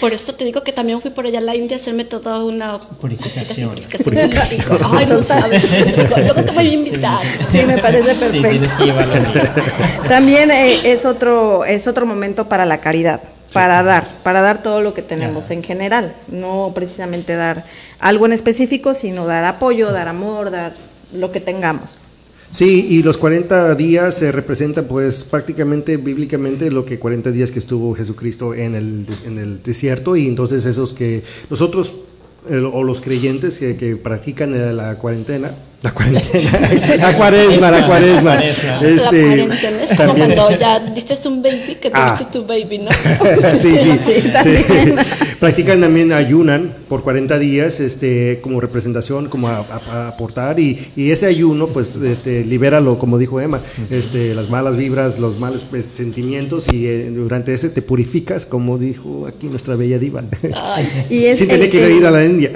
Por 0.00 0.12
eso 0.12 0.34
te 0.34 0.44
digo 0.44 0.62
que 0.62 0.72
también 0.72 1.00
fui 1.00 1.10
por 1.10 1.26
allá 1.26 1.38
a 1.38 1.42
la 1.42 1.54
India 1.54 1.76
a 1.76 1.80
hacerme 1.80 2.04
toda 2.04 2.42
una 2.44 2.78
Purificación. 2.78 3.70
purificación. 3.70 4.78
Rico. 4.78 4.90
Ay, 4.96 5.06
no 5.06 5.20
sabes. 5.20 5.64
Luego, 5.96 6.16
luego 6.16 6.42
te 6.44 6.52
voy 6.52 6.68
a 6.68 6.72
invitar. 6.72 7.18
Sí, 7.52 7.58
me 7.66 7.78
parece 7.78 8.12
Sí, 8.14 8.18
perfecto. 8.20 8.48
tienes 8.48 8.72
que 8.74 8.84
llevarlo 8.84 9.14
bien. 9.32 9.50
También 10.08 10.50
eh, 10.50 10.90
es 10.92 11.04
otro 11.04 11.64
es 11.64 11.86
otro 11.86 12.06
momento 12.06 12.48
para 12.48 12.64
la 12.66 12.78
caridad, 12.78 13.20
para 13.52 13.82
dar, 13.82 14.06
para 14.22 14.40
dar 14.40 14.62
todo 14.62 14.80
lo 14.80 14.94
que 14.94 15.02
tenemos 15.02 15.50
en 15.50 15.62
general, 15.62 16.14
no 16.28 16.72
precisamente 16.74 17.34
dar 17.36 17.64
algo 18.00 18.26
en 18.26 18.32
específico, 18.32 18.94
sino 18.94 19.26
dar 19.26 19.44
apoyo, 19.44 19.92
dar 19.92 20.08
amor, 20.08 20.50
dar 20.50 20.72
lo 21.12 21.30
que 21.30 21.40
tengamos. 21.40 21.98
Sí, 22.54 22.86
y 22.88 23.02
los 23.02 23.18
40 23.18 23.74
días 23.74 24.14
se 24.16 24.30
representan 24.30 24.84
pues 24.84 25.24
prácticamente 25.24 25.96
bíblicamente 25.96 26.70
lo 26.70 26.84
que 26.84 27.00
40 27.00 27.32
días 27.32 27.50
que 27.50 27.58
estuvo 27.58 27.92
Jesucristo 27.96 28.54
en 28.54 28.76
el, 28.76 29.06
en 29.26 29.38
el 29.38 29.60
desierto 29.60 30.14
y 30.14 30.28
entonces 30.28 30.64
esos 30.64 30.94
que 30.94 31.24
nosotros 31.50 31.94
el- 32.48 32.66
o 32.66 32.84
los 32.84 33.00
creyentes 33.00 33.58
que, 33.58 33.74
que 33.74 33.96
practican 33.96 34.54
eh, 34.54 34.72
la 34.72 34.94
cuarentena, 34.98 35.52
La 35.84 35.90
cuarentena. 35.92 36.50
La 36.96 37.16
cuaresma, 37.16 37.70
la 37.70 37.86
cuaresma. 37.86 38.22
Cuaresma. 38.36 38.80
la 38.80 38.88
Este, 38.88 39.20
cuarentena 39.20 39.82
es 39.82 39.92
como 39.92 40.08
también- 40.14 40.34
cuando 40.34 40.58
ya 40.58 40.80
diste 40.80 41.28
un 41.28 41.42
baby, 41.42 41.76
que 41.80 41.90
Ah. 41.92 42.06
tuviste 42.16 42.38
tu 42.38 42.46
baby, 42.46 42.78
¿no? 42.78 42.90
sí, 43.60 43.76
sí, 43.78 43.98
Sí, 44.22 44.28
también. 44.32 44.64
sí. 44.66 45.34
Practican 45.40 45.80
también, 45.82 46.12
ayunan 46.12 46.72
por 46.88 47.02
40 47.02 47.38
días 47.38 47.80
este, 47.80 48.40
como 48.40 48.60
representación, 48.60 49.28
como 49.28 49.48
a, 49.48 49.58
a- 49.58 49.92
a 49.92 50.08
aportar 50.08 50.58
y, 50.58 50.78
y 50.96 51.10
ese 51.10 51.26
ayuno 51.26 51.66
pues 51.66 51.96
este, 51.96 52.44
libéralo, 52.44 52.98
como 52.98 53.18
dijo 53.18 53.40
Emma, 53.40 53.60
este, 53.90 54.34
las 54.34 54.48
malas 54.48 54.76
vibras, 54.78 55.18
los 55.18 55.38
malos 55.38 55.66
pues, 55.68 55.84
sentimientos 55.84 56.66
y 56.72 56.86
eh, 56.86 57.10
durante 57.12 57.52
ese 57.52 57.68
te 57.68 57.82
purificas, 57.82 58.46
como 58.46 58.78
dijo 58.78 59.26
aquí 59.26 59.48
nuestra 59.48 59.76
bella 59.76 59.98
diva. 59.98 60.22
Ay, 60.54 60.88
Y 61.10 61.24
es 61.26 61.38
Sin 61.40 61.48
tener 61.48 61.66
el- 61.66 61.70
que 61.70 61.90
ir 61.90 62.06
a 62.06 62.10
la 62.10 62.24
India. 62.24 62.52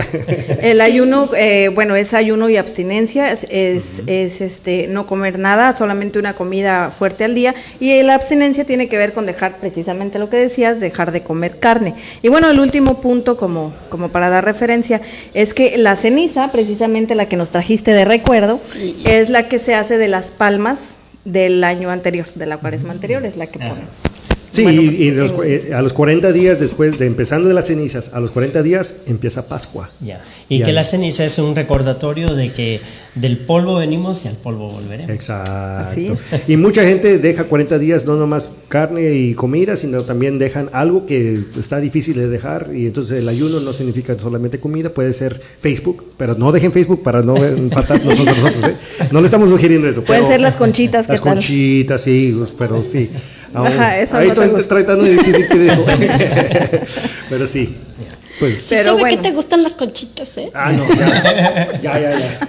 El 0.63 0.81
ayuno, 0.81 1.29
eh, 1.37 1.71
bueno, 1.75 1.95
es 1.95 2.15
ayuno 2.15 2.49
y 2.49 2.57
abstinencia, 2.57 3.18
es, 3.27 3.47
es, 3.51 4.03
es, 4.07 4.41
este, 4.41 4.87
no 4.87 5.07
comer 5.07 5.39
nada, 5.39 5.77
solamente 5.77 6.19
una 6.19 6.35
comida 6.35 6.91
fuerte 6.91 7.25
al 7.25 7.35
día. 7.35 7.55
Y 7.81 8.03
la 8.03 8.15
abstinencia 8.15 8.65
tiene 8.65 8.89
que 8.89 8.97
ver 8.97 9.13
con 9.13 9.27
dejar 9.27 9.59
precisamente 9.59 10.19
lo 10.19 10.31
que 10.31 10.37
decías, 10.37 10.81
dejar 10.81 11.13
de 11.13 11.23
comer 11.23 11.59
carne. 11.59 11.95
Y 12.23 12.29
bueno, 12.29 12.51
el 12.51 12.61
último 12.61 13.01
punto, 13.01 13.37
como, 13.37 13.73
como 13.89 14.09
para 14.09 14.31
dar 14.31 14.45
referencia, 14.45 15.01
es 15.35 15.55
que 15.55 15.77
la 15.79 15.97
ceniza, 15.97 16.53
precisamente 16.53 17.15
la 17.15 17.27
que 17.29 17.37
nos 17.37 17.51
trajiste 17.51 17.93
de 17.93 18.05
recuerdo, 18.05 18.61
es 19.05 19.31
la 19.31 19.49
que 19.49 19.59
se 19.59 19.75
hace 19.75 19.99
de 19.99 20.09
las 20.09 20.27
palmas 20.31 20.99
del 21.25 21.63
año 21.65 21.91
anterior, 21.91 22.27
de 22.35 22.47
la 22.47 22.57
cuaresma 22.57 22.93
anterior, 22.93 23.25
es 23.25 23.37
la 23.37 23.47
que 23.47 23.59
ponen. 23.59 24.08
Sí, 24.59 24.63
Bueno, 24.65 24.83
y, 24.83 24.87
y 24.87 25.11
los 25.13 25.31
en- 25.31 25.37
cu- 25.37 25.43
eh, 25.45 25.71
a 25.75 25.83
los 25.83 25.93
40 25.93 26.33
días 26.33 26.59
después 26.59 26.99
de 26.99 27.07
empezando 27.07 27.49
de 27.49 27.55
las 27.55 27.67
cenizas, 27.69 28.11
a 28.13 28.21
los 28.21 28.31
40 28.33 28.63
días 28.63 28.97
empieza 29.07 29.47
Pascua. 29.49 29.91
Ya. 30.01 30.21
Y 30.49 30.59
Ya. 30.59 30.67
que 30.67 30.73
la 30.73 30.85
ceniza 30.85 31.25
es 31.25 31.39
un 31.39 31.55
recordatorio 31.55 32.35
de 32.35 32.53
que 32.53 32.81
del 33.15 33.39
polvo 33.39 33.77
venimos 33.77 34.25
y 34.25 34.29
al 34.29 34.35
polvo 34.37 34.71
volveremos. 34.71 35.11
Exacto. 35.11 35.53
Así 35.53 36.11
Y 36.47 36.57
mucha 36.57 36.83
gente 36.85 37.19
deja 37.19 37.45
40 37.45 37.79
días 37.79 38.05
no 38.07 38.17
nomás 38.17 38.51
carne 38.69 39.15
y 39.15 39.35
comida, 39.35 39.77
sino 39.77 40.03
también 40.03 40.39
dejan 40.39 40.69
algo 40.73 41.07
que 41.07 41.41
está 41.59 41.81
difícil 41.81 42.15
de 42.17 42.29
dejar. 42.29 42.71
Y 42.75 42.87
entonces 42.87 43.19
el 43.21 43.29
ayuno 43.29 43.61
no 43.61 43.73
significa 43.73 44.17
solamente 44.19 44.59
comida, 44.61 44.91
puede 44.91 45.13
ser 45.13 45.41
Facebook, 45.61 46.05
pero 46.17 46.35
no 46.35 46.53
dejen 46.53 46.73
Facebook 46.73 47.03
para 47.03 47.23
no 47.23 47.37
empatar 47.37 48.05
nosotros. 48.05 48.37
nosotros, 48.39 48.71
¿eh? 48.71 48.75
No 49.13 49.21
le 49.21 49.27
estamos 49.27 49.49
sugiriendo 49.51 49.89
eso. 49.89 50.03
Pueden 50.03 50.23
pero- 50.25 50.33
ser 50.33 50.41
las 50.41 50.57
conchitas, 50.57 51.07
¿qué 51.07 51.13
Las 51.15 51.23
tal? 51.23 51.35
conchitas, 51.35 52.01
sí, 52.03 52.37
pero 52.59 52.83
sí. 52.83 53.11
Aún- 53.55 53.67
Ajá, 53.69 53.99
eso 53.99 54.17
ahí 54.19 54.29
no 54.29 54.43
estoy 54.43 54.65
tratando 54.65 55.05
de 55.05 55.15
decidir 55.17 55.49
qué 55.49 55.59
dejo. 55.59 55.85
pero 57.31 57.47
sí. 57.47 57.77
Pues. 58.39 58.61
sí 58.61 58.67
Pero 58.77 58.85
se 58.85 58.91
ve 58.91 58.97
que 58.97 59.17
bueno. 59.17 59.23
te 59.23 59.31
gustan 59.33 59.63
las 59.63 59.75
conchitas, 59.75 60.37
¿eh? 60.39 60.51
Ah, 60.55 60.73
no, 60.73 60.87
ya. 60.89 61.81
Ya, 61.83 61.99
ya, 61.99 62.19
ya. 62.19 62.41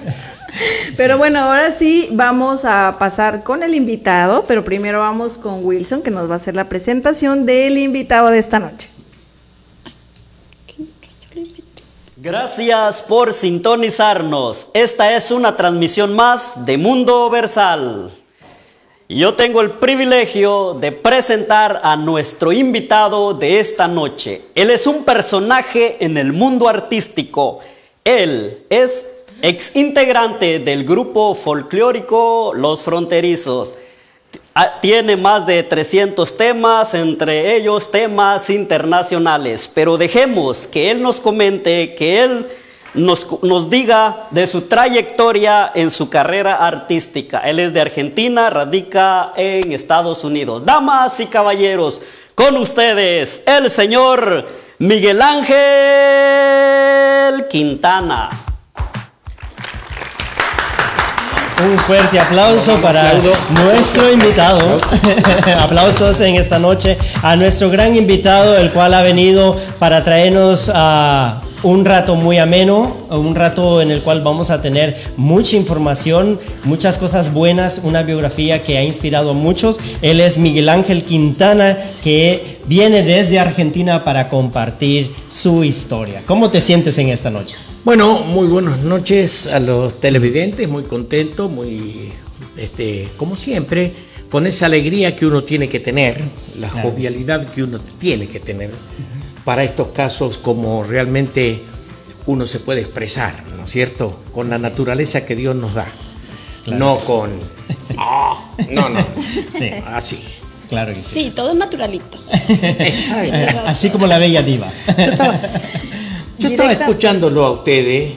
Pero 0.98 1.18
bueno, 1.18 1.40
ahora 1.40 1.72
sí 1.72 2.10
vamos 2.12 2.66
a 2.66 2.98
pasar 3.00 3.44
con 3.44 3.64
el 3.64 3.76
invitado, 3.76 4.44
pero 4.48 4.64
primero 4.64 5.00
vamos 5.00 5.38
con 5.38 5.64
Wilson, 5.66 6.02
que 6.02 6.12
nos 6.12 6.28
va 6.30 6.34
a 6.34 6.38
hacer 6.38 6.56
la 6.56 6.68
presentación 6.68 7.46
del 7.46 7.78
invitado 7.78 8.30
de 8.30 8.40
esta 8.40 8.60
noche. 8.60 8.90
Gracias 12.18 13.02
por 13.04 13.32
sintonizarnos. 13.32 14.68
Esta 14.74 15.14
es 15.16 15.32
una 15.32 15.56
transmisión 15.56 16.14
más 16.16 16.66
de 16.66 16.78
Mundo 16.78 17.30
Versal. 17.30 18.12
Yo 19.12 19.34
tengo 19.34 19.62
el 19.62 19.72
privilegio 19.72 20.76
de 20.76 20.92
presentar 20.92 21.82
a 21.84 21.96
nuestro 21.96 22.52
invitado 22.52 23.34
de 23.34 23.60
esta 23.60 23.88
noche. 23.88 24.44
Él 24.54 24.70
es 24.70 24.86
un 24.86 25.04
personaje 25.04 25.98
en 26.00 26.16
el 26.16 26.32
mundo 26.32 26.68
artístico. 26.68 27.58
Él 28.04 28.66
es 28.70 29.08
ex 29.42 29.76
integrante 29.76 30.60
del 30.60 30.86
grupo 30.86 31.34
folclórico 31.34 32.52
Los 32.54 32.82
Fronterizos. 32.82 33.78
Ah, 34.54 34.78
Tiene 34.80 35.16
más 35.18 35.48
de 35.48 35.64
300 35.64 36.38
temas, 36.38 36.94
entre 36.94 37.56
ellos 37.56 37.90
temas 37.90 38.52
internacionales. 38.52 39.72
Pero 39.74 39.98
dejemos 39.98 40.68
que 40.68 40.92
él 40.92 41.02
nos 41.02 41.20
comente, 41.20 41.96
que 41.96 42.22
él 42.22 42.46
nos, 42.94 43.28
nos 43.44 43.70
diga 43.70 44.28
de 44.32 44.48
su 44.48 44.62
trayectoria 44.62 45.72
en 45.74 45.92
su 45.92 46.10
carrera 46.10 46.56
artística. 46.56 47.40
Él 47.40 47.60
es 47.60 47.74
de 47.74 47.82
Argentina, 47.82 48.50
radica 48.50 49.32
en 49.36 49.72
Estados 49.72 50.24
Unidos. 50.24 50.66
Damas 50.66 51.20
y 51.20 51.28
caballeros, 51.28 52.02
con 52.36 52.58
ustedes 52.58 53.44
el 53.46 53.70
señor 53.70 54.48
Miguel 54.80 55.22
Ángel 55.22 55.60
Quintana. 57.50 58.30
Un 61.62 61.78
fuerte 61.78 62.18
aplauso 62.18 62.78
para 62.78 63.16
nuestro 63.50 64.10
invitado. 64.10 64.78
Aplausos 65.60 66.22
en 66.22 66.36
esta 66.36 66.58
noche 66.58 66.98
a 67.22 67.36
nuestro 67.36 67.70
gran 67.70 67.98
invitado, 67.98 68.56
el 68.58 68.72
cual 68.72 68.94
ha 68.94 69.02
venido 69.02 69.58
para 69.78 70.02
traernos 70.06 70.72
a 70.74 71.42
un 71.64 71.86
rato 71.86 72.16
muy 72.16 72.38
ameno, 72.38 72.96
un 73.10 73.36
rato 73.36 73.82
en 73.82 73.92
el 73.92 74.02
cual 74.02 74.22
vamos 74.22 74.50
a 74.50 74.62
tener 74.62 74.96
mucha 75.18 75.58
información, 75.58 76.40
muchas 76.64 76.98
cosas 76.98 77.34
buenas, 77.34 77.82
una 77.84 78.04
biografía 78.04 78.64
que 78.64 78.78
ha 78.78 78.84
inspirado 78.84 79.32
a 79.32 79.34
muchos. 79.34 79.80
Él 80.02 80.22
es 80.22 80.38
Miguel 80.38 80.70
Ángel 80.70 81.04
Quintana, 81.04 81.78
que 82.02 82.60
viene 82.66 83.04
desde 83.04 83.40
Argentina 83.40 84.04
para 84.04 84.30
compartir 84.30 85.12
su 85.28 85.64
historia. 85.64 86.24
¿Cómo 86.26 86.50
te 86.50 86.62
sientes 86.62 86.98
en 86.98 87.10
esta 87.10 87.30
noche? 87.30 87.58
Bueno, 87.84 88.20
muy 88.20 88.48
buenas 88.48 88.80
noches 88.80 89.48
a 89.48 89.60
los 89.60 90.00
televidentes, 90.00 90.68
muy 90.70 90.84
contento, 90.84 91.50
muy, 91.50 92.12
este, 92.58 93.08
como 93.18 93.36
siempre, 93.36 93.94
con 94.30 94.46
esa 94.48 94.68
alegría 94.68 95.16
que 95.16 95.26
uno 95.26 95.44
tiene 95.44 95.68
que 95.68 95.80
tener, 95.80 96.22
la 96.60 96.70
Claro, 96.70 96.92
jovialidad 96.92 97.52
que 97.52 97.64
uno 97.64 97.80
tiene 97.98 98.28
que 98.28 98.40
tener 98.40 98.70
para 99.46 99.64
estos 99.64 99.90
casos 99.90 100.38
como 100.38 100.84
realmente 100.84 101.64
uno 102.26 102.46
se 102.48 102.60
puede 102.60 102.82
expresar, 102.82 103.44
¿no 103.58 103.66
es 103.66 103.72
cierto? 103.72 104.16
Con 104.34 104.50
la 104.50 104.58
naturaleza 104.58 105.26
que 105.26 105.36
Dios 105.36 105.56
nos 105.56 105.74
da, 105.74 105.88
no 106.68 106.98
con, 107.00 107.32
"Ah", 107.98 108.52
no, 108.70 108.90
no, 108.90 109.00
Sí, 109.58 109.72
así. 109.88 110.24
claro 110.70 110.90
que 110.90 110.96
sí. 110.96 111.24
Sí, 111.26 111.32
todos 111.36 111.56
naturalitos. 111.56 112.30
Exacto. 112.50 113.60
Así 113.66 113.90
como 113.90 114.06
la 114.08 114.18
bella 114.20 114.44
diva. 114.44 114.68
Yo 116.38 116.50
estaba 116.50 116.70
Directa- 116.70 116.86
escuchándolo 116.86 117.46
a 117.46 117.52
ustedes 117.52 118.14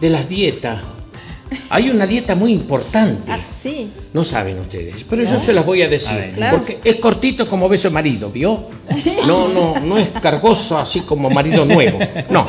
de 0.00 0.10
las 0.10 0.28
dietas. 0.28 0.82
Hay 1.70 1.90
una 1.90 2.06
dieta 2.06 2.34
muy 2.34 2.52
importante. 2.52 3.30
Ah, 3.30 3.38
sí. 3.60 3.90
No 4.12 4.24
saben 4.24 4.58
ustedes, 4.58 5.04
pero 5.08 5.24
yo 5.24 5.40
se 5.40 5.52
las 5.52 5.64
voy 5.64 5.82
a 5.82 5.88
decir. 5.88 6.12
A 6.12 6.16
ver. 6.16 6.34
Claro. 6.34 6.58
Porque 6.58 6.78
es 6.84 6.96
cortito 6.96 7.46
como 7.48 7.68
beso 7.68 7.90
marido, 7.90 8.30
¿vio? 8.30 8.66
No, 9.26 9.48
no, 9.48 9.78
no 9.80 9.98
es 9.98 10.10
cargoso 10.10 10.78
así 10.78 11.00
como 11.00 11.30
marido 11.30 11.64
nuevo. 11.64 11.98
No. 12.28 12.46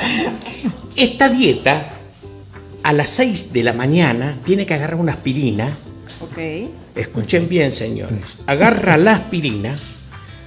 Esta 0.95 1.29
dieta, 1.29 1.89
a 2.81 2.93
las 2.93 3.09
6 3.11 3.53
de 3.53 3.63
la 3.63 3.73
mañana, 3.73 4.39
tiene 4.43 4.65
que 4.65 4.73
agarrar 4.73 4.99
una 4.99 5.13
aspirina. 5.13 5.77
Ok. 6.21 6.69
Escuchen 6.95 7.47
bien, 7.47 7.71
señores. 7.71 8.37
Agarra 8.47 8.97
la 8.97 9.13
aspirina. 9.13 9.75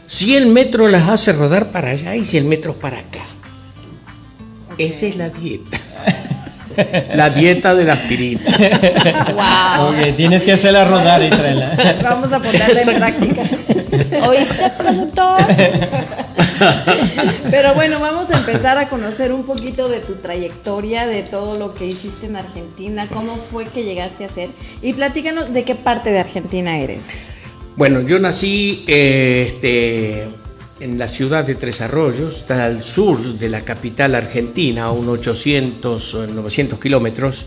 100 0.09 0.53
metros 0.53 0.91
las 0.91 1.09
hace 1.09 1.33
rodar 1.33 1.71
para 1.71 1.91
allá 1.91 2.15
y 2.15 2.25
100 2.25 2.49
metros 2.49 2.77
para 2.77 2.99
acá. 2.99 3.25
Esa 4.79 5.07
es 5.07 5.17
la 5.17 5.31
dieta. 5.31 5.79
La 7.15 7.31
dieta 7.31 7.75
de 7.75 7.85
la 7.85 7.95
aspirina. 7.95 8.41
Wow. 9.33 10.15
Tienes 10.17 10.45
que 10.45 10.53
hacerla 10.53 10.85
rodar 10.85 11.23
y 11.23 11.29
traerla. 11.29 11.99
Vamos 12.03 12.33
a 12.33 12.39
ponerla 12.39 12.81
en 12.81 12.97
práctica. 12.97 13.43
¿Oíste, 14.27 14.71
productor? 14.77 15.41
Pero 17.51 17.75
bueno, 17.75 18.01
vamos 18.01 18.31
a 18.31 18.39
empezar 18.39 18.79
a 18.79 18.89
conocer 18.89 19.33
un 19.33 19.45
poquito 19.45 19.89
de 19.89 20.01
tu 20.01 20.15
trayectoria, 20.15 21.07
de 21.07 21.23
todo 21.23 21.59
lo 21.59 21.75
que 21.75 21.87
hiciste 21.87 22.27
en 22.27 22.37
Argentina, 22.37 23.07
cómo 23.13 23.37
fue 23.37 23.65
que 23.65 23.85
llegaste 23.85 24.25
a 24.25 24.29
ser. 24.29 24.51
Y 24.83 24.93
platícanos 24.93 25.53
de 25.53 25.65
qué 25.65 25.75
parte 25.75 26.13
de 26.13 26.21
Argentina 26.21 26.79
eres. 26.79 27.01
Bueno, 27.77 28.01
yo 28.01 28.19
nací 28.19 28.85
eh, 28.87 29.49
este, 29.49 30.29
en 30.81 30.99
la 30.99 31.09
ciudad 31.09 31.45
de 31.45 31.55
Tres 31.55 31.81
Arroyos, 31.81 32.37
está 32.39 32.67
al 32.67 32.83
sur 32.85 33.39
de 33.39 33.49
la 33.49 33.63
capital 33.63 34.15
argentina, 34.15 34.85
a 34.85 34.93
unos 34.93 35.19
800 35.21 36.15
o 36.15 36.27
900 36.27 36.79
kilómetros, 36.79 37.47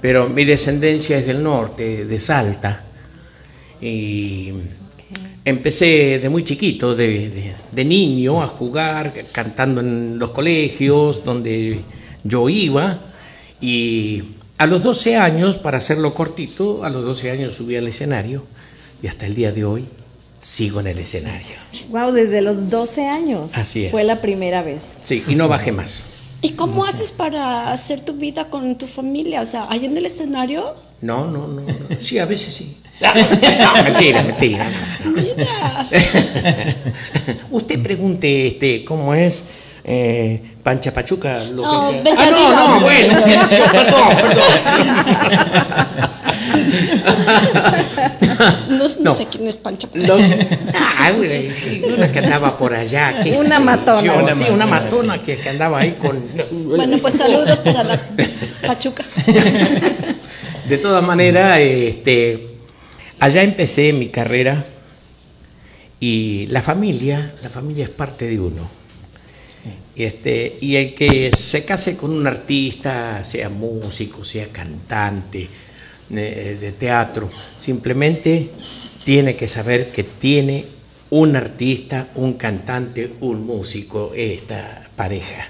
pero 0.00 0.28
mi 0.28 0.44
descendencia 0.44 1.18
es 1.18 1.26
del 1.26 1.42
norte, 1.42 2.04
de 2.06 2.20
Salta. 2.20 2.84
Y 3.82 4.50
empecé 5.44 6.18
de 6.20 6.28
muy 6.30 6.42
chiquito, 6.42 6.94
de, 6.94 7.06
de- 7.30 7.54
de 7.70 7.84
niño, 7.84 8.42
a 8.42 8.46
jugar, 8.46 9.12
cantando 9.32 9.80
en 9.80 10.18
los 10.18 10.30
colegios 10.30 11.22
donde 11.24 11.80
yo 12.24 12.48
iba. 12.48 13.00
Y 13.60 14.22
a 14.56 14.66
los 14.66 14.82
12 14.82 15.16
años, 15.16 15.58
para 15.58 15.78
hacerlo 15.78 16.14
cortito, 16.14 16.82
a 16.82 16.88
los 16.88 17.04
12 17.04 17.30
años 17.30 17.54
subí 17.54 17.76
al 17.76 17.88
escenario 17.88 18.44
y 19.02 19.06
hasta 19.06 19.26
el 19.26 19.34
día 19.34 19.52
de 19.52 19.64
hoy 19.66 19.84
sigo 20.42 20.80
en 20.80 20.86
el 20.88 20.98
escenario. 20.98 21.56
Wow, 21.90 22.12
desde 22.12 22.40
los 22.42 22.68
12 22.70 23.06
años. 23.06 23.50
Así 23.54 23.84
es. 23.86 23.90
Fue 23.90 24.04
la 24.04 24.20
primera 24.20 24.62
vez. 24.62 24.82
Sí, 25.04 25.22
y 25.28 25.34
no 25.34 25.48
bajé 25.48 25.72
más. 25.72 26.04
¿Y 26.42 26.52
cómo 26.52 26.84
haces 26.86 27.12
para 27.12 27.70
hacer 27.72 28.00
tu 28.00 28.14
vida 28.14 28.46
con 28.48 28.76
tu 28.78 28.86
familia? 28.86 29.42
O 29.42 29.46
sea, 29.46 29.66
ahí 29.68 29.84
en 29.84 29.96
el 29.96 30.06
escenario. 30.06 30.74
No, 31.02 31.26
no, 31.26 31.46
no, 31.48 31.60
no. 31.62 31.74
Sí, 32.00 32.18
a 32.18 32.24
veces 32.26 32.54
sí. 32.54 32.76
No, 33.00 33.82
mentira, 33.82 34.22
mentira. 34.22 34.68
no, 35.04 35.10
no. 35.10 35.22
Mira. 35.22 35.88
Usted 37.50 37.82
pregunte 37.82 38.46
este, 38.46 38.84
cómo 38.84 39.14
es 39.14 39.44
eh, 39.84 40.54
Pancha 40.62 40.92
Pachuca. 40.92 41.44
Lo 41.44 41.62
No, 41.62 41.90
que... 41.92 42.02
ven 42.02 42.14
Ah, 42.18 42.30
no, 42.30 42.74
no, 42.74 42.80
bueno. 42.80 43.14
perdón, 43.72 44.08
No, 44.30 46.19
no 48.68 48.84
No. 49.00 49.14
sé 49.14 49.26
quién 49.30 49.46
es 49.48 49.58
Pancha. 49.58 49.88
No. 49.94 50.16
Ah, 50.74 51.12
güey, 51.16 51.50
una 51.84 52.10
que 52.10 52.18
andaba 52.18 52.56
por 52.56 52.74
allá. 52.74 53.22
Una 53.38 53.60
matona. 53.60 54.02
yo, 54.02 54.18
Una 54.18 54.32
sí, 54.32 54.44
una 54.50 54.66
matona 54.66 55.22
que, 55.22 55.36
que 55.36 55.48
andaba 55.48 55.80
ahí 55.80 55.92
con... 55.92 56.22
Bueno, 56.66 56.98
pues 56.98 57.14
saludos 57.14 57.60
para 57.60 57.84
la 57.84 58.00
Pachuca. 58.66 59.04
De 60.68 60.78
todas 60.78 61.02
maneras, 61.02 61.58
este, 61.58 62.48
allá 63.18 63.42
empecé 63.42 63.92
mi 63.92 64.08
carrera 64.08 64.62
y 65.98 66.46
la 66.46 66.62
familia, 66.62 67.32
la 67.42 67.48
familia 67.48 67.84
es 67.84 67.90
parte 67.90 68.26
de 68.26 68.38
uno. 68.38 68.68
Este, 69.96 70.58
y 70.60 70.76
el 70.76 70.94
que 70.94 71.30
se 71.36 71.64
case 71.64 71.96
con 71.96 72.12
un 72.12 72.26
artista, 72.26 73.22
sea 73.24 73.48
músico, 73.48 74.24
sea 74.24 74.46
cantante 74.46 75.48
de 76.10 76.72
teatro, 76.78 77.30
simplemente 77.56 78.50
tiene 79.04 79.36
que 79.36 79.48
saber 79.48 79.90
que 79.90 80.04
tiene 80.04 80.66
un 81.10 81.34
artista, 81.34 82.08
un 82.14 82.34
cantante, 82.34 83.14
un 83.20 83.44
músico, 83.44 84.12
esta 84.14 84.88
pareja, 84.96 85.48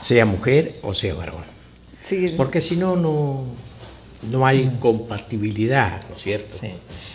sea 0.00 0.24
mujer 0.24 0.76
o 0.82 0.94
sea 0.94 1.14
varón. 1.14 1.42
Sí. 2.02 2.34
Porque 2.36 2.62
si 2.62 2.76
no, 2.76 2.96
no, 2.96 3.44
no 4.30 4.46
hay 4.46 4.70
compatibilidad, 4.78 6.00
¿no 6.08 6.16
es 6.16 6.22
cierto? 6.22 6.56
Sí. 6.60 6.68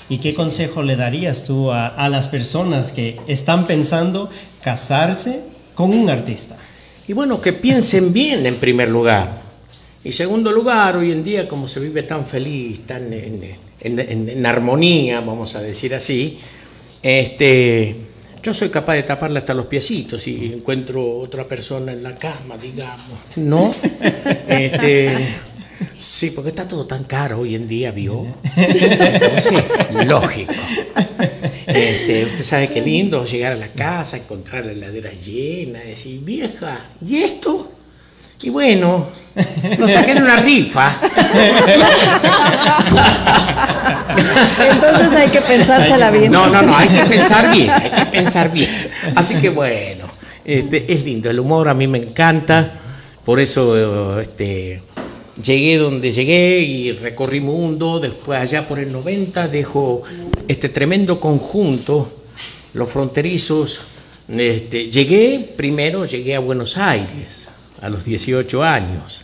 ¿Y 0.10 0.20
qué 0.20 0.36
consejo 0.36 0.84
le 0.84 0.96
darías 0.96 1.46
tú 1.46 1.72
a, 1.72 1.88
a 1.88 2.10
las 2.10 2.28
personas 2.28 2.92
que 2.92 3.20
están 3.28 3.66
pensando 3.66 4.30
casarse 4.62 5.42
con 5.74 5.92
un 5.92 6.10
artista? 6.10 6.58
Y 7.08 7.14
bueno, 7.14 7.42
que 7.42 7.54
piensen 7.54 8.14
bien 8.14 8.46
en 8.46 8.56
primer 8.56 8.90
lugar. 8.90 9.45
Y 10.06 10.12
segundo 10.14 10.52
lugar, 10.52 10.96
hoy 10.98 11.12
en 11.12 11.24
día 11.24 11.48
como 11.48 11.68
se 11.68 11.80
vive 11.82 12.04
tan 12.04 12.26
feliz, 12.26 12.82
tan 12.86 13.12
en, 13.12 13.42
en- 13.82 14.00
en- 14.00 14.30
en 14.30 14.46
armonía, 14.46 15.20
vamos 15.22 15.56
a 15.56 15.62
decir 15.62 15.94
así, 15.96 16.38
este, 17.02 17.96
yo 18.44 18.54
soy 18.54 18.70
capaz 18.70 18.94
de 18.94 19.04
taparle 19.04 19.40
hasta 19.40 19.54
los 19.56 19.66
piecitos 19.66 20.22
si 20.22 20.46
encuentro 20.54 21.18
otra 21.20 21.48
persona 21.48 21.92
en 21.92 22.04
la 22.04 22.16
cama, 22.18 22.58
digamos. 22.58 23.20
¿No? 23.38 23.74
Este, 24.48 25.12
sí, 26.00 26.30
porque 26.32 26.50
está 26.50 26.68
todo 26.68 26.86
tan 26.86 27.04
caro 27.04 27.40
hoy 27.40 27.56
en 27.56 27.68
día, 27.68 27.92
¿vio? 27.92 28.26
Sí, 28.56 29.56
lógico. 30.06 30.54
Este, 31.68 32.26
usted 32.26 32.44
sabe 32.44 32.70
qué 32.70 32.80
lindo 32.82 33.26
llegar 33.26 33.54
a 33.54 33.56
la 33.56 33.68
casa, 33.70 34.18
encontrar 34.18 34.66
la 34.68 34.72
heladera 34.72 35.12
llena, 35.14 35.80
decir, 35.80 36.20
vieja, 36.22 36.86
¿y 37.06 37.18
esto? 37.18 37.72
Y 38.46 38.52
bueno, 38.52 39.08
lo 39.80 39.90
saqué 39.90 40.12
en 40.12 40.22
una 40.22 40.36
rifa. 40.38 41.00
Entonces 44.72 45.14
hay 45.14 45.30
que 45.30 45.42
pensársela 45.42 46.12
bien. 46.12 46.32
No, 46.32 46.48
no, 46.48 46.62
no, 46.62 46.78
hay 46.78 46.90
que 46.90 47.06
pensar 47.06 47.52
bien, 47.52 47.72
hay 47.72 47.90
que 47.90 48.06
pensar 48.06 48.52
bien. 48.52 48.70
Así 49.16 49.42
que 49.42 49.50
bueno, 49.50 50.06
este, 50.46 50.94
es 50.94 51.04
lindo, 51.06 51.32
el 51.32 51.40
humor 51.40 51.70
a 51.70 51.74
mí 51.74 51.88
me 51.88 51.98
encanta, 51.98 52.74
por 53.26 53.40
eso 53.40 54.22
este, 54.22 54.84
llegué 55.44 55.78
donde 55.78 56.12
llegué 56.12 56.60
y 56.60 56.92
recorrí 56.92 57.42
mundo, 57.42 58.00
después 58.00 58.40
allá 58.40 58.68
por 58.68 58.78
el 58.78 58.92
90 58.92 59.48
dejo 59.48 60.04
este 60.48 60.70
tremendo 60.70 61.20
conjunto, 61.20 62.14
los 62.76 62.88
fronterizos, 62.88 63.82
este, 64.30 64.92
llegué, 64.92 65.50
primero 65.58 66.06
llegué 66.06 66.36
a 66.36 66.40
Buenos 66.40 66.78
Aires 66.78 67.45
a 67.86 67.90
los 67.90 68.04
18 68.04 68.64
años, 68.64 69.22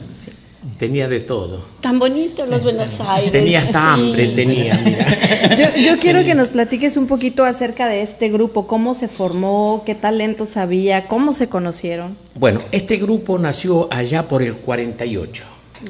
tenía 0.78 1.08
de 1.08 1.20
todo, 1.20 1.66
Tan 1.80 1.98
bonito 1.98 2.46
los 2.46 2.62
Buenos 2.62 3.00
Aires. 3.00 3.32
tenía 3.32 3.60
hasta 3.60 3.72
sí. 3.72 3.78
hambre, 3.80 4.28
tenía, 4.30 4.80
mira. 4.86 5.56
Yo, 5.56 5.66
yo 5.82 5.98
quiero 5.98 6.24
que 6.24 6.36
nos 6.36 6.50
platiques 6.50 6.96
un 6.96 7.08
poquito 7.08 7.44
acerca 7.44 7.88
de 7.88 8.04
este 8.04 8.30
grupo, 8.30 8.68
cómo 8.68 8.94
se 8.94 9.08
formó, 9.08 9.82
qué 9.84 9.96
talentos 9.96 10.58
había, 10.58 11.08
cómo 11.08 11.34
se 11.34 11.50
conocieron. 11.50 12.16
Bueno, 12.36 12.60
este 12.72 12.98
grupo 12.98 13.40
nació 13.40 13.92
allá 13.92 14.28
por 14.28 14.44
el 14.44 14.54
48. 14.54 15.44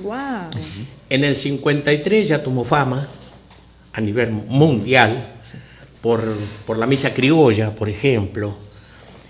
Wow. 0.03 0.13
En 1.09 1.25
el 1.25 1.35
53 1.35 2.25
ya 2.29 2.41
tomó 2.41 2.63
fama 2.63 3.05
a 3.91 3.99
nivel 3.99 4.31
mundial 4.31 5.27
por, 5.99 6.23
por 6.65 6.77
la 6.77 6.87
misa 6.87 7.13
criolla, 7.13 7.75
por 7.75 7.89
ejemplo, 7.89 8.55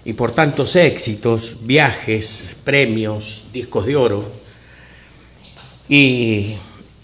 y 0.04 0.14
por 0.14 0.32
tantos 0.32 0.76
éxitos, 0.76 1.58
viajes, 1.66 2.58
premios, 2.64 3.44
discos 3.54 3.86
de 3.86 3.96
oro. 3.96 4.26
Y 5.90 6.56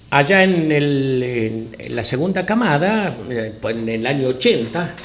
allá 0.10 0.44
en, 0.44 0.72
el- 0.72 1.68
la 1.90 2.04
segunda 2.04 2.46
camada, 2.46 3.16
eh, 3.30 3.54
en 3.70 3.90
el 3.90 4.08
año 4.08 4.30
80, 4.30 4.96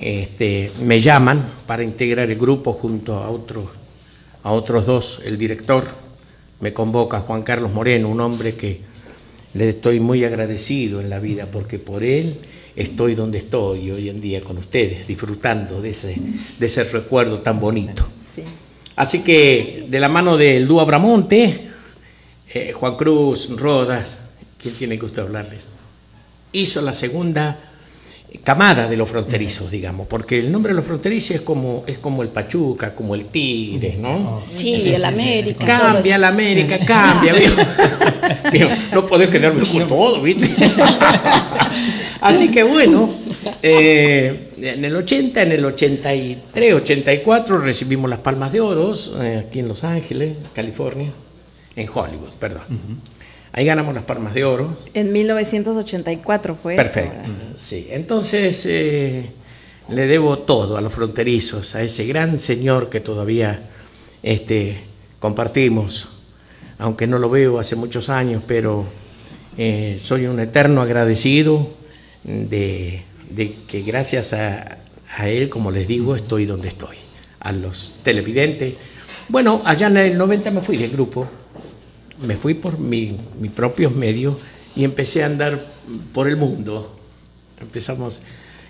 este, 0.00 0.70
me 0.82 1.00
llaman 1.00 1.44
para 1.66 1.82
integrar 1.82 2.30
el 2.30 2.38
grupo 2.38 2.72
junto 2.72 3.14
a 3.16 3.30
otros, 3.30 3.70
a 4.42 4.52
otros 4.52 4.86
dos. 4.86 5.20
El 5.24 5.38
director 5.38 5.86
me 6.60 6.72
convoca, 6.72 7.20
Juan 7.20 7.42
Carlos 7.42 7.72
Moreno, 7.72 8.08
un 8.08 8.20
hombre 8.20 8.54
que 8.54 8.80
le 9.54 9.68
estoy 9.70 10.00
muy 10.00 10.24
agradecido 10.24 11.00
en 11.00 11.10
la 11.10 11.20
vida 11.20 11.46
porque 11.50 11.78
por 11.78 12.04
él 12.04 12.36
estoy 12.76 13.14
donde 13.14 13.38
estoy 13.38 13.90
hoy 13.90 14.08
en 14.08 14.20
día 14.20 14.40
con 14.40 14.58
ustedes, 14.58 15.06
disfrutando 15.06 15.80
de 15.80 15.90
ese, 15.90 16.16
de 16.58 16.66
ese 16.66 16.84
recuerdo 16.84 17.40
tan 17.40 17.60
bonito. 17.60 18.06
Sí. 18.34 18.42
Así 18.96 19.20
que 19.20 19.86
de 19.88 20.00
la 20.00 20.08
mano 20.08 20.36
del 20.36 20.66
Dúo 20.66 20.80
Abramonte, 20.80 21.68
eh, 22.52 22.72
Juan 22.72 22.96
Cruz, 22.96 23.48
Rodas, 23.56 24.18
¿quién 24.60 24.74
tiene 24.74 24.96
gusto 24.96 25.20
de 25.20 25.26
hablarles? 25.28 25.66
Hizo 26.52 26.80
la 26.80 26.94
segunda 26.94 27.58
camada 28.42 28.88
de 28.88 28.96
los 28.96 29.08
fronterizos, 29.08 29.70
digamos, 29.70 30.06
porque 30.06 30.38
el 30.38 30.52
nombre 30.52 30.72
de 30.72 30.76
los 30.76 30.84
fronterizos 30.84 31.36
es 31.36 31.40
como, 31.42 31.84
es 31.86 31.98
como 31.98 32.22
el 32.22 32.28
Pachuca, 32.28 32.94
como 32.94 33.14
el 33.14 33.26
Tigre, 33.26 33.96
¿no? 33.98 34.42
Sí, 34.54 34.74
el 34.90 35.04
América. 35.04 35.66
Cambia 35.66 36.18
la 36.18 36.28
América, 36.28 36.78
cambia. 36.78 37.34
no 38.92 39.06
podés 39.06 39.28
quedarme 39.28 39.66
con 39.66 39.88
todo, 39.88 40.22
¿viste? 40.22 40.48
Así 42.20 42.50
que 42.50 42.62
bueno, 42.62 43.08
eh, 43.62 44.50
en 44.60 44.84
el 44.84 44.96
80, 44.96 45.42
en 45.42 45.52
el 45.52 45.64
83, 45.64 46.74
84 46.74 47.58
recibimos 47.58 48.10
las 48.10 48.20
Palmas 48.20 48.52
de 48.52 48.60
Oro 48.60 48.94
eh, 49.20 49.44
aquí 49.46 49.60
en 49.60 49.68
Los 49.68 49.84
Ángeles, 49.84 50.36
California, 50.52 51.12
en 51.76 51.88
Hollywood, 51.88 52.30
perdón. 52.38 52.62
Ahí 53.52 53.64
ganamos 53.64 53.94
las 53.94 54.04
Palmas 54.04 54.34
de 54.34 54.44
Oro. 54.44 54.76
En 54.94 55.12
1984 55.12 56.54
fue. 56.54 56.74
eso, 56.74 56.82
Perfecto. 56.82 57.30
Sí, 57.58 57.88
entonces 57.90 58.64
eh, 58.66 59.30
le 59.88 60.06
debo 60.06 60.40
todo 60.40 60.76
a 60.76 60.80
los 60.80 60.92
fronterizos, 60.92 61.74
a 61.74 61.82
ese 61.82 62.06
gran 62.06 62.38
señor 62.38 62.90
que 62.90 63.00
todavía 63.00 63.60
este, 64.22 64.78
compartimos, 65.18 66.08
aunque 66.78 67.06
no 67.06 67.18
lo 67.18 67.30
veo 67.30 67.58
hace 67.58 67.74
muchos 67.76 68.08
años, 68.08 68.42
pero 68.46 68.84
eh, 69.56 69.98
soy 70.02 70.26
un 70.26 70.40
eterno 70.40 70.82
agradecido 70.82 71.68
de, 72.24 73.02
de 73.30 73.54
que 73.66 73.82
gracias 73.82 74.32
a, 74.32 74.78
a 75.16 75.28
él, 75.28 75.48
como 75.48 75.70
les 75.70 75.86
digo, 75.88 76.16
estoy 76.16 76.44
donde 76.46 76.68
estoy. 76.68 76.96
A 77.40 77.52
los 77.52 77.96
televidentes. 78.02 78.74
Bueno, 79.28 79.62
allá 79.64 79.86
en 79.86 79.96
el 79.96 80.18
90 80.18 80.50
me 80.50 80.60
fui 80.60 80.76
del 80.76 80.90
grupo, 80.90 81.26
me 82.22 82.34
fui 82.36 82.54
por 82.54 82.78
mi- 82.78 83.16
mis 83.38 83.50
propios 83.52 83.92
medios 83.94 84.36
y 84.74 84.84
empecé 84.84 85.22
a 85.22 85.26
andar 85.26 85.64
por 86.12 86.28
el 86.28 86.36
mundo. 86.36 86.96
Empezamos, 87.60 88.22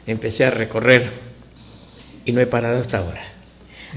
empecé 0.06 0.44
a 0.44 0.50
recorrer 0.50 1.10
y 2.24 2.32
no 2.32 2.40
he 2.40 2.46
parado 2.46 2.80
hasta 2.80 2.98
ahora. 2.98 3.22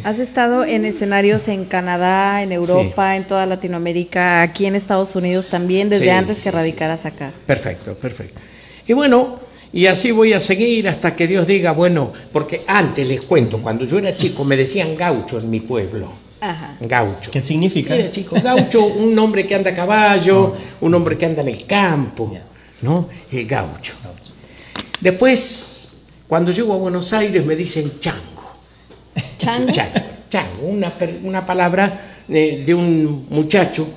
Has 0.05 0.19
estado 0.19 0.63
en 0.63 0.85
escenarios 0.85 1.49
en 1.49 1.65
Canadá, 1.65 2.41
en 2.43 2.53
Europa, 2.53 3.17
en 3.17 3.25
toda 3.25 3.45
Latinoamérica, 3.45 4.41
aquí 4.41 4.65
en 4.65 4.75
Estados 4.75 5.15
Unidos 5.17 5.47
también, 5.49 5.89
desde 5.89 6.05
Sí, 6.05 6.09
antes 6.11 6.37
sí, 6.37 6.43
que 6.45 6.51
radicaras 6.51 7.05
acá. 7.05 7.31
Perfecto, 7.45 7.93
perfecto. 7.95 8.39
Y 8.87 8.93
bueno, 8.93 9.39
y 9.73 9.85
así 9.85 10.11
voy 10.11 10.33
a 10.33 10.39
seguir 10.39 10.87
hasta 10.89 11.15
que 11.15 11.27
Dios 11.27 11.47
diga, 11.47 11.71
bueno, 11.71 12.11
porque 12.31 12.63
antes 12.67 13.07
les 13.07 13.21
cuento, 13.21 13.59
cuando 13.59 13.85
yo 13.85 13.99
era 13.99 14.15
chico 14.17 14.43
me 14.43 14.57
decían 14.57 14.95
gaucho 14.95 15.39
en 15.39 15.49
mi 15.49 15.61
pueblo. 15.61 16.11
Ajá. 16.41 16.75
Gaucho. 16.81 17.29
¿Qué 17.29 17.41
significa? 17.41 17.95
Mira, 17.95 18.09
chicos, 18.09 18.41
gaucho, 18.41 18.83
un 18.83 19.17
hombre 19.19 19.45
que 19.45 19.55
anda 19.55 19.71
a 19.71 19.75
caballo, 19.75 20.55
un 20.81 20.93
hombre 20.93 21.17
que 21.17 21.27
anda 21.27 21.41
en 21.41 21.49
el 21.49 21.65
campo, 21.65 22.35
¿no? 22.81 23.07
El 23.31 23.45
gaucho. 23.45 23.93
Después, 24.99 26.01
cuando 26.27 26.51
llego 26.51 26.73
a 26.73 26.77
Buenos 26.77 27.13
Aires 27.13 27.45
me 27.45 27.55
dicen 27.55 27.99
chango. 27.99 28.57
Chango. 29.37 29.71
Chango, 29.71 29.99
chango, 30.29 30.63
una, 30.63 30.93
una 31.23 31.45
palabra 31.45 32.23
de, 32.27 32.63
de 32.65 32.73
un 32.73 33.27
muchacho, 33.29 33.87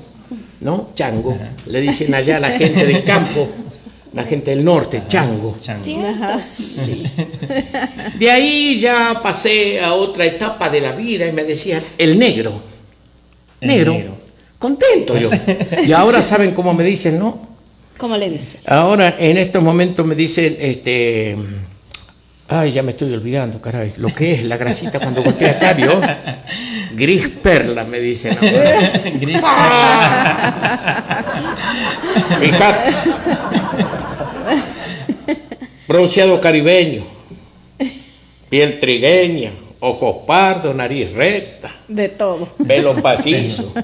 ¿no? 0.61 0.90
Chango, 0.94 1.37
le 1.66 1.81
dicen 1.81 2.14
allá 2.14 2.37
a 2.37 2.40
la 2.40 2.51
gente 2.51 2.87
del 2.87 3.05
campo, 3.05 3.49
la 4.14 4.24
gente 4.24 4.50
del 4.50 4.64
norte, 4.64 5.03
chango. 5.09 5.57
Cierto, 5.59 6.40
sí. 6.40 7.05
De 8.18 8.31
ahí 8.31 8.79
ya 8.79 9.20
pasé 9.22 9.81
a 9.81 9.94
otra 9.94 10.24
etapa 10.24 10.70
de 10.70 10.81
la 10.81 10.92
vida 10.92 11.27
y 11.27 11.33
me 11.33 11.42
decían, 11.42 11.83
el 11.98 12.18
negro. 12.18 12.62
El 13.61 13.68
negro. 13.68 13.92
negro. 13.92 14.16
Contento 14.59 15.18
yo. 15.18 15.31
Y 15.85 15.92
ahora 15.92 16.22
saben 16.22 16.53
cómo 16.53 16.72
me 16.72 16.85
dicen, 16.85 17.18
¿no? 17.18 17.48
¿Cómo 17.98 18.16
le 18.16 18.31
dice? 18.31 18.61
Ahora 18.66 19.16
en 19.18 19.37
estos 19.37 19.62
momentos 19.62 20.07
me 20.07 20.14
dicen, 20.14 20.57
este... 20.61 21.37
Ay, 22.46 22.72
ya 22.72 22.83
me 22.83 22.90
estoy 22.90 23.12
olvidando, 23.12 23.61
caray. 23.61 23.94
Lo 23.96 24.09
que 24.14 24.35
es 24.35 24.44
la 24.44 24.57
grasita 24.57 25.00
cuando 25.00 25.22
golpea 25.22 25.50
acá, 25.50 25.72
¿vio? 25.72 26.00
Gris 26.92 27.29
perla, 27.42 27.85
me 27.85 27.98
dicen 27.98 28.37
ahora. 28.40 28.92
Gris. 29.20 29.42
Fíjate. 32.38 32.92
Bronceado 35.88 36.40
caribeño. 36.40 37.03
Piel 38.49 38.79
trigueña. 38.79 39.51
Ojos 39.81 40.25
pardos, 40.27 40.75
nariz 40.75 41.12
recta. 41.12 41.70
De 41.88 42.09
todo. 42.09 42.49
Pelo 42.66 42.94
pajizo. 43.03 43.75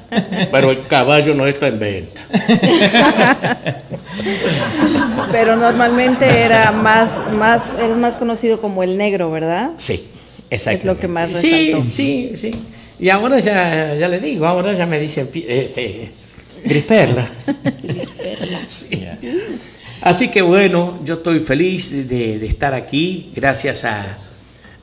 Pero 0.51 0.71
el 0.71 0.87
caballo 0.87 1.35
no 1.35 1.47
está 1.47 1.69
en 1.69 1.79
venta. 1.79 2.23
Pero 5.33 5.57
normalmente 5.57 6.25
era 6.27 6.73
más, 6.73 7.21
más, 7.33 7.75
eres 7.79 7.97
más 7.97 8.17
conocido 8.17 8.61
como 8.61 8.83
el 8.83 8.97
negro, 8.97 9.31
¿verdad? 9.31 9.73
Sí, 9.77 10.03
exacto. 10.49 10.79
Es 10.81 10.85
lo 10.87 10.99
que 10.99 11.09
más 11.09 11.31
Sí, 11.39 11.67
resaltó. 11.73 11.87
sí, 11.87 12.33
sí. 12.37 12.51
Y 12.99 13.09
ahora 13.11 13.39
ya, 13.39 13.95
ya 13.95 14.09
le 14.09 14.21
digo, 14.21 14.47
ahora 14.47 14.73
ya 14.73 14.87
me 14.87 14.99
dicen 14.99 15.29
este, 15.35 16.11
gris 16.65 16.85
perla. 16.85 17.29
Sí. 18.69 19.05
Así 20.03 20.31
que 20.31 20.41
bueno, 20.43 20.99
yo 21.05 21.15
estoy 21.15 21.41
feliz 21.41 22.09
de, 22.09 22.39
de 22.39 22.47
estar 22.47 22.73
aquí, 22.75 23.31
gracias 23.35 23.85
a, 23.85 24.17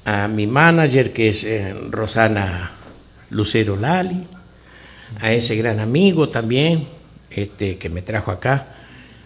a 0.05 0.27
mi 0.27 0.45
manager 0.45 1.11
que 1.11 1.29
es 1.29 1.43
eh, 1.43 1.73
Rosana 1.89 2.71
Lucero 3.31 3.75
Lali, 3.75 4.25
a 5.19 5.31
ese 5.31 5.55
gran 5.55 5.79
amigo 5.79 6.29
también 6.29 6.87
este, 7.31 7.77
que 7.77 7.89
me 7.89 8.01
trajo 8.03 8.31
acá 8.31 8.67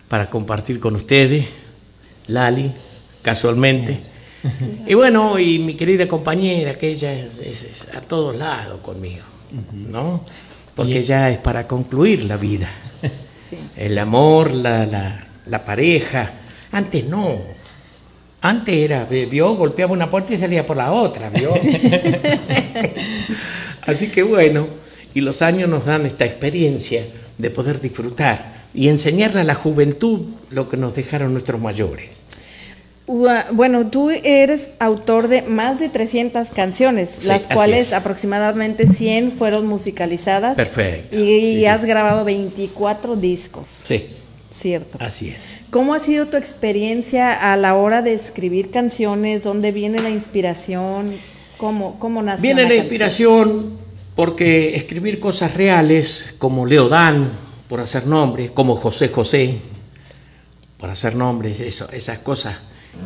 para 0.08 0.30
compartir 0.30 0.80
con 0.80 0.96
ustedes, 0.96 1.46
Lali, 2.28 2.72
casualmente. 3.22 4.00
Y 4.88 4.94
bueno, 4.96 5.38
y 5.40 5.60
mi 5.60 5.76
querida 5.76 6.08
compañera, 6.08 6.78
que 6.78 6.90
ella 6.90 7.14
es, 7.14 7.88
a 7.96 8.02
todos 8.02 8.36
lados 8.36 8.80
conmigo, 8.82 9.24
¿no? 9.74 10.24
Porque 10.74 11.04
ya 11.04 11.30
es 11.30 11.38
para 11.38 11.68
concluir 11.68 12.24
la 12.24 12.38
vida. 12.38 12.70
El 13.76 13.98
amor, 14.00 14.52
la, 14.54 14.86
la- 14.86 15.28
la 15.46 15.64
pareja. 15.64 16.32
Antes 16.72 17.06
no. 17.06 17.40
Antes 18.42 18.74
era, 18.76 19.06
vio, 19.06 19.56
golpeaba 19.56 19.94
una 19.94 20.10
puerta 20.10 20.34
y 20.34 20.38
salía 20.38 20.66
por 20.66 20.78
la 20.78 20.92
otra, 20.92 21.30
vio. 21.30 21.54
Así 23.86 24.08
que 24.10 24.24
bueno, 24.24 24.68
y 25.14 25.22
los 25.22 25.42
años 25.42 25.70
nos 25.70 25.86
dan 25.86 26.06
esta 26.06 26.26
experiencia 26.26 27.04
de 27.38 27.50
poder 27.50 27.82
disfrutar 27.82 28.62
y 28.74 28.88
enseñarle 28.90 29.42
a 29.42 29.44
la 29.44 29.56
juventud 29.56 30.22
lo 30.50 30.70
que 30.70 30.78
nos 30.78 30.96
dejaron 30.96 31.34
nuestros 31.34 31.60
mayores. 31.62 32.22
Bueno, 33.08 33.88
tú 33.88 34.10
eres 34.10 34.70
autor 34.80 35.28
de 35.28 35.42
más 35.42 35.80
de 35.82 35.90
300 35.90 36.50
canciones, 36.52 37.10
Sí, 37.18 37.28
las 37.28 37.46
cuales 37.46 37.88
es. 37.88 37.94
aproximadamente 37.94 38.88
100 38.88 39.32
fueron 39.32 39.68
musicalizadas. 39.68 40.56
Perfecto. 40.56 41.20
Y, 41.20 41.56
sí. 41.56 41.66
has 41.66 41.84
grabado 41.84 42.24
24 42.24 43.18
discos, 43.18 43.68
Sí, 43.84 44.08
¿cierto? 44.54 44.98
así 45.02 45.30
es. 45.30 45.56
¿Cómo 45.70 45.94
ha 45.94 46.00
sido 46.00 46.28
tu 46.28 46.38
experiencia 46.38 47.52
a 47.52 47.56
la 47.58 47.76
hora 47.76 48.02
de 48.02 48.14
escribir 48.14 48.72
canciones? 48.72 49.44
¿Dónde 49.44 49.72
viene 49.72 50.02
la 50.02 50.10
inspiración? 50.10 51.12
¿Cómo, 51.58 51.98
cómo 52.00 52.22
nace 52.22 52.42
Viene 52.42 52.64
la 52.64 52.68
canción? 52.68 52.86
inspiración 52.86 53.80
porque 54.16 54.76
escribir 54.76 55.20
cosas 55.20 55.54
reales 55.54 56.36
como 56.38 56.66
Leo 56.66 56.90
Dan, 56.90 57.30
por 57.68 57.80
hacer 57.80 58.06
nombres, 58.06 58.52
como 58.52 58.76
José 58.76 59.08
José, 59.08 59.56
por 60.78 60.90
hacer 60.90 61.16
nombres, 61.16 61.60
eso, 61.60 61.90
esas 61.92 62.20
cosas 62.20 62.56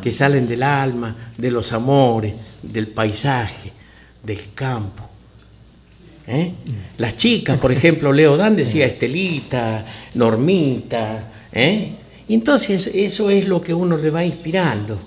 que 0.02 0.10
salen 0.10 0.48
del 0.48 0.64
alma, 0.64 1.32
de 1.36 1.50
los 1.50 1.72
amores, 1.72 2.34
del 2.62 2.88
paisaje, 2.88 3.72
del 4.22 4.40
campo. 4.54 5.08
¿eh? 6.26 6.52
Las 6.98 7.16
chicas, 7.16 7.58
por 7.58 7.70
ejemplo, 7.70 8.12
Leo 8.12 8.36
Dan 8.36 8.56
decía 8.56 8.86
Estelita, 8.86 9.84
Normita. 10.14 11.32
¿Eh? 11.56 11.92
Entonces 12.28 12.90
eso 12.94 13.30
es 13.30 13.48
lo 13.48 13.60
que 13.60 13.72
uno 13.74 13.96
le 13.96 14.10
va 14.10 14.24
inspirando. 14.24 14.98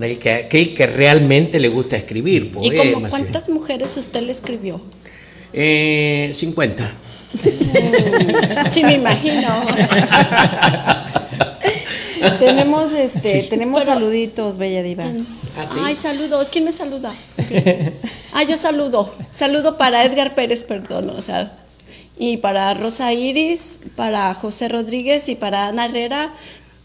El 0.00 0.18
que, 0.18 0.32
aquel 0.32 0.74
que 0.74 0.86
realmente 0.86 1.60
le 1.60 1.68
gusta 1.68 1.96
escribir 1.96 2.50
¿Y 2.62 2.74
como 2.74 3.08
cuántas 3.10 3.48
mujeres 3.50 3.94
usted 3.96 4.22
le 4.22 4.30
escribió? 4.30 4.80
Eh, 5.52 6.30
50. 6.34 6.92
Sí, 8.70 8.84
me 8.84 8.94
imagino. 8.94 9.48
Tenemos, 12.38 12.92
este, 12.92 13.42
tenemos 13.44 13.82
Pero- 13.82 13.94
saluditos, 13.94 14.56
Bella 14.56 14.82
Diva. 14.82 15.04
Ah, 15.56 15.66
¿sí? 15.70 15.80
Ay, 15.82 15.96
saludos. 15.96 16.50
¿Quién 16.50 16.64
me 16.64 16.72
saluda? 16.72 17.12
Ah, 18.34 18.44
yo 18.44 18.56
saludo. 18.56 19.14
Saludo 19.28 19.76
para 19.76 20.06
Edgar 20.06 20.34
Pérez, 20.34 20.64
perdón. 20.64 21.10
O 21.10 21.20
sea, 21.20 21.58
y 22.18 22.36
para 22.38 22.72
Rosa 22.74 23.12
Iris, 23.12 23.80
para 23.96 24.32
José 24.34 24.68
Rodríguez 24.68 25.28
y 25.28 25.34
para 25.34 25.68
Ana 25.68 25.86
Herrera. 25.86 26.30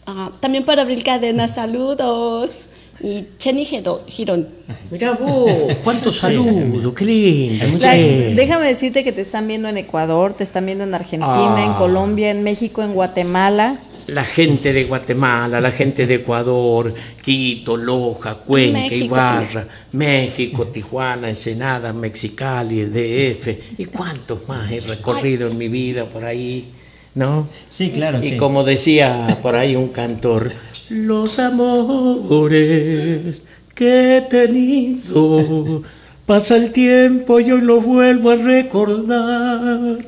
Ah, 0.06 0.30
también 0.40 0.64
para 0.64 0.82
Abril 0.82 1.02
Cadena, 1.04 1.48
saludos. 1.48 2.66
Y 3.00 3.26
Cheni 3.38 3.64
Giro- 3.64 4.02
Girón. 4.08 4.48
Mirá 4.90 5.12
vos, 5.12 5.48
cuántos 5.84 6.18
saludos, 6.18 6.94
qué 6.94 7.04
lindo. 7.04 7.78
La- 7.78 7.92
déjame 7.94 8.66
decirte 8.66 9.04
que 9.04 9.12
te 9.12 9.20
están 9.20 9.46
viendo 9.46 9.68
en 9.68 9.76
Ecuador, 9.76 10.32
te 10.34 10.42
están 10.42 10.66
viendo 10.66 10.82
en 10.82 10.92
Argentina, 10.94 11.62
en 11.64 11.70
Ah. 11.70 11.76
Colombia, 11.78 12.30
en 12.32 12.42
México, 12.42 12.82
en 12.82 12.94
Guatemala. 12.94 13.78
La 14.08 14.24
gente 14.24 14.72
de 14.72 14.84
Guatemala, 14.84 15.60
la 15.60 15.70
gente 15.70 16.06
de 16.06 16.14
Ecuador, 16.16 16.92
Quito, 17.22 17.76
Loja, 17.76 18.36
Cuenca, 18.36 18.78
México 18.80 19.04
Ibarra, 19.04 19.68
México, 19.92 20.66
Tijuana, 20.68 21.28
Ensenada, 21.28 21.92
Mexicali, 21.92 22.84
DF. 22.86 23.48
¿Y 23.78 23.84
cuántos 23.86 24.48
más 24.48 24.72
he 24.72 24.80
recorrido 24.80 25.48
en 25.48 25.58
mi 25.58 25.68
vida 25.68 26.06
por 26.06 26.24
ahí? 26.24 26.72
¿No? 27.14 27.48
Sí, 27.68 27.90
claro. 27.90 28.18
Y 28.24 28.30
que- 28.30 28.36
como 28.38 28.64
decía 28.64 29.38
por 29.42 29.54
ahí 29.56 29.76
un 29.76 29.88
cantor, 29.88 30.52
los 30.88 31.38
amores 31.38 33.42
que 33.74 34.16
he 34.16 34.20
tenido, 34.22 35.82
pasa 36.24 36.56
el 36.56 36.72
tiempo 36.72 37.40
y 37.40 37.50
hoy 37.52 37.60
los 37.60 37.84
vuelvo 37.84 38.30
a 38.30 38.36
recordar. 38.36 39.98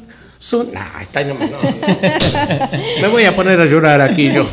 Son... 0.41 0.73
Nah, 0.73 1.03
esta 1.03 1.23
no, 1.23 1.35
no, 1.35 1.47
no. 1.47 1.59
Me 3.03 3.09
voy 3.09 3.25
a 3.27 3.37
poner 3.37 3.61
a 3.61 3.67
llorar 3.67 4.01
aquí 4.01 4.31
yo. 4.31 4.47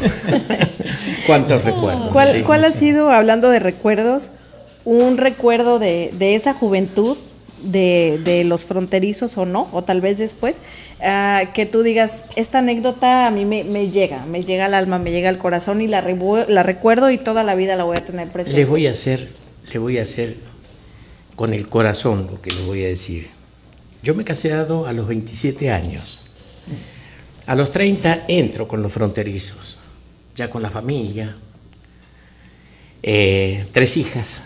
¿Cuántos 1.26 1.64
recuerdos? 1.64 2.12
¿Cuál, 2.12 2.34
sí. 2.34 2.42
cuál 2.42 2.66
ha 2.66 2.72
sido, 2.72 3.10
hablando 3.10 3.50
de 3.50 3.60
recuerdos, 3.60 4.30
un 4.84 5.18
recuerdo 5.18 5.80
de, 5.80 6.12
de 6.20 6.36
esa 6.36 6.54
juventud, 6.54 7.18
de, 7.64 8.20
de 8.22 8.44
los 8.44 8.66
fronterizos 8.66 9.38
o 9.38 9.46
no, 9.46 9.70
o 9.72 9.82
tal 9.82 10.02
vez 10.02 10.18
después, 10.18 10.58
ah, 11.02 11.44
que 11.54 11.66
tú 11.66 11.84
digas, 11.84 12.26
esta 12.36 12.60
anécdota 12.60 13.26
a 13.26 13.32
mí 13.32 13.46
me, 13.46 13.64
me 13.64 13.90
llega, 13.90 14.26
me 14.26 14.44
llega 14.44 14.66
al 14.66 14.74
alma, 14.74 15.00
me 15.00 15.12
llega 15.12 15.30
al 15.30 15.38
corazón 15.38 15.80
y 15.80 15.88
la, 15.88 16.02
la 16.50 16.64
recuerdo 16.64 17.10
y 17.12 17.18
toda 17.18 17.44
la 17.44 17.56
vida 17.56 17.78
la 17.78 17.86
voy 17.86 17.96
a 17.98 18.04
tener 18.04 18.28
presente? 18.28 18.60
Les 18.60 18.68
voy 18.68 18.88
a 18.88 18.92
hacer, 18.92 19.30
le 19.72 19.80
voy 19.80 20.00
a 20.00 20.04
hacer 20.04 20.36
con 21.38 21.54
el 21.54 21.68
corazón 21.68 22.28
lo 22.30 22.42
que 22.42 22.52
les 22.52 22.66
voy 22.66 22.84
a 22.84 22.88
decir. 22.88 23.37
Yo 24.08 24.16
me 24.16 24.22
he 24.22 24.26
casado 24.26 24.88
a 24.88 24.94
los 24.94 25.06
27 25.06 25.70
años. 25.70 26.24
A 27.46 27.56
los 27.56 27.72
30 27.72 28.24
entro 28.30 28.66
con 28.66 28.82
los 28.82 28.90
fronterizos, 28.90 29.80
ya 30.34 30.50
con 30.50 30.62
la 30.62 30.70
familia, 30.70 31.36
eh, 33.04 33.66
tres 33.74 33.98
hijas 33.98 34.40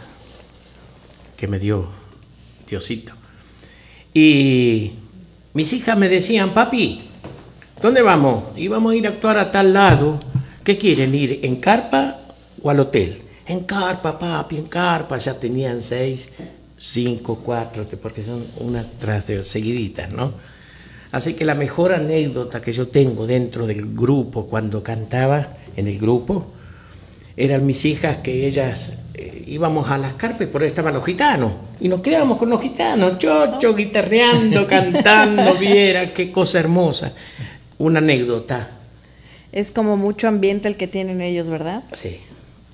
que 1.37 1.47
me 1.47 1.59
dio 1.59 1.89
Diosito. 2.67 3.13
Y 4.15 4.93
mis 5.53 5.71
hijas 5.73 5.95
me 5.95 6.09
decían, 6.09 6.55
papi, 6.55 7.03
¿dónde 7.79 8.01
vamos? 8.01 8.45
Íbamos 8.57 8.93
a 8.93 8.95
ir 8.95 9.05
a 9.05 9.11
actuar 9.11 9.37
a 9.37 9.51
tal 9.51 9.73
lado. 9.73 10.17
¿Qué 10.63 10.75
quieren 10.75 11.13
ir? 11.13 11.39
¿En 11.43 11.57
carpa 11.57 12.19
o 12.63 12.71
al 12.71 12.79
hotel? 12.79 13.21
En 13.45 13.59
carpa, 13.65 14.17
papi, 14.17 14.57
en 14.57 14.65
carpa. 14.65 15.19
Ya 15.19 15.39
tenían 15.39 15.83
seis, 15.83 16.29
cinco, 16.83 17.41
cuatro, 17.45 17.85
porque 18.01 18.23
son 18.23 18.43
unas 18.57 18.87
tras 18.97 19.27
de 19.27 19.43
seguiditas, 19.43 20.11
¿no? 20.11 20.33
Así 21.11 21.35
que 21.35 21.45
la 21.45 21.53
mejor 21.55 21.93
anécdota 21.93 22.59
que 22.61 22.73
yo 22.73 22.87
tengo 22.87 23.27
dentro 23.27 23.67
del 23.67 23.93
grupo 23.93 24.47
cuando 24.47 24.81
cantaba 24.81 25.49
en 25.77 25.87
el 25.87 25.99
grupo 25.99 26.47
eran 27.37 27.65
mis 27.65 27.85
hijas 27.85 28.17
que 28.17 28.47
ellas 28.47 28.93
eh, 29.13 29.43
íbamos 29.47 29.89
a 29.89 29.97
las 29.97 30.13
carpes, 30.15 30.47
por 30.47 30.61
ahí 30.63 30.69
estaban 30.69 30.93
los 30.93 31.05
gitanos. 31.05 31.51
Y 31.79 31.87
nos 31.87 31.99
quedábamos 32.01 32.37
con 32.37 32.49
los 32.49 32.61
gitanos, 32.61 33.17
chocho, 33.19 33.75
guitarreando, 33.75 34.65
cantando, 34.67 35.53
viera, 35.59 36.13
qué 36.13 36.31
cosa 36.31 36.59
hermosa. 36.59 37.13
Una 37.77 37.99
anécdota. 37.99 38.71
Es 39.51 39.71
como 39.71 39.97
mucho 39.97 40.27
ambiente 40.27 40.67
el 40.67 40.77
que 40.77 40.87
tienen 40.87 41.21
ellos, 41.21 41.47
¿verdad? 41.47 41.83
Sí, 41.93 42.17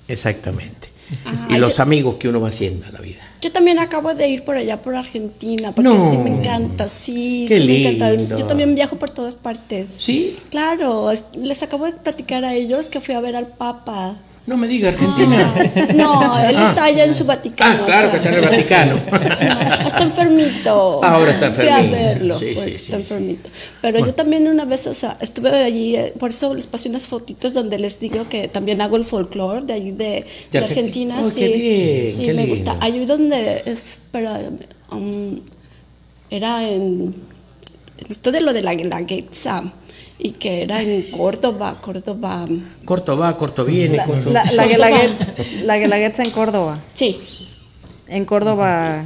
exactamente. 0.06 0.88
Ah, 1.24 1.48
y 1.50 1.56
los 1.58 1.76
yo- 1.76 1.82
amigos 1.82 2.14
que 2.16 2.28
uno 2.28 2.40
va 2.40 2.48
haciendo 2.48 2.86
en 2.86 2.92
la 2.92 3.00
vida. 3.00 3.27
Yo 3.40 3.52
también 3.52 3.78
acabo 3.78 4.14
de 4.14 4.28
ir 4.28 4.42
por 4.44 4.56
allá, 4.56 4.82
por 4.82 4.96
Argentina, 4.96 5.72
porque 5.72 5.90
No. 5.90 6.10
sí 6.10 6.16
me 6.18 6.30
encanta, 6.30 6.88
sí, 6.88 7.44
Qué 7.48 7.58
sí 7.58 7.64
me 7.64 7.88
encanta. 7.94 8.36
Yo 8.36 8.44
también 8.46 8.74
viajo 8.74 8.96
por 8.96 9.10
todas 9.10 9.36
partes. 9.36 9.96
¿Sí? 10.00 10.36
Claro, 10.50 11.10
es- 11.12 11.22
les 11.36 11.62
acabo 11.62 11.84
de 11.86 11.92
platicar 11.92 12.44
a 12.44 12.54
ellos 12.54 12.86
que 12.88 13.00
fui 13.00 13.14
a 13.14 13.20
ver 13.20 13.36
al 13.36 13.46
Papa. 13.46 14.16
No 14.48 14.56
me 14.56 14.66
diga 14.66 14.88
Argentina. 14.88 15.54
No, 15.94 16.38
él 16.38 16.56
está 16.56 16.84
allá 16.84 17.04
en 17.04 17.14
su 17.14 17.24
Vaticano. 17.26 17.80
Ah, 17.82 17.86
claro 17.86 18.08
o 18.08 18.10
que 18.12 18.16
está 18.16 18.28
en 18.30 18.34
el 18.36 18.40
Vaticano. 18.40 18.94
No, 19.82 19.86
está 19.88 20.02
enfermito. 20.02 21.04
Ahora 21.04 21.30
está 21.32 21.50
Fui 21.50 21.68
a 21.68 21.80
enfermito. 21.80 22.02
verlo, 22.02 22.38
Sí, 22.38 22.52
pues, 22.54 22.64
sí, 22.64 22.74
está 22.74 22.80
sí, 22.80 22.86
sí. 22.86 22.92
enfermito. 23.14 23.50
Pero 23.82 23.98
yo 24.06 24.14
también 24.14 24.48
una 24.48 24.64
vez, 24.64 24.86
o 24.86 24.94
sea, 24.94 25.18
estuve 25.20 25.50
allí, 25.64 25.96
eh, 25.96 26.14
por 26.18 26.30
eso 26.30 26.54
les 26.54 26.66
pasé 26.66 26.88
unas 26.88 27.06
fotitos 27.06 27.52
donde 27.52 27.78
les 27.78 28.00
digo 28.00 28.26
que 28.28 28.48
también 28.48 28.80
hago 28.80 28.96
el 28.96 29.04
folclore 29.04 29.62
de 29.66 29.72
ahí 29.74 29.90
de, 29.92 30.24
de 30.50 30.58
Argentina. 30.58 31.18
Argentina. 31.18 31.22
Oh, 31.22 31.30
sí, 31.30 31.40
qué 31.40 31.48
bien, 31.48 32.12
sí 32.16 32.26
qué 32.26 32.32
me 32.34 32.46
lindo. 32.46 32.50
gusta. 32.56 32.76
Ahí 32.80 33.04
donde 33.04 33.62
es, 33.66 34.00
pero, 34.10 34.30
um, 34.92 35.38
era 36.30 36.62
en, 36.66 37.14
esto 38.08 38.32
de 38.32 38.40
lo 38.40 38.52
de 38.54 38.62
la 38.62 38.74
Guelaguetza, 38.74 39.62
y 40.18 40.32
que 40.32 40.62
era 40.62 40.82
en 40.82 41.02
Córdoba, 41.10 41.80
Córdoba, 41.80 42.46
Corto 42.84 43.16
va, 43.16 43.36
corto 43.36 43.64
viene. 43.64 43.98
corto- 44.04 44.30
La, 44.30 44.44
la, 44.44 44.64
Córdoba. 44.64 44.66
Guelaguet- 44.90 45.62
la 45.64 45.78
Guelaguetza 45.78 46.22
en 46.24 46.30
Córdoba. 46.30 46.78
sí, 46.92 47.16
En 48.08 48.24
Córdoba. 48.24 49.04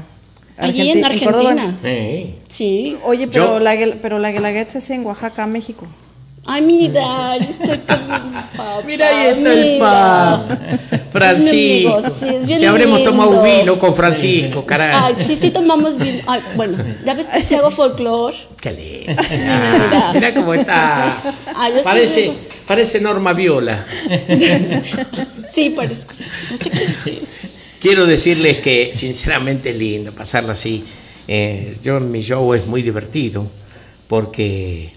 allí 0.57 0.91
en 0.91 1.03
Argenti- 1.05 1.25
Córdoba. 1.25 1.51
Argentina. 1.51 1.79
Eh, 1.85 2.39
Sí. 2.49 2.97
Oye, 3.05 3.27
pero 3.29 3.55
Yo- 3.55 3.59
la, 3.59 3.75
pero 4.01 4.19
la 4.19 4.31
Guelaguetza 4.31 4.79
es 4.79 4.91
en 4.91 5.05
Oaxaca, 5.05 5.47
México. 5.47 5.87
Ay, 6.45 6.63
mira, 6.63 7.39
yo 7.39 7.45
estoy 7.49 7.79
con 7.79 8.03
mi 8.03 8.33
papá. 8.35 8.81
Mira, 8.85 9.07
ahí 9.09 9.39
está 9.39 9.53
el 9.53 9.65
mira. 9.65 9.79
pa. 9.79 10.47
Es 10.91 11.01
Francisco. 11.13 11.55
mi 11.55 11.87
amigo, 11.87 12.03
sí, 12.11 12.29
es 12.29 12.47
bien 12.47 12.59
si 12.59 12.67
habremos 12.67 13.05
tomado 13.05 13.43
vino 13.43 13.79
con 13.79 13.95
Francisco, 13.95 14.67
caray. 14.67 14.91
Ay, 14.93 15.15
sí, 15.19 15.37
sí 15.37 15.51
tomamos. 15.51 15.97
Ay, 16.27 16.41
bueno, 16.57 16.77
ya 17.07 17.15
ves 17.15 17.29
que 17.29 17.41
si 17.43 17.55
hago 17.55 17.71
folclore. 17.71 18.37
Qué 18.61 18.73
lindo. 18.73 19.23
Ah, 19.95 20.11
Mira 20.15 20.35
cómo 20.35 20.53
está. 20.55 21.17
Ay, 21.55 21.75
sí 21.79 21.81
Parece, 21.85 22.33
parece 22.67 23.01
Norma 23.01 23.33
Viola. 23.33 23.85
Sí, 25.47 25.71
parezco. 25.71 26.15
sí. 26.15 26.25
No 26.51 26.57
sé 26.57 26.71
qué 26.71 27.19
es. 27.23 27.53
Quiero 27.81 28.07
decirles 28.07 28.59
que 28.59 28.91
sinceramente 28.93 29.71
es 29.71 29.77
lindo 29.77 30.13
pasarlo 30.13 30.53
así. 30.53 30.85
Eh, 31.29 31.77
yo 31.83 31.97
en 31.99 32.11
mi 32.11 32.23
show 32.23 32.55
es 32.55 32.67
muy 32.67 32.81
divertido 32.83 33.47
porque 34.09 34.93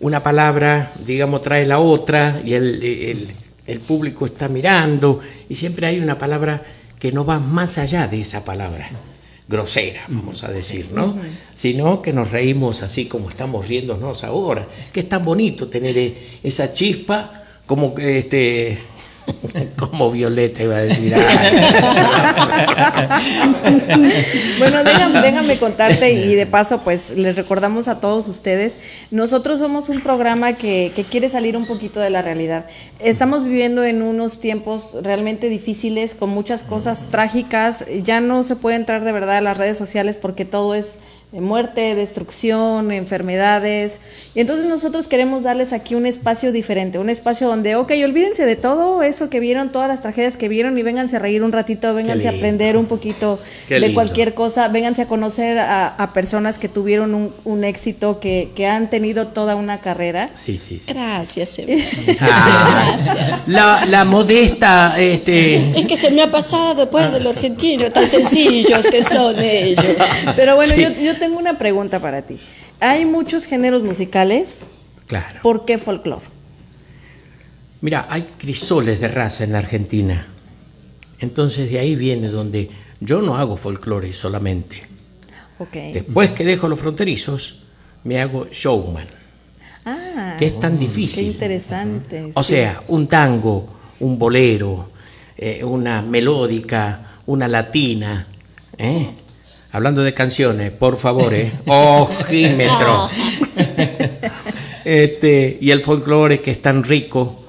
una 0.00 0.22
palabra, 0.22 0.92
digamos, 1.04 1.42
trae 1.42 1.66
la 1.66 1.78
otra 1.78 2.40
y 2.44 2.54
el, 2.54 2.82
el- 2.82 3.28
el 3.66 3.80
público 3.80 4.24
está 4.24 4.48
mirando 4.48 5.20
y 5.48 5.54
siempre 5.54 5.86
hay 5.86 5.98
una 6.00 6.16
palabra 6.16 6.62
que 6.98 7.12
no 7.12 7.26
va 7.26 7.38
más 7.38 7.76
allá 7.76 8.08
de 8.08 8.20
esa 8.22 8.42
palabra 8.44 8.88
grosera, 9.46 10.02
vamos 10.08 10.42
a 10.44 10.50
decir, 10.50 10.88
¿no? 10.92 11.16
Sino 11.54 12.00
que 12.00 12.12
nos 12.14 12.30
reímos 12.30 12.82
así 12.82 13.06
como 13.06 13.28
estamos 13.28 13.68
riéndonos 13.68 14.24
ahora, 14.24 14.66
que 14.92 15.00
es 15.00 15.08
tan 15.08 15.22
bonito 15.22 15.68
tener 15.68 15.96
eh, 15.98 16.16
esa 16.42 16.72
chispa 16.72 17.44
como 17.66 17.94
que 17.94 18.18
este 18.20 18.78
como 19.76 20.10
Violeta 20.10 20.62
iba 20.62 20.76
a 20.76 20.80
decir. 20.80 21.14
Bueno, 24.58 24.82
déjame, 24.84 25.20
déjame 25.22 25.58
contarte 25.58 26.12
y 26.12 26.34
de 26.34 26.46
paso, 26.46 26.82
pues 26.82 27.16
les 27.16 27.36
recordamos 27.36 27.88
a 27.88 28.00
todos 28.00 28.28
ustedes, 28.28 28.78
nosotros 29.10 29.60
somos 29.60 29.88
un 29.88 30.00
programa 30.00 30.54
que, 30.54 30.92
que 30.94 31.04
quiere 31.04 31.28
salir 31.28 31.56
un 31.56 31.66
poquito 31.66 32.00
de 32.00 32.10
la 32.10 32.22
realidad. 32.22 32.66
Estamos 32.98 33.44
viviendo 33.44 33.84
en 33.84 34.02
unos 34.02 34.40
tiempos 34.40 34.90
realmente 35.02 35.48
difíciles, 35.48 36.14
con 36.14 36.30
muchas 36.30 36.62
cosas 36.62 37.06
trágicas, 37.10 37.84
ya 38.02 38.20
no 38.20 38.42
se 38.42 38.56
puede 38.56 38.76
entrar 38.76 39.04
de 39.04 39.12
verdad 39.12 39.38
a 39.38 39.40
las 39.40 39.56
redes 39.56 39.78
sociales 39.78 40.18
porque 40.20 40.44
todo 40.44 40.74
es 40.74 40.94
muerte, 41.32 41.94
destrucción, 41.94 42.90
enfermedades. 42.90 44.00
Y 44.34 44.40
entonces 44.40 44.64
nosotros 44.66 45.08
queremos 45.08 45.42
darles 45.42 45.74
aquí 45.74 45.94
un 45.94 46.06
espacio 46.06 46.52
diferente, 46.52 46.98
un 46.98 47.10
espacio 47.10 47.48
donde, 47.48 47.76
ok, 47.76 47.92
olvídense 48.02 48.46
de 48.46 48.56
todo 48.56 49.02
eso 49.02 49.28
que 49.28 49.38
vieron, 49.38 49.70
todas 49.70 49.88
las 49.88 50.00
tragedias 50.00 50.38
que 50.38 50.48
vieron 50.48 50.78
y 50.78 50.82
vénganse 50.82 51.16
a 51.16 51.18
reír 51.18 51.42
un 51.42 51.52
ratito, 51.52 51.92
vénganse 51.94 52.28
a 52.28 52.30
aprender 52.30 52.78
un 52.78 52.86
poquito 52.86 53.38
Qué 53.68 53.74
de 53.74 53.80
lindo. 53.80 53.94
cualquier 53.94 54.32
cosa, 54.32 54.68
vénganse 54.68 55.02
a 55.02 55.06
conocer 55.06 55.58
a, 55.58 55.88
a 55.88 56.12
personas 56.14 56.58
que 56.58 56.68
tuvieron 56.68 57.14
un, 57.14 57.34
un 57.44 57.62
éxito, 57.64 58.20
que, 58.20 58.50
que 58.56 58.66
han 58.66 58.88
tenido 58.88 59.26
toda 59.28 59.54
una 59.54 59.80
carrera. 59.80 60.30
Sí, 60.34 60.58
sí, 60.58 60.80
sí. 60.80 60.92
Gracias. 60.92 61.60
Ah, 62.20 62.96
Gracias. 62.98 63.48
la, 63.48 63.84
la 63.86 64.04
modesta, 64.04 64.94
este, 64.98 65.78
Es 65.78 65.86
que 65.86 65.96
se 65.96 66.10
me 66.10 66.22
ha 66.22 66.30
pasado, 66.30 66.90
pues, 66.90 67.12
de 67.12 67.20
lo 67.20 67.30
argentino, 67.30 67.90
tan 67.90 68.06
sencillos 68.06 68.86
que 68.88 69.02
son 69.02 69.36
ellos. 69.38 69.84
Pero 70.36 70.56
bueno, 70.56 70.72
Sí. 70.74 70.82
yo, 70.82 70.90
yo 71.00 71.17
tengo 71.18 71.38
una 71.38 71.58
pregunta 71.58 72.00
para 72.00 72.22
ti. 72.22 72.38
Hay 72.80 73.04
muchos 73.04 73.46
géneros 73.46 73.82
musicales, 73.82 74.64
claro. 75.06 75.40
¿por 75.42 75.64
qué 75.64 75.78
folclore? 75.78 76.24
Mira, 77.80 78.06
hay 78.10 78.22
crisoles 78.38 79.00
de 79.00 79.08
raza 79.08 79.44
en 79.44 79.52
la 79.52 79.58
Argentina. 79.58 80.26
Entonces 81.20 81.70
de 81.70 81.78
ahí 81.78 81.94
viene 81.94 82.28
donde 82.28 82.70
yo 83.00 83.22
no 83.22 83.36
hago 83.36 83.56
folclore 83.56 84.12
solamente. 84.12 84.82
Ok. 85.58 85.72
Después 85.92 86.30
que 86.30 86.44
dejo 86.44 86.68
los 86.68 86.78
fronterizos, 86.78 87.62
me 88.04 88.20
hago 88.20 88.46
showman, 88.52 89.06
Ah, 89.84 90.36
que 90.38 90.46
es 90.46 90.60
tan 90.60 90.74
qué 90.74 90.84
difícil. 90.86 91.26
interesante. 91.28 92.32
O 92.34 92.42
sí. 92.44 92.54
sea, 92.54 92.82
un 92.88 93.06
tango, 93.06 93.68
un 94.00 94.18
bolero, 94.18 94.90
eh, 95.36 95.64
una 95.64 96.02
melódica, 96.02 97.16
una 97.26 97.48
latina. 97.48 98.26
¿eh? 98.76 99.08
Hablando 99.72 100.02
de 100.02 100.14
canciones, 100.14 100.70
por 100.70 100.96
favor, 100.96 101.34
¿eh? 101.34 101.52
Ojímetro. 101.66 103.08
este, 104.84 105.58
y 105.60 105.70
el 105.70 105.82
folclore 105.82 106.40
que 106.40 106.50
es 106.50 106.62
tan 106.62 106.84
rico. 106.84 107.44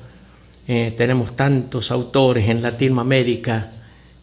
eh, 0.67 0.93
tenemos 0.95 1.35
tantos 1.35 1.91
autores 1.91 2.49
en 2.49 2.61
Latinoamérica 2.61 3.71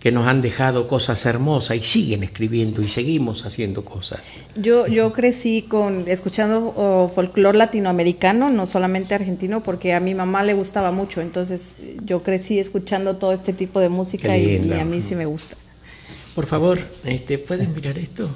que 0.07 0.13
nos 0.13 0.29
han 0.29 0.41
dejado 0.41 0.87
cosas 0.87 1.27
hermosas 1.27 1.79
y 1.79 1.83
siguen 1.83 2.23
escribiendo 2.23 2.81
y 2.81 2.87
seguimos 2.87 3.45
haciendo 3.45 3.85
cosas. 3.85 4.21
Yo, 4.55 4.87
yo 4.87 5.13
crecí 5.13 5.63
con 5.63 6.07
escuchando 6.07 6.73
oh, 6.77 7.09
folclore 7.13 7.59
latinoamericano, 7.59 8.51
no 8.51 8.67
solamente 8.67 9.17
argentino, 9.17 9.65
porque 9.65 9.95
a 9.95 9.99
mi 9.99 10.15
mamá 10.15 10.45
le 10.45 10.53
gustaba 10.53 10.93
mucho. 10.93 11.21
Entonces 11.23 11.75
yo 12.05 12.23
crecí 12.23 12.61
escuchando 12.61 13.17
todo 13.17 13.33
este 13.33 13.53
tipo 13.53 13.81
de 13.81 13.89
música 13.89 14.37
y, 14.37 14.65
y 14.65 14.73
a 14.75 14.85
mí 14.85 15.03
sí 15.03 15.17
me 15.17 15.27
gusta. 15.27 15.57
Por 16.37 16.45
favor, 16.45 16.79
este, 17.03 17.39
¿pueden 17.39 17.75
mirar 17.75 17.97
esto? 17.97 18.29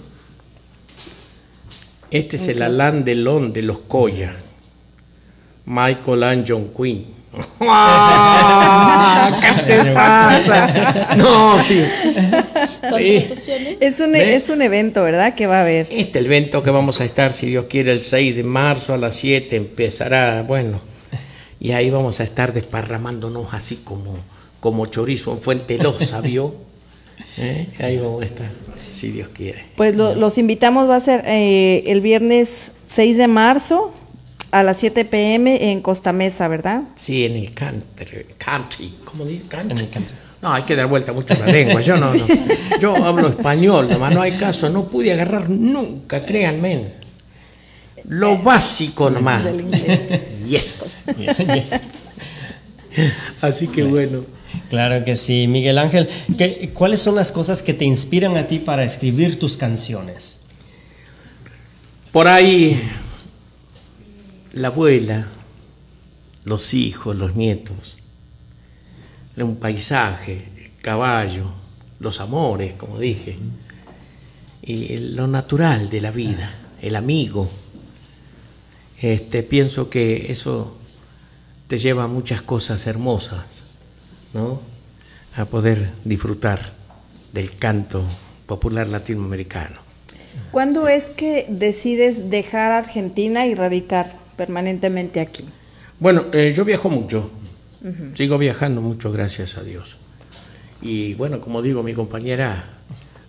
Este 2.11 2.37
es 2.37 2.49
el 2.49 2.63
Alain 2.63 3.05
Delon 3.05 3.53
de 3.53 3.61
los 3.61 3.81
Coya. 3.81 4.35
Michael 5.67 6.23
and 6.23 6.47
John 6.49 6.71
Quinn. 6.75 7.05
¡Ah! 7.61 9.39
¿Qué 9.39 9.63
te 9.65 9.93
pasa? 9.93 11.15
No, 11.19 11.63
sí. 11.63 11.85
Es 13.81 14.01
un, 14.01 14.13
¿Ve? 14.13 14.35
es 14.35 14.49
un 14.49 14.63
evento, 14.63 15.03
¿verdad? 15.03 15.35
Que 15.35 15.47
va 15.47 15.59
a 15.59 15.61
haber. 15.61 15.87
Este 15.91 16.21
evento 16.21 16.63
que 16.63 16.71
vamos 16.71 17.03
a 17.03 17.05
estar, 17.05 17.35
si 17.35 17.49
Dios 17.49 17.67
quiere, 17.67 17.93
el 17.93 18.01
6 18.01 18.35
de 18.35 18.45
marzo 18.45 18.95
a 18.95 18.97
las 18.97 19.15
7 19.17 19.57
empezará, 19.57 20.43
bueno, 20.43 20.81
y 21.61 21.73
ahí 21.73 21.91
vamos 21.91 22.21
a 22.21 22.25
estar 22.25 22.55
desparramándonos 22.55 23.53
así 23.53 23.83
como, 23.85 24.17
como 24.59 24.87
chorizo 24.87 25.33
en 25.33 25.41
Fuente 25.41 25.77
Loza, 25.77 26.23
¿vio? 26.23 26.70
¿Eh? 27.43 27.67
Ahí 27.81 27.97
vamos 27.99 28.23
a 28.23 28.25
estar, 28.27 28.51
si 28.91 29.11
Dios 29.11 29.31
quiere. 29.31 29.65
Pues 29.77 29.97
lo- 29.97 30.15
los 30.15 30.37
invitamos, 30.37 30.89
va 30.89 30.97
a 30.97 31.01
ser 31.01 31.23
eh, 31.27 31.85
el 31.87 32.01
viernes 32.03 32.73
6 32.87 33.17
de 33.17 33.29
marzo 33.29 33.93
a 34.51 34.63
las 34.63 34.79
7 34.79 35.05
pm 35.07 35.71
en 35.73 35.81
Costa 35.81 36.13
Mesa, 36.13 36.49
¿verdad? 36.49 36.83
Sí, 36.97 37.25
en 37.25 37.37
el 37.37 37.51
country, 37.55 38.27
country 38.37 38.95
¿cómo 39.05 39.25
dice? 39.25 39.47
Country. 39.49 39.73
En 39.73 39.79
el 39.79 39.89
country. 39.91 40.15
No, 40.43 40.53
hay 40.53 40.63
que 40.65 40.75
dar 40.77 40.87
vuelta 40.87 41.13
mucho 41.13 41.35
la 41.35 41.47
lengua, 41.47 41.81
yo 41.83 41.97
no, 41.99 42.13
no. 42.15 42.27
Yo 42.81 42.97
hablo 42.97 43.29
español, 43.29 43.89
nomás 43.91 44.15
no 44.15 44.23
hay 44.23 44.33
caso, 44.33 44.69
no 44.71 44.85
pude 44.89 45.13
agarrar 45.13 45.49
nunca, 45.51 46.25
créanme. 46.27 47.01
Lo 48.09 48.39
básico 48.39 49.09
nomás. 49.11 49.45
Inglés. 49.47 50.01
Yes. 50.47 50.95
Así 53.41 53.69
que 53.69 53.83
bueno. 53.85 54.25
Claro 54.69 55.05
que 55.05 55.17
sí, 55.17 55.47
Miguel 55.47 55.79
Ángel. 55.79 56.09
¿qué- 56.39 56.71
¿Cuáles 56.75 57.01
son 57.01 57.15
las 57.17 57.33
cosas 57.33 57.63
que 57.63 57.75
te 57.75 57.85
inspiran 57.85 58.37
a 58.37 58.47
ti 58.47 58.59
para 58.59 58.85
escribir 58.85 59.39
tus 59.39 59.57
canciones? 59.57 60.41
Por 62.13 62.29
ahí, 62.29 62.81
la 64.53 64.69
abuela, 64.69 65.27
los 66.45 66.75
hijos, 66.75 67.17
los 67.17 67.37
nietos, 67.37 67.97
un 69.37 69.57
paisaje, 69.57 70.49
el 70.57 70.83
caballo, 70.83 71.45
los 71.99 72.21
amores, 72.21 72.75
como 72.75 72.99
dije, 72.99 73.39
y 74.63 74.99
lo 74.99 75.27
natural 75.29 75.89
de 75.89 76.01
la 76.03 76.11
vida, 76.11 76.51
el 76.83 76.95
amigo. 76.97 77.49
Este, 79.01 79.43
pienso 79.43 79.89
que 79.89 80.31
eso 80.31 80.77
te 81.69 81.79
lleva 81.79 82.05
a 82.05 82.09
muchas 82.09 82.43
cosas 82.43 82.87
hermosas, 82.87 83.60
¿no? 84.33 84.61
A 85.37 85.45
poder 85.45 85.91
disfrutar 86.05 86.73
del 87.33 87.55
canto 87.57 88.05
popular 88.47 88.89
latinoamericano. 88.89 89.77
¿Cuándo 90.51 90.89
es 90.89 91.11
que 91.11 91.47
decides 91.49 92.31
dejar 92.31 92.73
Argentina 92.73 93.47
y 93.47 93.55
radicar 93.55 94.17
permanentemente 94.37 95.21
aquí? 95.21 95.45
Bueno, 95.99 96.27
eh, 96.33 96.53
yo 96.57 96.65
viajo 96.65 96.89
mucho, 96.89 97.31
sigo 98.15 98.39
viajando 98.39 98.81
mucho, 98.81 99.13
gracias 99.13 99.57
a 99.57 99.63
Dios. 99.63 99.97
Y 100.83 101.15
bueno, 101.15 101.41
como 101.41 101.63
digo, 101.63 101.83
mi 101.83 101.93
compañera 101.93 102.65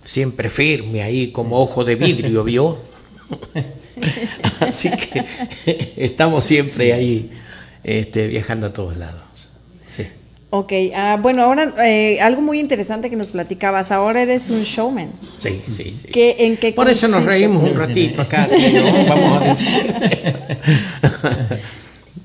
siempre 0.03 0.49
firme 0.49 1.03
ahí 1.03 1.31
como 1.31 1.59
ojo 1.59 1.83
de 1.83 1.95
vidrio, 1.95 2.43
¿vio? 2.43 2.79
Así 4.59 4.89
que 4.91 5.25
estamos 5.97 6.45
siempre 6.45 6.93
ahí 6.93 7.31
este, 7.83 8.27
viajando 8.27 8.67
a 8.67 8.73
todos 8.73 8.97
lados. 8.97 9.50
Ok, 10.53 10.73
ah, 10.93 11.17
bueno, 11.21 11.43
ahora 11.43 11.73
eh, 11.87 12.19
algo 12.19 12.41
muy 12.41 12.59
interesante 12.59 13.09
que 13.09 13.15
nos 13.15 13.31
platicabas, 13.31 13.89
ahora 13.91 14.21
eres 14.21 14.49
un 14.49 14.63
showman. 14.63 15.09
Sí, 15.39 15.61
sí, 15.69 15.95
sí. 15.95 16.09
¿Qué, 16.11 16.35
¿En 16.39 16.57
qué 16.57 16.73
Por 16.73 16.89
eso 16.89 17.07
nos 17.07 17.21
consiste? 17.21 17.39
reímos 17.39 17.63
un 17.63 17.73
ratito 17.73 18.21
acá, 18.21 18.47
¿sí, 18.49 18.73
no? 18.73 19.05
Vamos 19.07 19.41
a 19.41 19.45
decir. 19.45 19.69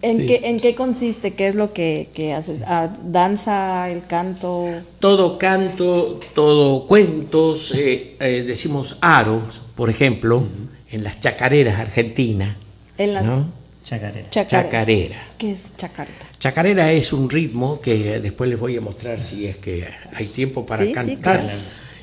¿En, 0.03 0.19
Sí. 0.19 0.27
qué, 0.27 0.41
¿En 0.45 0.57
qué 0.59 0.75
consiste? 0.75 1.35
¿Qué 1.35 1.49
es 1.49 1.55
lo 1.55 1.73
que, 1.73 2.09
que 2.13 2.35
haces? 2.35 2.61
Ah, 2.67 2.89
¿Danza, 3.05 3.89
el 3.91 4.05
canto? 4.07 4.67
todo 5.01 5.39
canto, 5.39 6.21
todo 6.35 6.87
cuentos, 6.87 7.73
eh, 7.77 8.17
eh, 8.21 8.45
decimos 8.47 8.99
aros, 9.01 9.63
por 9.75 9.89
ejemplo, 9.89 10.45
en 10.91 11.03
las 11.05 11.21
chacareras 11.21 11.79
argentinas. 11.81 12.57
En 12.99 13.15
las 13.15 13.25
¿no? 13.25 13.47
Chacarera. 13.83 14.29
chacareras. 14.31 14.65
Chacarera. 14.65 15.23
¿Qué 15.39 15.53
es 15.53 15.77
chacarera? 15.77 16.26
Chacarera 16.47 16.93
es 16.93 17.13
un 17.13 17.29
ritmo 17.29 17.81
que 17.81 18.21
después 18.21 18.49
les 18.49 18.57
voy 18.57 18.77
a 18.77 18.81
mostrar 18.81 19.21
si 19.21 19.49
es 19.49 19.57
que 19.57 19.85
hay 20.15 20.27
tiempo 20.27 20.65
para 20.65 20.85
Sí, 20.85 20.91
sí, 20.91 20.95
cantar. 20.95 21.41
claro. 21.41 21.59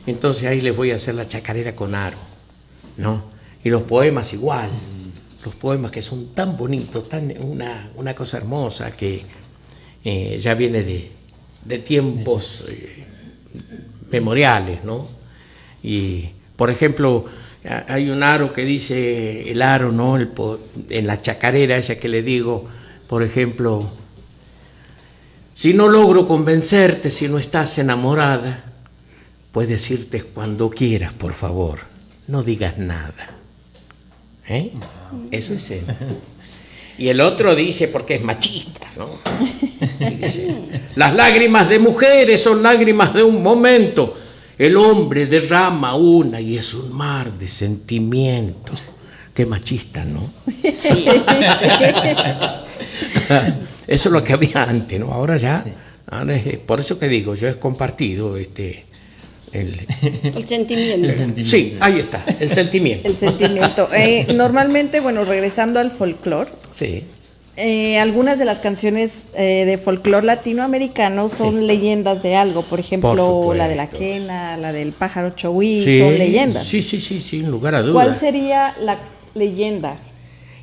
Entonces 0.05 0.43
ahí 0.49 0.59
les 0.59 0.75
voy 0.75 0.91
a 0.91 0.97
hacer 0.97 1.15
la 1.15 1.25
chacarera 1.25 1.73
con 1.77 1.95
aro, 1.95 2.17
¿no? 2.97 3.23
Y 3.63 3.69
los 3.69 3.83
poemas 3.83 4.33
igual, 4.33 4.69
los 5.45 5.55
poemas 5.55 5.91
que 5.91 6.01
son 6.01 6.33
tan 6.33 6.57
bonitos, 6.57 7.07
tan 7.07 7.33
una, 7.41 7.89
una 7.95 8.13
cosa 8.13 8.35
hermosa 8.35 8.91
que 8.91 9.21
eh, 10.03 10.37
ya 10.41 10.55
viene 10.55 10.83
de, 10.83 11.09
de 11.63 11.77
tiempos 11.77 12.65
eh, 12.67 13.05
memoriales, 14.11 14.83
¿no? 14.83 15.07
Y, 15.81 16.31
por 16.57 16.69
ejemplo, 16.69 17.23
hay 17.87 18.09
un 18.09 18.23
aro 18.23 18.51
que 18.51 18.65
dice 18.65 19.49
el 19.49 19.61
aro, 19.61 19.93
¿no? 19.93 20.17
El 20.17 20.31
en 20.89 21.07
la 21.07 21.21
chacarera 21.21 21.77
esa 21.77 21.95
que 21.95 22.09
le 22.09 22.23
digo, 22.23 22.67
por 23.07 23.23
ejemplo, 23.23 23.89
si 25.53 25.73
no 25.73 25.87
logro 25.87 26.25
convencerte, 26.25 27.11
si 27.11 27.27
no 27.27 27.37
estás 27.37 27.77
enamorada, 27.77 28.63
puedes 29.51 29.89
irte 29.91 30.23
cuando 30.23 30.69
quieras, 30.69 31.13
por 31.13 31.33
favor. 31.33 31.79
No 32.27 32.41
digas 32.41 32.77
nada. 32.77 33.37
¿Eh? 34.47 34.71
Eso 35.31 35.53
es 35.53 35.71
él. 35.71 35.83
Y 36.97 37.09
el 37.09 37.21
otro 37.21 37.55
dice, 37.55 37.87
porque 37.87 38.15
es 38.15 38.23
machista, 38.23 38.87
¿no? 38.97 39.09
Y 39.99 40.15
dice, 40.15 40.55
las 40.95 41.15
lágrimas 41.15 41.69
de 41.69 41.79
mujeres 41.79 42.41
son 42.41 42.63
lágrimas 42.63 43.13
de 43.13 43.23
un 43.23 43.43
momento. 43.43 44.15
El 44.57 44.77
hombre 44.77 45.25
derrama 45.25 45.95
una 45.95 46.41
y 46.41 46.57
es 46.57 46.73
un 46.73 46.93
mar 46.93 47.31
de 47.31 47.47
sentimientos. 47.47 48.83
Qué 49.33 49.45
machista, 49.45 50.05
¿no? 50.05 50.31
Eso 53.87 54.09
es 54.09 54.13
lo 54.13 54.23
que 54.23 54.33
había 54.33 54.63
antes, 54.63 54.99
¿no? 54.99 55.11
Ahora 55.11 55.37
ya, 55.37 55.63
ahora 56.09 56.35
es- 56.35 56.57
por 56.59 56.79
eso 56.79 56.97
que 56.99 57.07
digo, 57.07 57.35
yo 57.35 57.47
he 57.49 57.55
compartido 57.55 58.37
este, 58.37 58.85
el, 59.51 59.85
El 60.35 60.47
sentimiento. 60.47 61.11
sí, 61.43 61.77
ahí 61.79 61.99
está, 61.99 62.23
el 62.39 62.49
sentimiento. 62.49 63.07
El 63.07 63.17
sentimiento. 63.17 63.89
Eh, 63.93 64.27
normalmente, 64.35 64.99
bueno, 64.99 65.25
regresando 65.25 65.79
al 65.79 65.91
folclore, 65.91 66.49
Sí, 66.71 67.03
eh, 67.55 67.99
algunas 67.99 68.39
de 68.39 68.45
las 68.45 68.59
canciones 68.61 69.25
eh, 69.35 69.65
de 69.67 69.77
folclore 69.77 70.25
latinoamericano 70.25 71.29
son 71.29 71.59
Sí. 71.59 71.65
leyendas 71.67 72.23
de 72.23 72.35
algo. 72.35 72.63
Por 72.63 72.79
ejemplo, 72.79 73.15
Por 73.43 73.55
la 73.55 73.67
de 73.67 73.75
la 73.75 73.89
quena, 73.91 74.57
la 74.57 74.71
del 74.73 74.91
pájaro 74.93 75.29
choví, 75.31 75.83
sí, 75.83 75.99
son 75.99 76.17
leyendas. 76.17 76.63
Sí, 76.65 76.81
sí, 76.81 76.99
sí, 76.99 77.21
sin 77.21 77.51
lugar 77.51 77.75
a 77.75 77.83
dudas. 77.83 77.93
¿Cuál 78.07 78.19
sería 78.19 78.73
la 78.81 78.97
leyenda? 79.35 79.97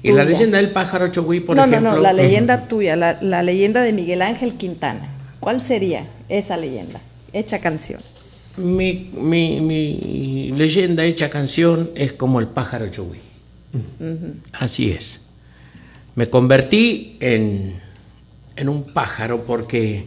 Y 0.03 0.13
la 0.13 0.25
leyenda 0.25 0.59
del 0.59 0.71
pájaro 0.71 1.09
chohui, 1.09 1.41
por 1.41 1.57
no, 1.57 1.65
ejemplo. 1.65 1.91
no, 1.91 1.97
no, 1.97 2.03
la 2.03 2.13
leyenda 2.13 2.67
tuya, 2.69 2.97
la, 2.97 3.19
la 3.21 3.43
leyenda 3.43 3.83
de 3.83 3.93
Miguel 3.93 4.23
Ángel 4.23 4.55
Quintana. 4.55 5.09
¿Cuál 5.41 5.63
sería 5.63 6.05
esa 6.29 6.57
leyenda? 6.57 7.01
Hecha 7.33 7.61
canción. 7.61 8.01
Mi, 8.57 9.11
mi- 9.15 9.61
mi 9.61 10.53
leyenda 10.53 11.05
hecha 11.05 11.31
canción 11.31 11.91
es 11.95 12.13
como 12.13 12.41
el 12.41 12.47
pájaro 12.47 12.89
chohui. 12.89 13.19
Así 14.53 14.91
es. 14.91 15.21
Me 16.17 16.29
convertí 16.29 17.17
en, 17.21 17.81
en 18.57 18.69
un 18.69 18.85
pájaro 18.85 19.45
porque 19.45 20.05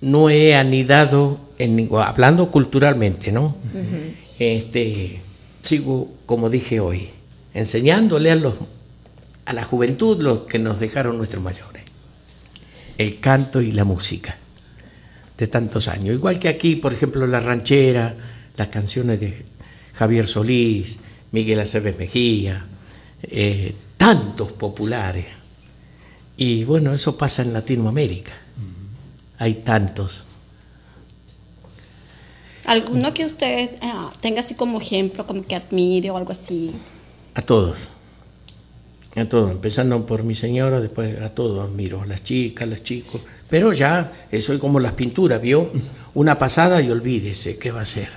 no 0.00 0.30
he 0.30 0.54
anidado 0.54 1.40
en 1.58 1.74
ningún, 1.74 2.02
hablando 2.02 2.50
culturalmente, 2.50 3.32
¿no? 3.32 3.56
Este 4.38 5.20
sigo 5.62 6.08
como 6.26 6.50
dije 6.50 6.78
hoy, 6.80 7.08
enseñándole 7.54 8.30
a 8.30 8.36
los 8.36 8.54
a 9.48 9.54
la 9.54 9.64
juventud 9.64 10.20
lo 10.20 10.46
que 10.46 10.58
nos 10.58 10.78
dejaron 10.78 11.16
nuestros 11.16 11.42
mayores. 11.42 11.82
El 12.98 13.18
canto 13.18 13.62
y 13.62 13.72
la 13.72 13.84
música 13.84 14.36
de 15.38 15.46
tantos 15.46 15.88
años. 15.88 16.14
Igual 16.14 16.38
que 16.38 16.48
aquí, 16.48 16.76
por 16.76 16.92
ejemplo, 16.92 17.26
la 17.26 17.40
ranchera, 17.40 18.14
las 18.58 18.68
canciones 18.68 19.20
de 19.20 19.46
Javier 19.94 20.28
Solís, 20.28 20.98
Miguel 21.32 21.60
Aceves 21.60 21.96
Mejía, 21.96 22.66
eh, 23.22 23.74
tantos 23.96 24.52
populares. 24.52 25.24
Y 26.36 26.64
bueno, 26.64 26.92
eso 26.92 27.16
pasa 27.16 27.40
en 27.40 27.54
Latinoamérica. 27.54 28.34
Hay 29.38 29.54
tantos. 29.54 30.24
¿Alguno 32.66 33.14
que 33.14 33.24
usted 33.24 33.70
ah, 33.80 34.10
tenga 34.20 34.40
así 34.40 34.54
como 34.54 34.78
ejemplo, 34.78 35.24
como 35.26 35.42
que 35.42 35.54
admire 35.54 36.10
o 36.10 36.18
algo 36.18 36.32
así? 36.32 36.74
A 37.38 37.42
todos. 37.42 37.78
A 39.14 39.24
todos, 39.26 39.52
empezando 39.52 40.04
por 40.04 40.24
mi 40.24 40.34
señora, 40.34 40.80
después 40.80 41.22
a 41.22 41.28
todos 41.28 41.64
admiro, 41.64 42.04
las 42.04 42.24
chicas, 42.24 42.68
los 42.68 42.82
chicos. 42.82 43.20
Pero 43.48 43.72
ya 43.72 44.12
eh, 44.32 44.42
soy 44.42 44.58
como 44.58 44.80
las 44.80 44.94
pinturas, 44.94 45.40
¿vio? 45.40 45.70
Una 46.14 46.36
pasada 46.36 46.82
y 46.82 46.90
olvídese, 46.90 47.56
¿qué 47.56 47.70
va 47.70 47.82
a 47.82 47.86
ser? 47.86 48.08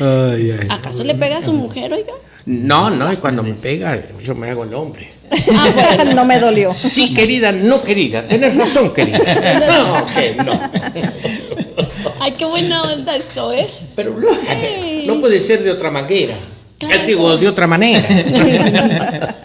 Ay, 0.00 0.52
ay. 0.52 0.68
¿Acaso 0.70 1.04
le 1.04 1.14
pega 1.14 1.36
a 1.36 1.42
su 1.42 1.52
mujer, 1.52 1.92
oiga? 1.92 2.14
No, 2.46 2.88
no, 2.88 3.12
y 3.12 3.18
cuando 3.18 3.42
me 3.42 3.52
pega, 3.52 4.02
yo 4.22 4.34
me 4.34 4.48
hago 4.48 4.64
el 4.64 4.72
hombre. 4.72 5.10
no 6.14 6.24
me 6.24 6.40
dolió. 6.40 6.72
Sí, 6.72 7.12
querida, 7.12 7.52
no 7.52 7.82
querida, 7.82 8.26
tenés 8.26 8.56
razón, 8.56 8.94
querida. 8.94 9.18
No, 9.68 10.06
que 10.14 10.34
no. 10.36 11.69
Ay, 12.20 12.32
qué 12.32 12.44
buena 12.44 12.82
onda 12.82 13.16
esto, 13.16 13.52
¿eh? 13.52 13.66
Pero 13.96 14.16
no, 14.18 14.28
Sí. 14.34 15.04
no 15.06 15.20
puede 15.20 15.40
ser 15.40 15.62
de 15.62 15.70
otra 15.70 15.90
manera. 15.90 16.34
Claro. 16.78 17.06
Digo, 17.06 17.36
de 17.36 17.48
otra 17.48 17.66
manera. 17.66 18.00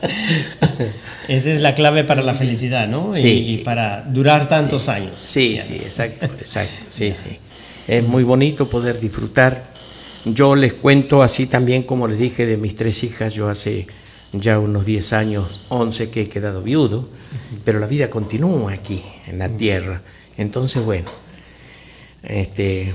Esa 1.28 1.52
es 1.52 1.60
la 1.62 1.74
clave 1.76 2.04
para 2.04 2.22
la 2.22 2.34
felicidad, 2.34 2.88
¿no? 2.88 3.16
Y- 3.18 3.22
Sí. 3.22 3.30
Y, 3.48 3.58
para 3.58 4.04
durar 4.08 4.48
tantos 4.48 4.90
años. 4.90 5.14
Sí, 5.22 5.58
sí, 5.60 5.76
exacto, 5.76 6.28
exacto, 6.28 6.86
sí, 6.88 7.12
sí. 7.14 7.38
Es 7.88 8.04
muy 8.04 8.24
bonito 8.24 8.70
poder 8.70 9.00
disfrutar. 9.00 9.64
Yo 10.24 10.56
les 10.56 10.74
cuento 10.74 11.24
así 11.24 11.46
también 11.46 11.84
como 11.84 12.08
les 12.08 12.18
dije 12.20 12.46
de 12.46 12.58
mis 12.58 12.76
tres 12.76 13.04
hijas, 13.04 13.34
yo 13.34 13.50
hace 13.50 13.88
ya 14.34 14.60
unos 14.60 14.86
10 14.86 15.14
años, 15.14 15.62
11 15.70 16.10
que 16.10 16.24
he 16.24 16.30
quedado 16.30 16.62
viudo, 16.62 17.08
pero 17.64 17.80
la 17.80 17.88
vida 17.88 18.10
continúa 18.10 18.74
aquí, 18.74 19.02
en 19.28 19.40
la 19.40 19.50
tierra. 19.50 20.02
Entonces, 20.38 20.84
bueno, 20.84 21.06
este, 22.28 22.94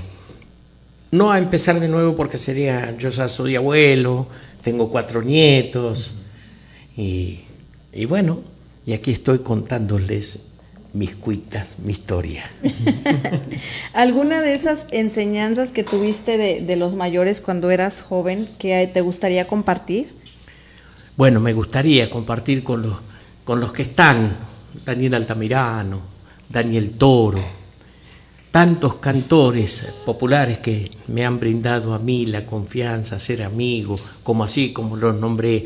no 1.11 1.31
a 1.31 1.37
empezar 1.37 1.79
de 1.79 1.87
nuevo 1.87 2.15
porque 2.15 2.37
sería, 2.37 2.95
yo 2.97 3.09
ya 3.09 3.27
soy 3.27 3.55
abuelo, 3.55 4.27
tengo 4.61 4.89
cuatro 4.89 5.21
nietos, 5.21 6.23
y, 6.95 7.41
y 7.93 8.05
bueno, 8.05 8.41
y 8.85 8.93
aquí 8.93 9.11
estoy 9.11 9.39
contándoles 9.39 10.47
mis 10.93 11.15
cuitas, 11.15 11.79
mi 11.79 11.91
historia. 11.91 12.43
¿Alguna 13.93 14.41
de 14.41 14.53
esas 14.53 14.87
enseñanzas 14.91 15.71
que 15.71 15.83
tuviste 15.83 16.37
de, 16.37 16.61
de 16.61 16.75
los 16.75 16.93
mayores 16.93 17.39
cuando 17.39 17.71
eras 17.71 18.01
joven 18.01 18.47
que 18.59 18.89
te 18.93 19.01
gustaría 19.01 19.47
compartir? 19.47 20.09
Bueno, 21.15 21.39
me 21.39 21.53
gustaría 21.53 22.09
compartir 22.09 22.63
con 22.63 22.81
los 22.81 22.97
con 23.43 23.59
los 23.59 23.73
que 23.73 23.81
están, 23.81 24.35
Daniel 24.85 25.15
Altamirano, 25.15 25.99
Daniel 26.49 26.91
Toro, 26.91 27.39
tantos 28.51 28.95
cantores 28.97 29.87
populares 30.05 30.59
que 30.59 30.91
me 31.07 31.25
han 31.25 31.39
brindado 31.39 31.93
a 31.93 31.99
mí 31.99 32.25
la 32.25 32.45
confianza, 32.45 33.17
ser 33.17 33.43
amigo, 33.43 33.95
como 34.23 34.43
así 34.43 34.73
como 34.73 34.97
los 34.97 35.15
nombré 35.15 35.65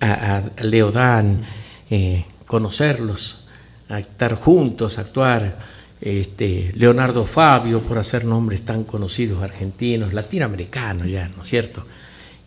a, 0.00 0.42
a 0.58 0.62
Leodán, 0.64 1.42
eh, 1.90 2.24
conocerlos, 2.46 3.46
estar 3.88 4.34
juntos, 4.34 4.98
actuar, 4.98 5.58
este, 6.00 6.72
Leonardo 6.74 7.24
Fabio, 7.24 7.80
por 7.80 7.98
hacer 7.98 8.24
nombres 8.24 8.62
tan 8.62 8.84
conocidos 8.84 9.42
argentinos, 9.42 10.12
latinoamericanos 10.12 11.08
ya, 11.08 11.28
¿no 11.28 11.42
es 11.42 11.48
cierto? 11.48 11.86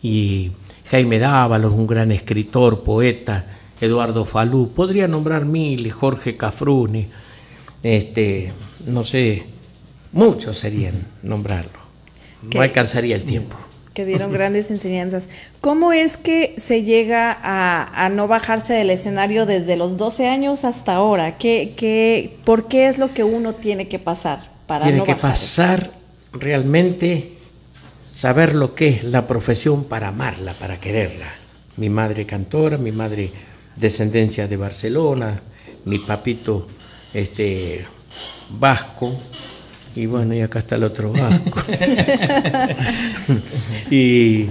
Y 0.02 0.52
Jaime 0.90 1.18
Dávalos, 1.18 1.72
un 1.72 1.86
gran 1.86 2.12
escritor, 2.12 2.84
poeta, 2.84 3.46
Eduardo 3.80 4.24
Falú, 4.24 4.72
podría 4.72 5.08
nombrar 5.08 5.44
miles, 5.44 5.94
Jorge 5.94 6.36
Cafruni, 6.36 7.08
este, 7.82 8.52
no 8.86 9.04
sé, 9.04 9.46
muchos 10.12 10.58
serían 10.58 10.94
nombrarlo. 11.22 11.78
No 12.42 12.60
alcanzaría 12.60 13.16
el 13.16 13.24
tiempo. 13.24 13.56
Que 13.94 14.04
dieron 14.04 14.32
grandes 14.32 14.70
enseñanzas. 14.70 15.28
¿Cómo 15.60 15.92
es 15.92 16.16
que 16.16 16.54
se 16.56 16.84
llega 16.84 17.36
a, 17.42 18.04
a, 18.04 18.08
no 18.10 18.28
bajarse 18.28 18.72
del 18.72 18.90
escenario 18.90 19.44
desde 19.44 19.76
los 19.76 19.96
12 19.96 20.28
años 20.28 20.64
hasta 20.64 20.94
ahora? 20.94 21.36
¿Qué, 21.36 21.74
qué, 21.76 22.36
¿Por 22.44 22.68
qué 22.68 22.86
es 22.86 22.98
lo 22.98 23.12
que 23.12 23.24
uno 23.24 23.54
tiene 23.54 23.88
que 23.88 23.98
pasar 23.98 24.52
para 24.68 24.84
Tiene 24.84 24.98
no 24.98 25.04
que 25.04 25.16
pasar 25.16 25.90
realmente 26.32 27.38
saber 28.14 28.54
lo 28.54 28.74
que 28.74 28.88
es 28.88 29.04
la 29.04 29.26
profesión 29.26 29.84
para 29.84 30.08
amarla, 30.08 30.52
para 30.54 30.78
quererla. 30.78 31.26
Mi 31.76 31.88
madre 31.88 32.26
cantora, 32.26 32.76
mi 32.76 32.90
madre 32.90 33.32
descendencia 33.76 34.48
de 34.48 34.56
Barcelona, 34.56 35.40
mi 35.84 36.00
papito 36.00 36.66
este 37.14 37.86
vasco 38.50 39.16
y 39.98 40.06
bueno, 40.06 40.32
y 40.32 40.40
acá 40.40 40.60
está 40.60 40.76
el 40.76 40.84
otro 40.84 41.12
vasco. 41.12 41.60
y 43.90 44.46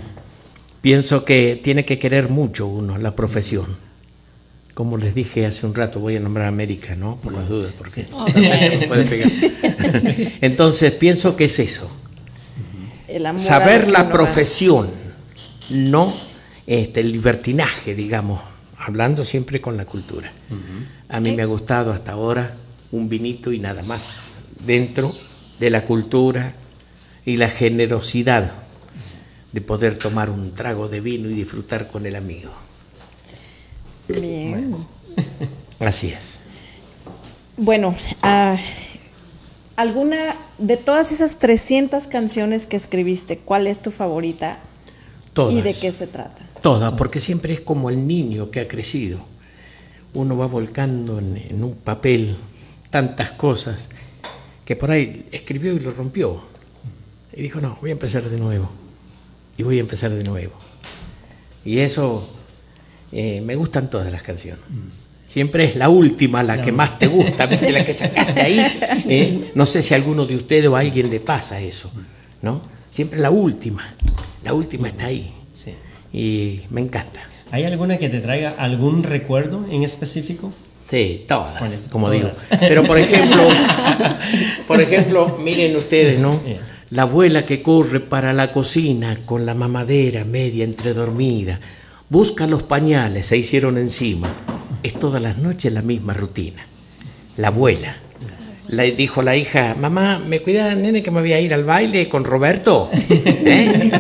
pienso 0.82 1.24
que 1.24 1.60
tiene 1.64 1.86
que 1.86 1.98
querer 1.98 2.30
mucho 2.30 2.68
uno 2.68 2.98
la 2.98 3.16
profesión. 3.16 3.66
Como 4.74 4.98
les 4.98 5.16
dije 5.16 5.46
hace 5.46 5.66
un 5.66 5.74
rato, 5.74 6.02
voy 6.02 6.18
a 6.18 6.20
nombrar 6.20 6.48
a 6.48 6.50
América, 6.50 6.98
¿no? 6.98 7.16
Por 7.16 7.32
las 7.32 7.48
dudas, 7.48 7.72
porque 7.78 8.06
no 8.12 8.26
puede 8.88 9.06
pegar. 9.06 9.32
Entonces 10.42 10.92
pienso 10.92 11.38
que 11.38 11.46
es 11.46 11.60
eso. 11.60 11.90
El 13.08 13.26
amor 13.26 13.40
a 13.40 13.44
Saber 13.44 13.88
la 13.88 14.12
profesión, 14.12 14.90
no 15.70 16.14
este, 16.68 17.00
el 17.00 17.14
libertinaje, 17.14 17.96
digamos, 17.96 18.42
hablando 18.78 19.24
siempre 19.24 19.62
con 19.62 19.78
la 19.78 19.86
cultura. 19.86 20.30
A 21.08 21.22
mí 21.22 21.32
me 21.32 21.44
ha 21.44 21.46
gustado 21.46 21.94
hasta 21.94 22.12
ahora 22.12 22.54
un 22.92 23.08
vinito 23.08 23.54
y 23.54 23.60
nada 23.60 23.82
más, 23.82 24.34
dentro 24.66 25.16
de 25.60 25.70
la 25.70 25.86
cultura 25.86 26.54
y 27.26 27.38
la 27.38 27.50
generosidad 27.50 28.54
de 29.52 29.62
poder 29.62 29.98
tomar 29.98 30.30
un 30.30 30.54
trago 30.54 30.88
de 30.88 31.02
vino 31.02 31.30
y 31.30 31.34
disfrutar 31.34 31.88
con 31.88 32.06
el 32.06 32.16
amigo. 32.16 32.52
Bien. 34.08 34.76
Así 35.80 36.10
es. 36.10 36.38
Bueno, 37.58 37.96
ah, 38.22 38.58
alguna 39.76 40.36
de 40.58 40.78
todas 40.78 41.12
esas 41.12 41.38
300 41.40 42.08
canciones 42.08 42.68
que 42.68 42.78
escribiste, 42.78 43.40
¿cuál 43.40 43.68
es 43.68 43.82
tu 43.82 43.92
favorita 43.92 44.60
Todas. 45.34 45.54
y 45.54 45.62
de 45.62 45.74
qué 45.74 45.92
se 45.92 46.08
trata? 46.08 46.46
Todas, 46.62 46.94
porque 46.94 47.20
siempre 47.20 47.54
es 47.54 47.62
como 47.62 47.90
el 47.90 48.08
niño 48.08 48.52
que 48.52 48.60
ha 48.60 48.68
crecido. 48.68 49.20
Uno 50.14 50.38
va 50.38 50.48
volcando 50.48 51.20
en, 51.20 51.38
en 51.38 51.64
un 51.64 51.76
papel 51.76 52.38
tantas 52.90 53.32
cosas 53.32 53.90
que 54.68 54.76
por 54.76 54.92
ahí 54.92 55.26
escribió 55.32 55.74
y 55.74 55.80
lo 55.80 55.92
rompió. 55.92 56.42
Y 57.34 57.44
dijo, 57.44 57.62
no, 57.62 57.78
voy 57.80 57.92
a 57.92 57.94
empezar 57.94 58.30
de 58.30 58.38
nuevo. 58.38 58.70
Y 59.58 59.64
voy 59.64 59.78
a 59.78 59.80
empezar 59.80 60.12
de 60.12 60.26
nuevo. 60.26 60.56
Y 61.64 61.80
eso, 61.80 62.30
eh, 63.14 63.40
me 63.40 63.56
gustan 63.56 63.90
todas 63.90 64.12
las 64.12 64.24
canciones. 64.24 64.60
Siempre 65.26 65.64
es 65.64 65.78
la 65.78 65.88
última 65.88 66.44
la 66.44 66.60
que 66.60 66.74
más 66.74 67.00
te 67.00 67.08
gusta, 67.08 67.46
¿viste? 67.46 67.72
la 67.72 67.86
que 67.86 67.94
sacaste 67.94 68.42
ahí. 68.42 68.60
¿eh? 69.08 69.52
No 69.56 69.66
sé 69.66 69.82
si 69.82 69.94
a 69.94 69.98
alguno 69.98 70.26
de 70.26 70.36
ustedes 70.36 70.68
o 70.68 70.76
a 70.76 70.82
alguien 70.82 71.10
le 71.10 71.22
pasa 71.22 71.62
eso, 71.62 71.90
¿no? 72.42 72.62
Siempre 72.92 73.20
la 73.20 73.32
última. 73.32 73.96
La 74.44 74.54
última 74.54 74.90
está 74.90 75.06
ahí. 75.06 75.34
Sí. 75.54 75.76
Y 76.12 76.64
me 76.72 76.82
encanta. 76.82 77.22
¿Hay 77.52 77.64
alguna 77.64 77.98
que 77.98 78.10
te 78.10 78.20
traiga 78.20 78.50
algún 78.50 79.04
recuerdo 79.04 79.66
en 79.72 79.84
específico? 79.84 80.52
Sí, 80.90 81.26
todas, 81.28 81.62
como 81.90 82.10
digo. 82.10 82.32
Pero 82.60 82.84
por 82.84 82.98
ejemplo, 82.98 83.44
por 84.68 84.80
ejemplo, 84.80 85.38
miren 85.38 85.76
ustedes, 85.76 86.20
¿no? 86.20 86.42
Yeah. 86.46 86.62
La 86.92 87.02
abuela 87.02 87.46
que 87.46 87.62
corre 87.62 88.00
para 88.00 88.32
la 88.32 88.54
cocina 88.54 89.20
con 89.26 89.46
la 89.46 89.54
mamadera 89.54 90.24
media 90.24 90.64
entredormida, 90.64 91.60
busca 92.08 92.48
los 92.48 92.64
pañales, 92.64 93.26
se 93.26 93.36
hicieron 93.36 93.78
encima. 93.78 94.34
Es 94.82 94.94
todas 94.94 95.22
las 95.22 95.38
noches 95.38 95.74
la 95.74 95.82
misma 95.82 96.14
rutina. 96.14 96.66
La 97.36 97.50
abuela. 97.50 97.98
Le 98.70 98.94
dijo 98.94 99.22
la 99.22 99.36
hija, 99.36 99.76
mamá, 99.78 100.20
¿me 100.20 100.40
cuida, 100.40 100.74
nene, 100.76 101.04
que 101.04 101.12
me 101.12 101.20
voy 101.20 101.34
a 101.34 101.42
ir 101.42 101.54
al 101.54 101.66
baile 101.66 102.08
con 102.08 102.24
Roberto? 102.24 102.90
¿Eh? 103.10 103.92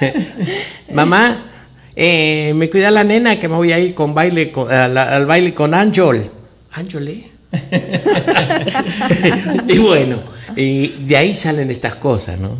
mamá, 0.94 1.57
eh, 2.00 2.52
¿me 2.54 2.70
cuida 2.70 2.92
la 2.92 3.02
nena 3.02 3.40
que 3.40 3.48
me 3.48 3.56
voy 3.56 3.72
a 3.72 3.78
ir 3.80 3.92
con 3.92 4.14
baile 4.14 4.52
con- 4.52 4.70
al 4.70 5.26
baile 5.26 5.52
con 5.52 5.74
Ángel? 5.74 6.30
¿Ángel? 6.70 7.24
y 9.68 9.78
bueno, 9.78 10.18
y 10.56 10.88
de 11.06 11.16
ahí 11.16 11.34
salen 11.34 11.70
estas 11.70 11.96
cosas, 11.96 12.38
¿no? 12.38 12.58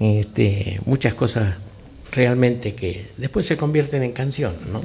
Este, 0.00 0.80
muchas 0.86 1.14
cosas 1.14 1.54
realmente 2.12 2.74
que 2.74 3.06
después 3.16 3.46
se 3.46 3.56
convierten 3.56 4.02
en 4.02 4.12
canción, 4.12 4.54
¿no? 4.72 4.80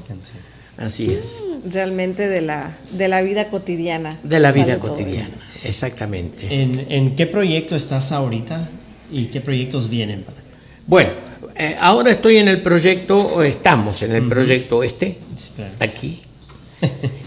Así 0.77 1.05
es. 1.11 1.35
Realmente 1.71 2.27
de 2.27 2.41
la, 2.41 2.77
de 2.91 3.07
la 3.07 3.21
vida 3.21 3.49
cotidiana. 3.49 4.15
De 4.23 4.39
la 4.39 4.51
vida 4.51 4.79
cotidiana, 4.79 5.29
exactamente. 5.63 6.47
¿En, 6.61 6.85
en 6.89 7.15
qué 7.15 7.25
proyecto 7.27 7.75
estás 7.75 8.11
ahorita 8.11 8.67
y 9.11 9.25
qué 9.25 9.41
proyectos 9.41 9.89
vienen? 9.89 10.23
para- 10.23 10.37
Bueno, 10.87 11.09
eh, 11.55 11.75
ahora 11.79 12.11
estoy 12.11 12.37
en 12.37 12.47
el 12.47 12.61
proyecto, 12.61 13.17
o 13.17 13.41
estamos 13.43 14.01
en 14.01 14.13
el 14.15 14.27
proyecto 14.27 14.83
este, 14.83 15.17
Sí, 15.35 15.49
claro. 15.55 15.73
aquí. 15.79 16.21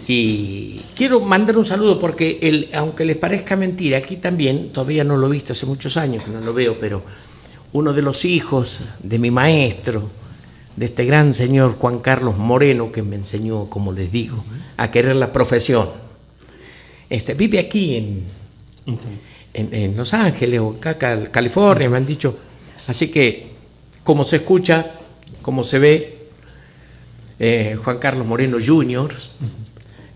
Y 0.09 0.81
quiero 0.97 1.21
mandar 1.21 1.57
un 1.59 1.65
saludo 1.67 1.99
porque, 1.99 2.39
el, 2.43 2.69
aunque 2.75 3.05
les 3.05 3.17
parezca 3.17 3.55
mentira, 3.57 3.99
aquí 3.99 4.17
también, 4.17 4.71
todavía 4.71 5.05
no 5.05 5.17
lo 5.17 5.29
he 5.29 5.31
visto 5.31 5.53
hace 5.53 5.67
muchos 5.67 5.97
años 5.97 6.25
que 6.25 6.31
no 6.31 6.41
lo 6.41 6.53
veo, 6.53 6.79
pero 6.79 7.03
uno 7.73 7.93
de 7.93 8.03
los 8.03 8.25
hijos 8.25 8.81
de 9.03 9.19
mi 9.19 9.31
maestro, 9.31 10.11
de 10.77 10.87
este 10.87 11.05
gran 11.05 11.35
señor 11.35 11.75
Juan 11.75 11.99
Carlos 12.01 12.37
Moreno, 12.39 12.91
que 12.91 13.03
me 13.03 13.17
enseñó, 13.17 13.69
como 13.71 13.93
les 13.93 14.11
digo, 14.11 14.43
a 14.77 14.91
querer 14.91 15.17
la 15.17 15.33
profesión, 15.33 15.89
este, 17.11 17.35
vive 17.35 17.59
aquí 17.59 17.97
en, 17.97 18.25
en, 19.55 19.75
en 19.75 19.97
Los 19.97 20.15
Ángeles 20.15 20.61
o 20.61 20.71
acá, 20.71 20.97
Cal- 20.99 21.31
California, 21.31 21.89
me 21.91 21.99
han 21.99 22.07
dicho. 22.07 22.37
Así 22.89 23.09
que, 23.09 23.52
como 24.05 24.25
se 24.25 24.37
escucha, 24.37 24.91
como 25.43 25.65
se 25.65 25.79
ve, 25.79 26.19
eh, 27.39 27.77
Juan 27.83 27.99
Carlos 27.99 28.27
Moreno 28.27 28.59
Jr., 28.65 29.13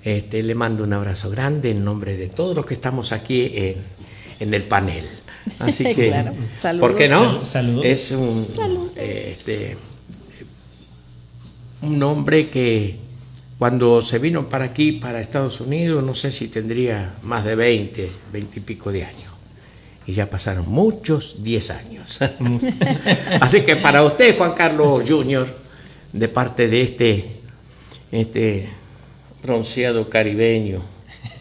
este, 0.05 0.43
le 0.43 0.55
mando 0.55 0.85
un 0.85 0.93
abrazo 0.93 1.31
grande 1.31 1.73
en 1.73 1.85
nombre 1.85 2.17
de 2.17 2.29
todos 2.29 2.55
los 2.55 2.65
que 2.65 2.75
estamos 2.75 3.11
aquí 3.13 3.51
en, 3.53 3.77
en 4.41 4.55
el 4.55 4.63
panel. 4.63 5.05
Así 5.59 5.83
que, 5.95 6.09
Claro. 6.09 6.33
Saludos. 6.61 6.89
¿por 6.89 6.97
qué 6.99 7.09
no? 7.09 7.39
Sal- 7.39 7.47
saludos. 7.47 7.85
Es 7.85 8.11
un, 8.13 8.47
este, 8.97 9.77
un 11.83 12.03
hombre 12.03 12.49
que 12.49 12.97
cuando 13.59 14.03
se 14.03 14.19
vino 14.19 14.49
para 14.49 14.67
aquí, 14.67 14.93
para 14.93 15.21
Estados 15.21 15.61
Unidos, 15.61 16.05
no 16.05 16.15
sé 16.15 16.31
si 16.31 16.49
tendría 16.49 17.15
más 17.23 17.45
de 17.45 17.55
20, 17.57 18.11
20 18.33 18.59
y 18.59 18.63
pico 18.63 18.93
de 18.93 19.05
años. 19.05 19.33
Y 20.07 20.13
ya 20.13 20.31
pasaron 20.31 20.69
muchos 20.69 21.43
10 21.43 21.71
años. 21.71 22.19
Así 23.41 23.63
que 23.63 23.77
para 23.77 24.05
usted, 24.05 24.37
Juan 24.37 24.55
Carlos 24.55 25.05
Jr., 25.07 25.53
de 26.13 26.29
parte 26.29 26.69
de 26.69 26.83
este, 26.83 27.37
este 28.13 28.71
bronceado 29.43 30.09
caribeño, 30.09 30.83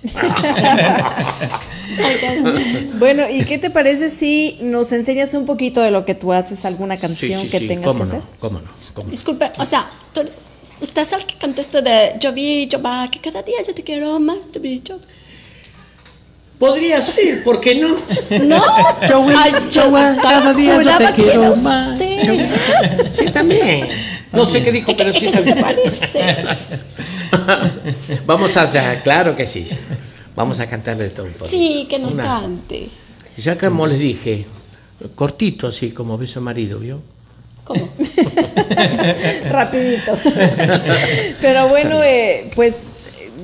Bueno, 2.99 3.29
¿y 3.29 3.45
qué 3.45 3.57
te 3.57 3.69
parece 3.69 4.09
si 4.09 4.57
nos 4.61 4.91
enseñas 4.91 5.33
un 5.33 5.45
poquito 5.45 5.81
de 5.81 5.91
lo 5.91 6.05
que 6.05 6.15
tú 6.15 6.33
haces, 6.33 6.65
alguna 6.65 6.95
sí, 6.95 7.01
canción 7.01 7.41
sí, 7.41 7.49
que 7.49 7.59
sí, 7.59 7.67
tengas 7.67 7.87
cómo 7.87 8.03
que 8.03 8.09
no, 8.09 8.17
hacer? 8.17 8.29
cómo 8.39 8.59
no, 8.59 8.67
cómo 8.93 9.05
no. 9.05 9.11
Disculpe, 9.11 9.51
o 9.59 9.65
sea, 9.65 9.89
tú 10.13 10.21
usted 10.81 11.01
es 11.01 11.13
el 11.13 11.25
que 11.25 11.37
contesta 11.37 11.81
de 11.81 12.13
yo 12.19 12.33
vi, 12.33 12.67
yo 12.67 12.81
va, 12.81 13.09
que 13.09 13.19
cada 13.19 13.41
día 13.41 13.57
yo 13.65 13.73
te 13.73 13.83
quiero 13.83 14.19
más, 14.19 14.51
yo 14.51 14.61
vi, 14.61 14.81
yo. 14.81 14.99
Podría 16.59 17.01
ser, 17.01 17.43
¿por 17.43 17.59
qué 17.59 17.75
no? 17.75 17.97
No, 18.45 18.63
Yo 19.07 19.25
Ay, 19.37 19.53
yo 19.69 19.91
cada 20.21 20.53
día 20.53 20.81
yo 20.81 20.97
te 20.97 21.13
quiero 21.21 21.55
más. 21.57 21.99
Sí, 23.11 23.25
también. 23.31 23.87
No 24.31 24.45
sé 24.45 24.63
qué 24.63 24.71
dijo, 24.71 24.95
pero 24.97 25.11
sí 25.13 25.29
se 25.29 25.55
parece. 25.55 26.35
Vamos 28.25 28.55
a 28.57 28.63
hacer, 28.63 29.01
claro 29.01 29.35
que 29.35 29.45
sí. 29.45 29.67
Vamos 30.35 30.59
a 30.59 30.67
cantarle 30.67 31.09
todo 31.09 31.25
un 31.25 31.33
poco. 31.33 31.45
Sí, 31.45 31.87
que 31.89 31.99
nos 31.99 32.13
Una- 32.15 32.23
cante. 32.23 32.89
Ya 33.37 33.57
como 33.57 33.85
les 33.87 33.99
dije, 33.99 34.45
cortito 35.15 35.67
así 35.67 35.91
como 35.91 36.17
beso 36.17 36.39
marido, 36.41 36.79
¿vio? 36.79 37.01
¿Cómo? 37.65 37.89
Rapidito. 39.49 40.17
pero 41.41 41.67
bueno, 41.67 42.01
eh, 42.03 42.49
pues 42.55 42.75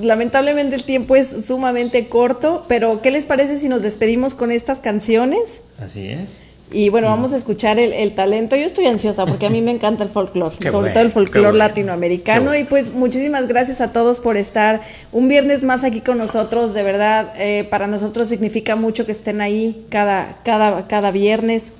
lamentablemente 0.01 0.75
el 0.75 0.83
tiempo 0.83 1.15
es 1.15 1.45
sumamente 1.45 2.07
corto, 2.07 2.65
pero 2.67 3.01
¿qué 3.01 3.11
les 3.11 3.25
parece 3.25 3.57
si 3.57 3.69
nos 3.69 3.81
despedimos 3.81 4.33
con 4.33 4.51
estas 4.51 4.79
canciones? 4.79 5.61
Así 5.79 6.07
es. 6.07 6.41
Y 6.73 6.89
bueno, 6.89 7.07
vamos 7.07 7.33
a 7.33 7.37
escuchar 7.37 7.79
el, 7.79 7.91
el 7.91 8.15
talento. 8.15 8.55
Yo 8.55 8.65
estoy 8.65 8.85
ansiosa 8.87 9.25
porque 9.25 9.45
a 9.45 9.49
mí 9.49 9.61
me 9.61 9.71
encanta 9.71 10.03
el 10.03 10.09
folclore, 10.09 10.55
sobre 10.61 10.71
bueno, 10.71 10.93
todo 10.93 11.03
el 11.03 11.11
folclore 11.11 11.49
bueno. 11.49 11.57
latinoamericano. 11.57 12.45
Bueno. 12.45 12.57
Y 12.59 12.63
pues 12.63 12.93
muchísimas 12.93 13.47
gracias 13.47 13.81
a 13.81 13.91
todos 13.91 14.19
por 14.19 14.37
estar 14.37 14.81
un 15.11 15.27
viernes 15.27 15.63
más 15.63 15.83
aquí 15.83 15.99
con 15.99 16.17
nosotros. 16.17 16.73
De 16.73 16.83
verdad, 16.83 17.33
eh, 17.37 17.67
para 17.69 17.87
nosotros 17.87 18.29
significa 18.29 18.75
mucho 18.75 19.05
que 19.05 19.11
estén 19.11 19.41
ahí 19.41 19.85
cada, 19.89 20.39
cada, 20.43 20.87
cada 20.87 21.11
viernes. 21.11 21.73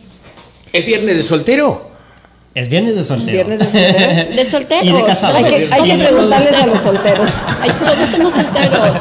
¿Es 0.74 0.86
viernes 0.86 1.15
de 1.15 1.24
soltero? 1.24 1.91
Es 2.54 2.68
viernes 2.68 2.95
de 2.95 3.04
soltero. 3.04 3.32
Viernes 3.32 3.60
de 3.60 3.66
soltero. 3.66 4.36
De 4.36 4.45
solteros. 4.45 4.84
Y 4.89 4.91
de 4.91 5.04
casados. 5.06 5.36
Hay 5.38 5.43
que, 5.45 5.74
hay 5.74 5.97
preguntarles 5.97 6.54
a 6.54 6.66
los 6.68 6.82
solteros. 6.82 7.30
solteros. 7.30 7.32
Ay, 7.62 7.72
todos 7.86 8.10
somos 8.10 8.34
solteros. 8.34 8.99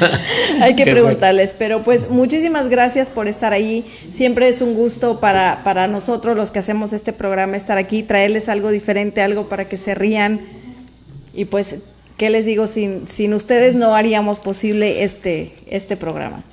Hay 0.60 0.76
que 0.76 0.84
Qué 0.84 0.90
preguntarles, 0.92 1.54
pero 1.58 1.82
pues 1.82 2.08
muchísimas 2.08 2.68
gracias 2.68 3.10
por 3.10 3.26
estar 3.26 3.52
ahí. 3.52 3.84
Siempre 4.12 4.48
es 4.48 4.60
un 4.62 4.74
gusto 4.74 5.18
para, 5.18 5.62
para 5.64 5.88
nosotros 5.88 6.36
los 6.36 6.52
que 6.52 6.60
hacemos 6.60 6.92
este 6.92 7.12
programa 7.12 7.56
estar 7.56 7.78
aquí, 7.78 8.04
traerles 8.04 8.48
algo 8.48 8.70
diferente, 8.70 9.22
algo 9.22 9.48
para 9.48 9.64
que 9.64 9.76
se 9.76 9.96
rían. 9.96 10.40
Y 11.34 11.46
pues, 11.46 11.76
¿qué 12.16 12.30
les 12.30 12.46
digo? 12.46 12.66
Sin, 12.68 13.08
sin 13.08 13.34
ustedes 13.34 13.74
no 13.74 13.94
haríamos 13.96 14.38
posible 14.38 15.02
este, 15.02 15.50
este 15.68 15.96
programa. 15.96 16.44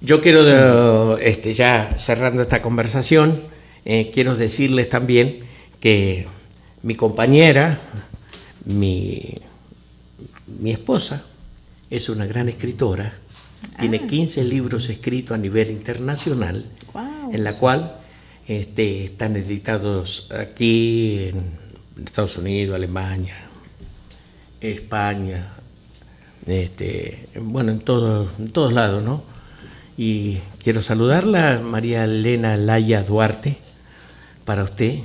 Yo 0.00 0.20
quiero, 0.20 0.42
de- 0.44 1.28
este, 1.28 1.52
ya 1.52 1.90
cerrando 1.96 2.42
esta 2.42 2.60
conversación, 2.62 3.40
eh, 3.84 4.10
quiero 4.12 4.36
decirles 4.36 4.88
también 4.88 5.40
que 5.80 6.26
mi 6.82 6.94
compañera, 6.94 7.80
mi, 8.64 9.34
mi 10.60 10.70
esposa, 10.70 11.24
es 11.90 12.08
una 12.08 12.26
gran 12.26 12.48
escritora, 12.48 13.14
tiene 13.78 14.06
15 14.06 14.44
libros 14.44 14.88
escritos 14.88 15.34
a 15.34 15.38
nivel 15.38 15.70
internacional, 15.70 16.64
en 17.32 17.44
la 17.44 17.52
cual 17.54 17.96
este, 18.46 19.04
están 19.04 19.36
editados 19.36 20.30
aquí 20.30 21.30
en 21.30 22.04
Estados 22.04 22.36
Unidos, 22.36 22.74
Alemania, 22.74 23.36
España, 24.60 25.48
este, 26.46 27.28
bueno, 27.40 27.72
en, 27.72 27.80
todos 27.80 28.38
en 28.38 28.50
todos 28.50 28.72
lados, 28.72 29.02
¿no? 29.02 29.22
Y 29.96 30.38
quiero 30.62 30.82
saludarla, 30.82 31.60
María 31.62 32.04
Elena 32.04 32.56
Laya 32.56 33.02
Duarte, 33.02 33.58
para 34.50 34.64
usted, 34.64 34.98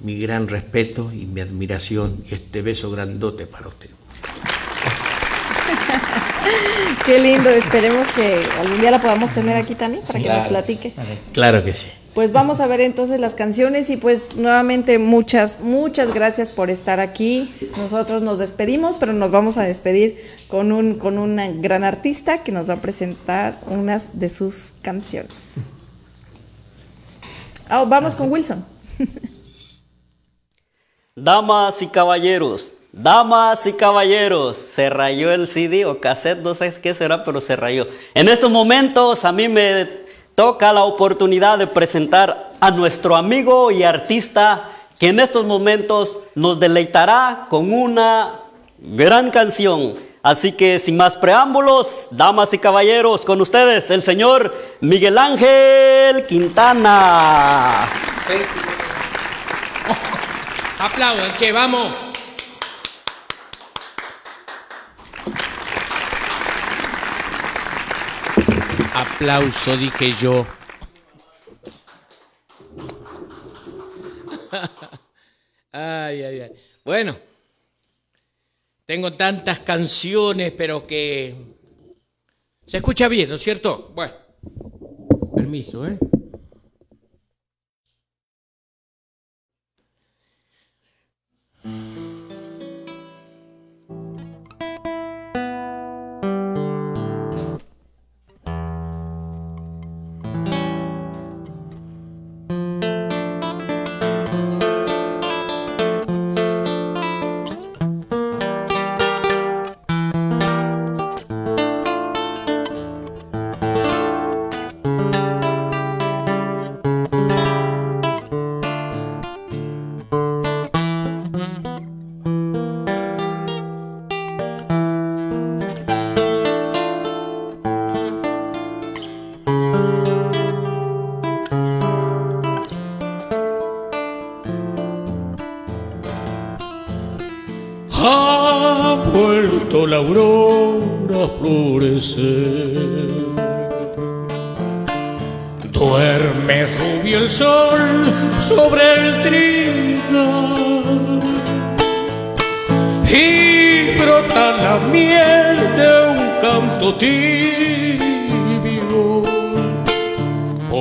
mi 0.00 0.18
gran 0.18 0.48
respeto 0.48 1.12
y 1.12 1.26
mi 1.26 1.42
admiración 1.42 2.24
y 2.26 2.32
este 2.32 2.62
beso 2.62 2.90
grandote 2.90 3.44
para 3.44 3.68
usted. 3.68 3.90
Qué 7.04 7.18
lindo, 7.18 7.50
esperemos 7.50 8.08
que 8.12 8.42
algún 8.58 8.80
día 8.80 8.90
la 8.90 8.98
podamos 8.98 9.30
tener 9.32 9.58
aquí 9.58 9.74
también 9.74 10.02
para 10.06 10.18
que 10.18 10.28
nos 10.30 10.46
platique. 10.46 10.94
Claro 11.34 11.62
que 11.62 11.74
sí. 11.74 11.88
Pues 12.14 12.32
vamos 12.32 12.60
a 12.60 12.66
ver 12.66 12.80
entonces 12.80 13.20
las 13.20 13.34
canciones 13.34 13.90
y 13.90 13.98
pues 13.98 14.34
nuevamente 14.36 14.98
muchas, 14.98 15.60
muchas 15.60 16.14
gracias 16.14 16.52
por 16.52 16.70
estar 16.70 16.98
aquí. 16.98 17.52
Nosotros 17.76 18.22
nos 18.22 18.38
despedimos, 18.38 18.96
pero 18.96 19.12
nos 19.12 19.30
vamos 19.30 19.58
a 19.58 19.64
despedir 19.64 20.18
con 20.48 20.72
un 20.72 20.94
con 20.94 21.18
una 21.18 21.46
gran 21.48 21.84
artista 21.84 22.42
que 22.42 22.52
nos 22.52 22.70
va 22.70 22.74
a 22.74 22.80
presentar 22.80 23.58
unas 23.66 24.18
de 24.18 24.30
sus 24.30 24.72
canciones. 24.80 25.56
Ah, 27.68 27.84
vamos 27.84 28.14
con 28.14 28.32
Wilson. 28.32 28.77
Damas 31.14 31.82
y 31.82 31.88
caballeros, 31.88 32.74
damas 32.92 33.66
y 33.66 33.72
caballeros, 33.72 34.56
se 34.56 34.88
rayó 34.88 35.32
el 35.32 35.48
CD 35.48 35.84
o 35.84 36.00
cassette, 36.00 36.38
no 36.38 36.54
sé 36.54 36.72
qué 36.80 36.94
será, 36.94 37.24
pero 37.24 37.40
se 37.40 37.56
rayó. 37.56 37.86
En 38.14 38.28
estos 38.28 38.50
momentos 38.50 39.24
a 39.24 39.32
mí 39.32 39.48
me 39.48 39.88
toca 40.36 40.72
la 40.72 40.84
oportunidad 40.84 41.58
de 41.58 41.66
presentar 41.66 42.52
a 42.60 42.70
nuestro 42.70 43.16
amigo 43.16 43.72
y 43.72 43.82
artista 43.82 44.68
que 44.98 45.08
en 45.08 45.18
estos 45.18 45.44
momentos 45.44 46.20
nos 46.36 46.60
deleitará 46.60 47.46
con 47.50 47.72
una 47.72 48.34
gran 48.78 49.30
canción. 49.32 49.94
Así 50.22 50.52
que 50.52 50.78
sin 50.78 50.96
más 50.96 51.16
preámbulos, 51.16 52.08
damas 52.10 52.52
y 52.54 52.58
caballeros, 52.58 53.24
con 53.24 53.40
ustedes 53.40 53.90
el 53.90 54.02
señor 54.02 54.54
Miguel 54.80 55.18
Ángel 55.18 56.26
Quintana. 56.26 57.88
Aplaudan, 60.80 61.36
che, 61.36 61.50
vamos. 61.50 61.92
Aplauso, 68.94 69.76
dije 69.76 70.12
yo. 70.12 70.46
Ay, 75.72 76.22
ay, 76.22 76.40
ay. 76.40 76.52
Bueno, 76.84 77.16
tengo 78.84 79.12
tantas 79.12 79.60
canciones, 79.60 80.52
pero 80.52 80.86
que... 80.86 81.34
Se 82.66 82.76
escucha 82.76 83.08
bien, 83.08 83.28
¿no 83.28 83.34
es 83.34 83.42
cierto? 83.42 83.92
Bueno, 83.94 84.14
permiso, 85.34 85.86
¿eh? 85.86 85.98
Ha 91.68 91.97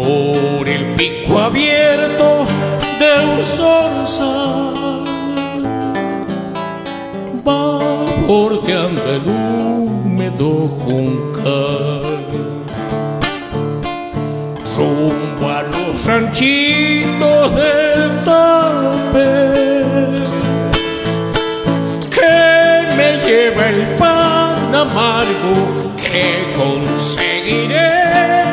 por 0.08 0.70
el 0.70 0.95
pico 0.95 1.38
abierto 1.38 2.47
de 2.99 3.12
un 3.26 3.43
zorzal. 3.43 5.03
Va 7.45 7.80
bordeando 8.26 9.01
el 9.18 9.24
húmedo 9.28 10.70
juncal. 10.70 12.01
Rumbo 14.78 15.47
los 15.74 16.05
ranchitos 16.05 17.55
del 17.55 18.24
tape 18.24 19.30
que 22.16 22.38
me 22.97 23.10
lleva 23.26 23.70
el 23.70 23.82
pan 23.97 24.74
amargo 24.74 25.55
que 25.97 26.26
conseguiré. 26.55 27.97
con 28.38 28.47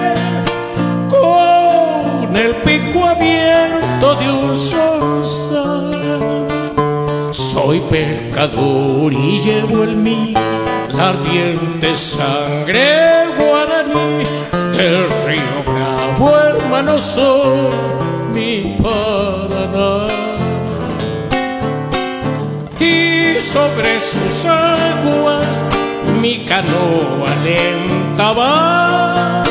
el 2.45 2.55
pico 2.57 3.05
abierto 3.05 4.17
de 4.17 4.31
un 4.31 4.57
zorzal 4.57 5.91
Soy 7.31 7.81
pescador 7.91 9.13
y 9.13 9.39
llevo 9.39 9.85
en 9.85 10.03
mí 10.03 10.35
la 10.93 11.11
ardiente 11.11 11.97
sangre 11.97 12.85
guaraní 13.39 14.25
del 14.77 15.09
río 15.27 15.65
Bravo, 15.67 16.37
hermano, 16.37 17.01
soy 17.01 17.71
mi 18.33 18.77
Paraná. 18.83 20.09
Y 22.79 23.41
sobre 23.41 23.99
sus 23.99 24.45
aguas 24.45 25.65
mi 26.21 26.45
canoa 26.45 27.35
el 27.47 28.17
pico 28.17 29.44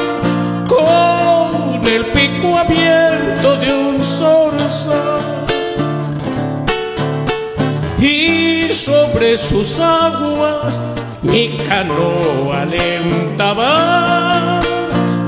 abierto 2.64 3.56
de 3.58 3.74
un 3.74 4.04
zorzal 4.04 5.22
y 8.00 8.74
sobre 8.74 9.38
sus 9.38 9.80
aguas 9.80 10.82
mi 11.22 11.50
canoa 11.58 12.62
alentaba 12.62 13.72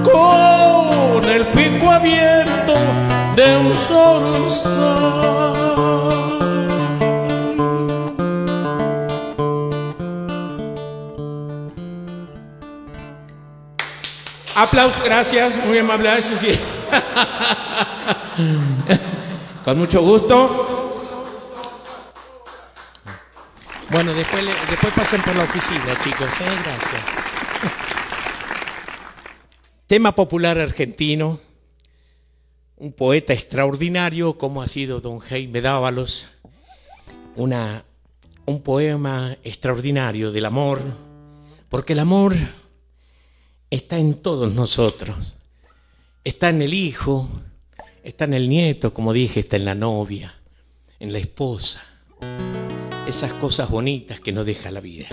con 0.04 1.30
el 1.30 1.46
pico 1.48 1.90
abierto 1.92 2.74
de 3.36 3.58
un 3.58 3.76
zorzal. 3.76 5.56
Aplausos, 14.58 15.04
gracias, 15.04 15.66
muy 15.66 15.80
amable. 15.80 16.22
sí, 16.22 16.36
sí. 16.40 16.60
Con 19.64 19.78
mucho 19.78 20.02
gusto. 20.02 20.76
Bueno, 23.90 24.14
después, 24.14 24.46
después 24.70 24.94
pasen 24.94 25.22
por 25.22 25.36
la 25.36 25.44
oficina, 25.44 25.98
chicos. 26.04 26.30
¿eh? 26.42 26.46
Gracias. 26.64 27.02
Tema 29.88 30.14
popular 30.14 30.60
argentino. 30.60 31.40
Un 32.78 32.92
poeta 32.92 33.32
extraordinario 33.32 34.38
como 34.38 34.62
ha 34.62 34.68
sido 34.68 35.00
don 35.00 35.20
Jaime 35.20 35.62
Dávalos. 35.62 36.40
Una, 37.36 37.84
un 38.46 38.62
poema 38.62 39.38
extraordinario 39.44 40.32
del 40.32 40.46
amor. 40.46 40.82
Porque 41.70 41.94
el 41.94 42.00
amor 42.00 42.36
está 43.70 43.98
en 43.98 44.22
todos 44.22 44.54
nosotros. 44.54 45.36
Está 46.24 46.50
en 46.50 46.62
el 46.64 46.74
hijo, 46.74 47.30
está 48.06 48.26
en 48.26 48.36
el 48.36 48.48
nieto, 48.48 48.94
como 48.94 49.12
dije, 49.12 49.42
está 49.42 49.58
en 49.58 49.66
la 49.66 49.76
novia, 49.76 50.34
en 51.00 51.12
la 51.12 51.18
esposa. 51.18 51.84
Esas 53.08 53.34
cosas 53.34 53.70
bonitas 53.70 54.20
que 54.20 54.32
nos 54.32 54.46
deja 54.46 54.72
la 54.72 54.80
vida. 54.80 55.08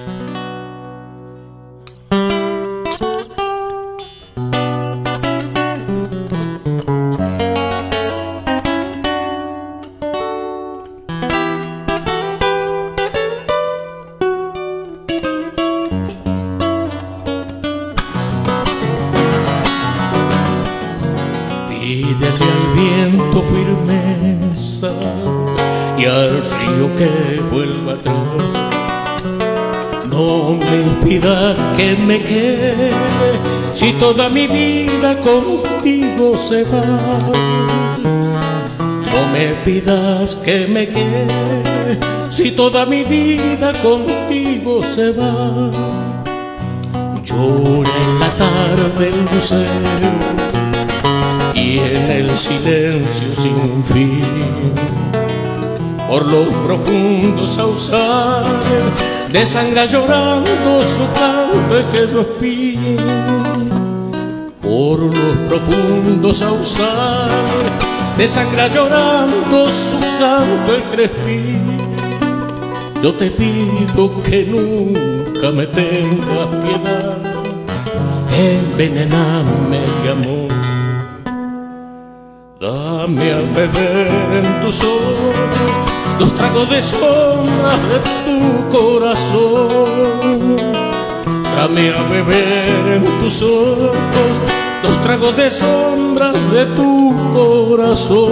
Toda 34.03 34.29
mi 34.29 34.49
vida 34.49 35.17
contigo 35.21 36.37
se 36.37 36.65
va. 36.65 36.83
No 39.13 39.21
me 39.33 39.47
pidas 39.65 40.35
que 40.35 40.67
me 40.67 40.89
quede 40.89 42.01
si 42.29 42.51
toda 42.51 42.85
mi 42.85 43.05
vida 43.05 43.73
contigo 43.81 44.83
se 44.83 45.13
va. 45.13 45.71
Llora 47.23 47.97
en 48.07 48.13
la 48.19 48.31
tarde 48.43 49.09
el 49.13 49.21
lucero 49.33 50.11
y 51.55 51.79
en 51.79 52.11
el 52.11 52.37
silencio 52.37 53.29
sin 53.39 53.85
fin 53.85 54.73
por 56.09 56.27
los 56.27 56.49
profundos 56.67 57.53
sauces 57.53 57.95
desangra 59.33 59.87
llorando 59.87 60.83
su 60.83 61.05
el 61.17 61.85
que 61.91 62.07
por 62.07 62.27
los 65.53 65.61
profundos 65.61 66.39
sauces 66.39 66.87
desangra 68.17 68.69
llorando 68.69 69.71
su 69.71 70.01
canto 70.19 70.77
el 70.77 70.83
crespín 70.85 71.77
yo 73.03 73.13
te 73.13 73.31
pido 73.31 74.23
que 74.23 74.47
nunca 74.47 75.51
me 75.51 75.67
tengas 75.67 76.47
piedad 76.63 77.19
envenename 78.35 79.81
de 80.03 80.11
amor 80.11 80.53
Dame 82.59 83.33
a 83.33 83.41
beber 83.57 84.45
en 84.45 84.61
tus 84.61 84.83
ojos 84.85 85.35
los 86.21 86.33
tragos 86.35 86.71
de 86.71 86.81
sombra 86.81 87.73
de 87.91 87.99
tu 88.25 88.69
corazón. 88.69 90.57
Dame 91.43 91.91
a 91.91 92.03
beber 92.05 92.87
en 92.99 93.05
tus 93.21 93.43
ojos 93.43 94.62
los 94.83 95.01
tragos 95.03 95.37
de 95.37 95.51
sombra 95.51 96.33
de 96.33 96.67
tu 96.67 97.31
corazón. 97.33 98.23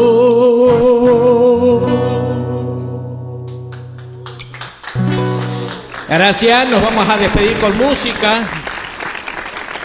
Gracias, 6.09 6.69
nos 6.69 6.83
vamos 6.83 7.09
a 7.09 7.17
despedir 7.17 7.57
con 7.59 7.79
música. 7.79 8.43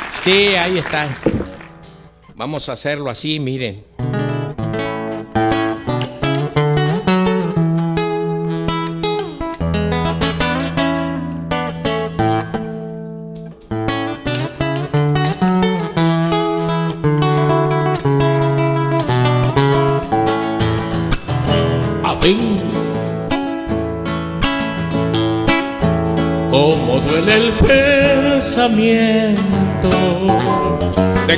Sí, 0.09 0.55
ahí 0.55 0.79
está. 0.79 1.07
Vamos 2.35 2.67
a 2.67 2.73
hacerlo 2.73 3.09
así, 3.09 3.39
miren. 3.39 3.83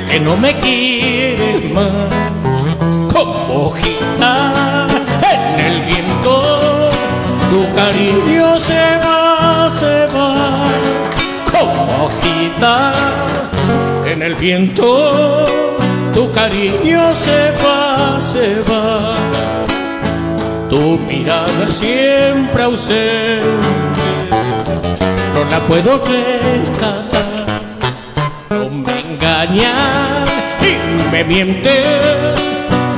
Que 0.08 0.20
no 0.20 0.36
me 0.36 0.52
quieres 0.58 1.72
más. 1.72 2.08
Como 3.12 3.66
hojita 3.66 4.86
en 5.32 5.66
el 5.66 5.80
viento, 5.82 6.90
tu 7.50 7.72
cariño 7.74 8.58
se 8.58 8.98
va, 9.04 9.70
se 9.74 10.06
va. 10.14 10.66
Como 11.52 12.04
hojita 12.04 12.92
en 14.06 14.22
el 14.22 14.34
viento, 14.34 15.46
tu 16.12 16.30
cariño 16.32 17.14
se 17.14 17.52
va, 17.62 18.18
se 18.20 18.60
va 18.70 19.16
tu 20.68 20.98
mirada 21.08 21.70
siempre 21.70 22.62
ausente, 22.62 23.42
no 25.34 25.50
la 25.50 25.66
puedo 25.66 26.02
rescatar. 26.04 27.17
Engañas 29.50 30.28
y 30.60 31.10
me 31.12 31.24
mientes, 31.24 32.40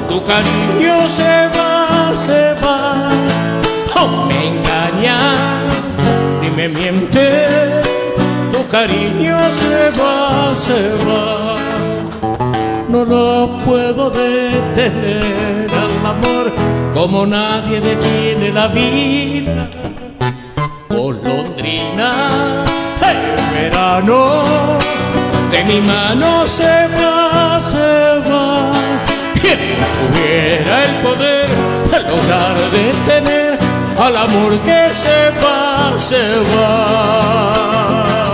tu 0.08 0.22
cariño 0.24 1.08
se 1.08 1.48
va, 1.56 2.12
se 2.12 2.54
va. 2.64 3.10
No 3.94 4.26
me 4.26 4.48
engañas 4.48 5.38
y 6.42 6.50
me 6.56 6.68
mientes, 6.68 7.86
tu 8.52 8.66
cariño 8.68 9.38
se 9.52 9.90
va, 10.00 10.54
se 10.54 10.90
va 11.06 11.56
no 12.90 13.04
lo 13.04 13.58
puedo 13.64 14.10
detener 14.10 15.70
al 15.70 16.06
amor 16.06 16.52
como 16.92 17.24
nadie 17.24 17.80
detiene 17.80 18.52
la 18.52 18.66
vida. 18.66 19.68
Golondrina, 20.88 22.64
el 23.00 23.54
verano 23.54 24.80
de 25.50 25.64
mi 25.64 25.80
mano 25.80 26.46
se 26.46 26.88
va, 26.96 27.60
se 27.60 28.20
va. 28.28 28.70
Quien 29.40 29.58
tuviera 29.98 30.84
el 30.84 30.94
poder 31.02 31.48
de 31.90 31.98
lograr 32.08 32.56
detener 32.70 33.58
al 33.98 34.16
amor 34.16 34.58
que 34.60 34.92
se 34.92 35.30
va, 35.42 35.92
se 35.96 36.22
va. 36.54 38.29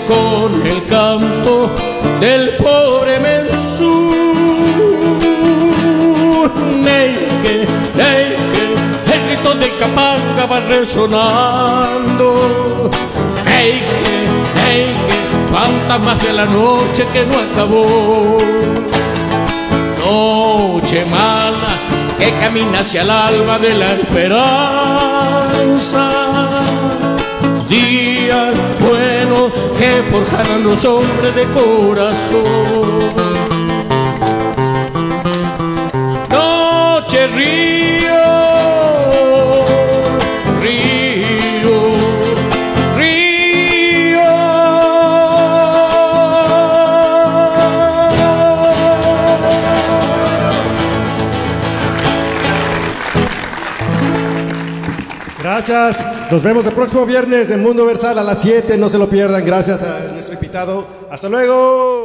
Con 0.00 0.66
el 0.66 0.86
canto 0.86 1.70
del 2.18 2.56
pobre 2.56 3.20
mensú. 3.20 4.10
Neike, 6.82 7.66
neike, 7.94 8.62
el 9.12 9.20
grito 9.26 9.54
de 9.54 9.68
Capanga 9.76 10.46
va 10.46 10.60
resonando. 10.60 12.28
Neike, 13.44 14.26
neike, 14.56 15.16
fantasmas 15.52 16.18
de 16.22 16.32
la 16.32 16.46
noche 16.46 17.06
que 17.12 17.26
no 17.26 17.38
acabó. 17.38 18.38
Noche 19.98 21.04
mala 21.10 21.68
que 22.18 22.32
camina 22.40 22.80
hacia 22.80 23.02
el 23.02 23.10
alba 23.10 23.58
de 23.58 23.74
la 23.74 23.92
esperanza. 23.92 24.42
Que 30.02 30.10
forjarán 30.10 30.64
los 30.64 30.84
hombres 30.84 31.34
de 31.34 31.44
corazón. 31.50 32.42
Noche 36.30 37.26
río, 37.28 38.24
río, 40.60 41.82
Gracias. 55.42 56.21
Nos 56.32 56.42
vemos 56.42 56.64
el 56.64 56.72
próximo 56.72 57.04
viernes 57.04 57.50
en 57.50 57.62
Mundo 57.62 57.84
Versal 57.84 58.18
a 58.18 58.22
las 58.24 58.40
7. 58.40 58.78
No 58.78 58.88
se 58.88 58.96
lo 58.96 59.06
pierdan. 59.06 59.44
Gracias 59.44 59.82
a 59.82 60.08
nuestro 60.14 60.32
invitado. 60.32 60.86
Hasta 61.10 61.28
luego. 61.28 62.01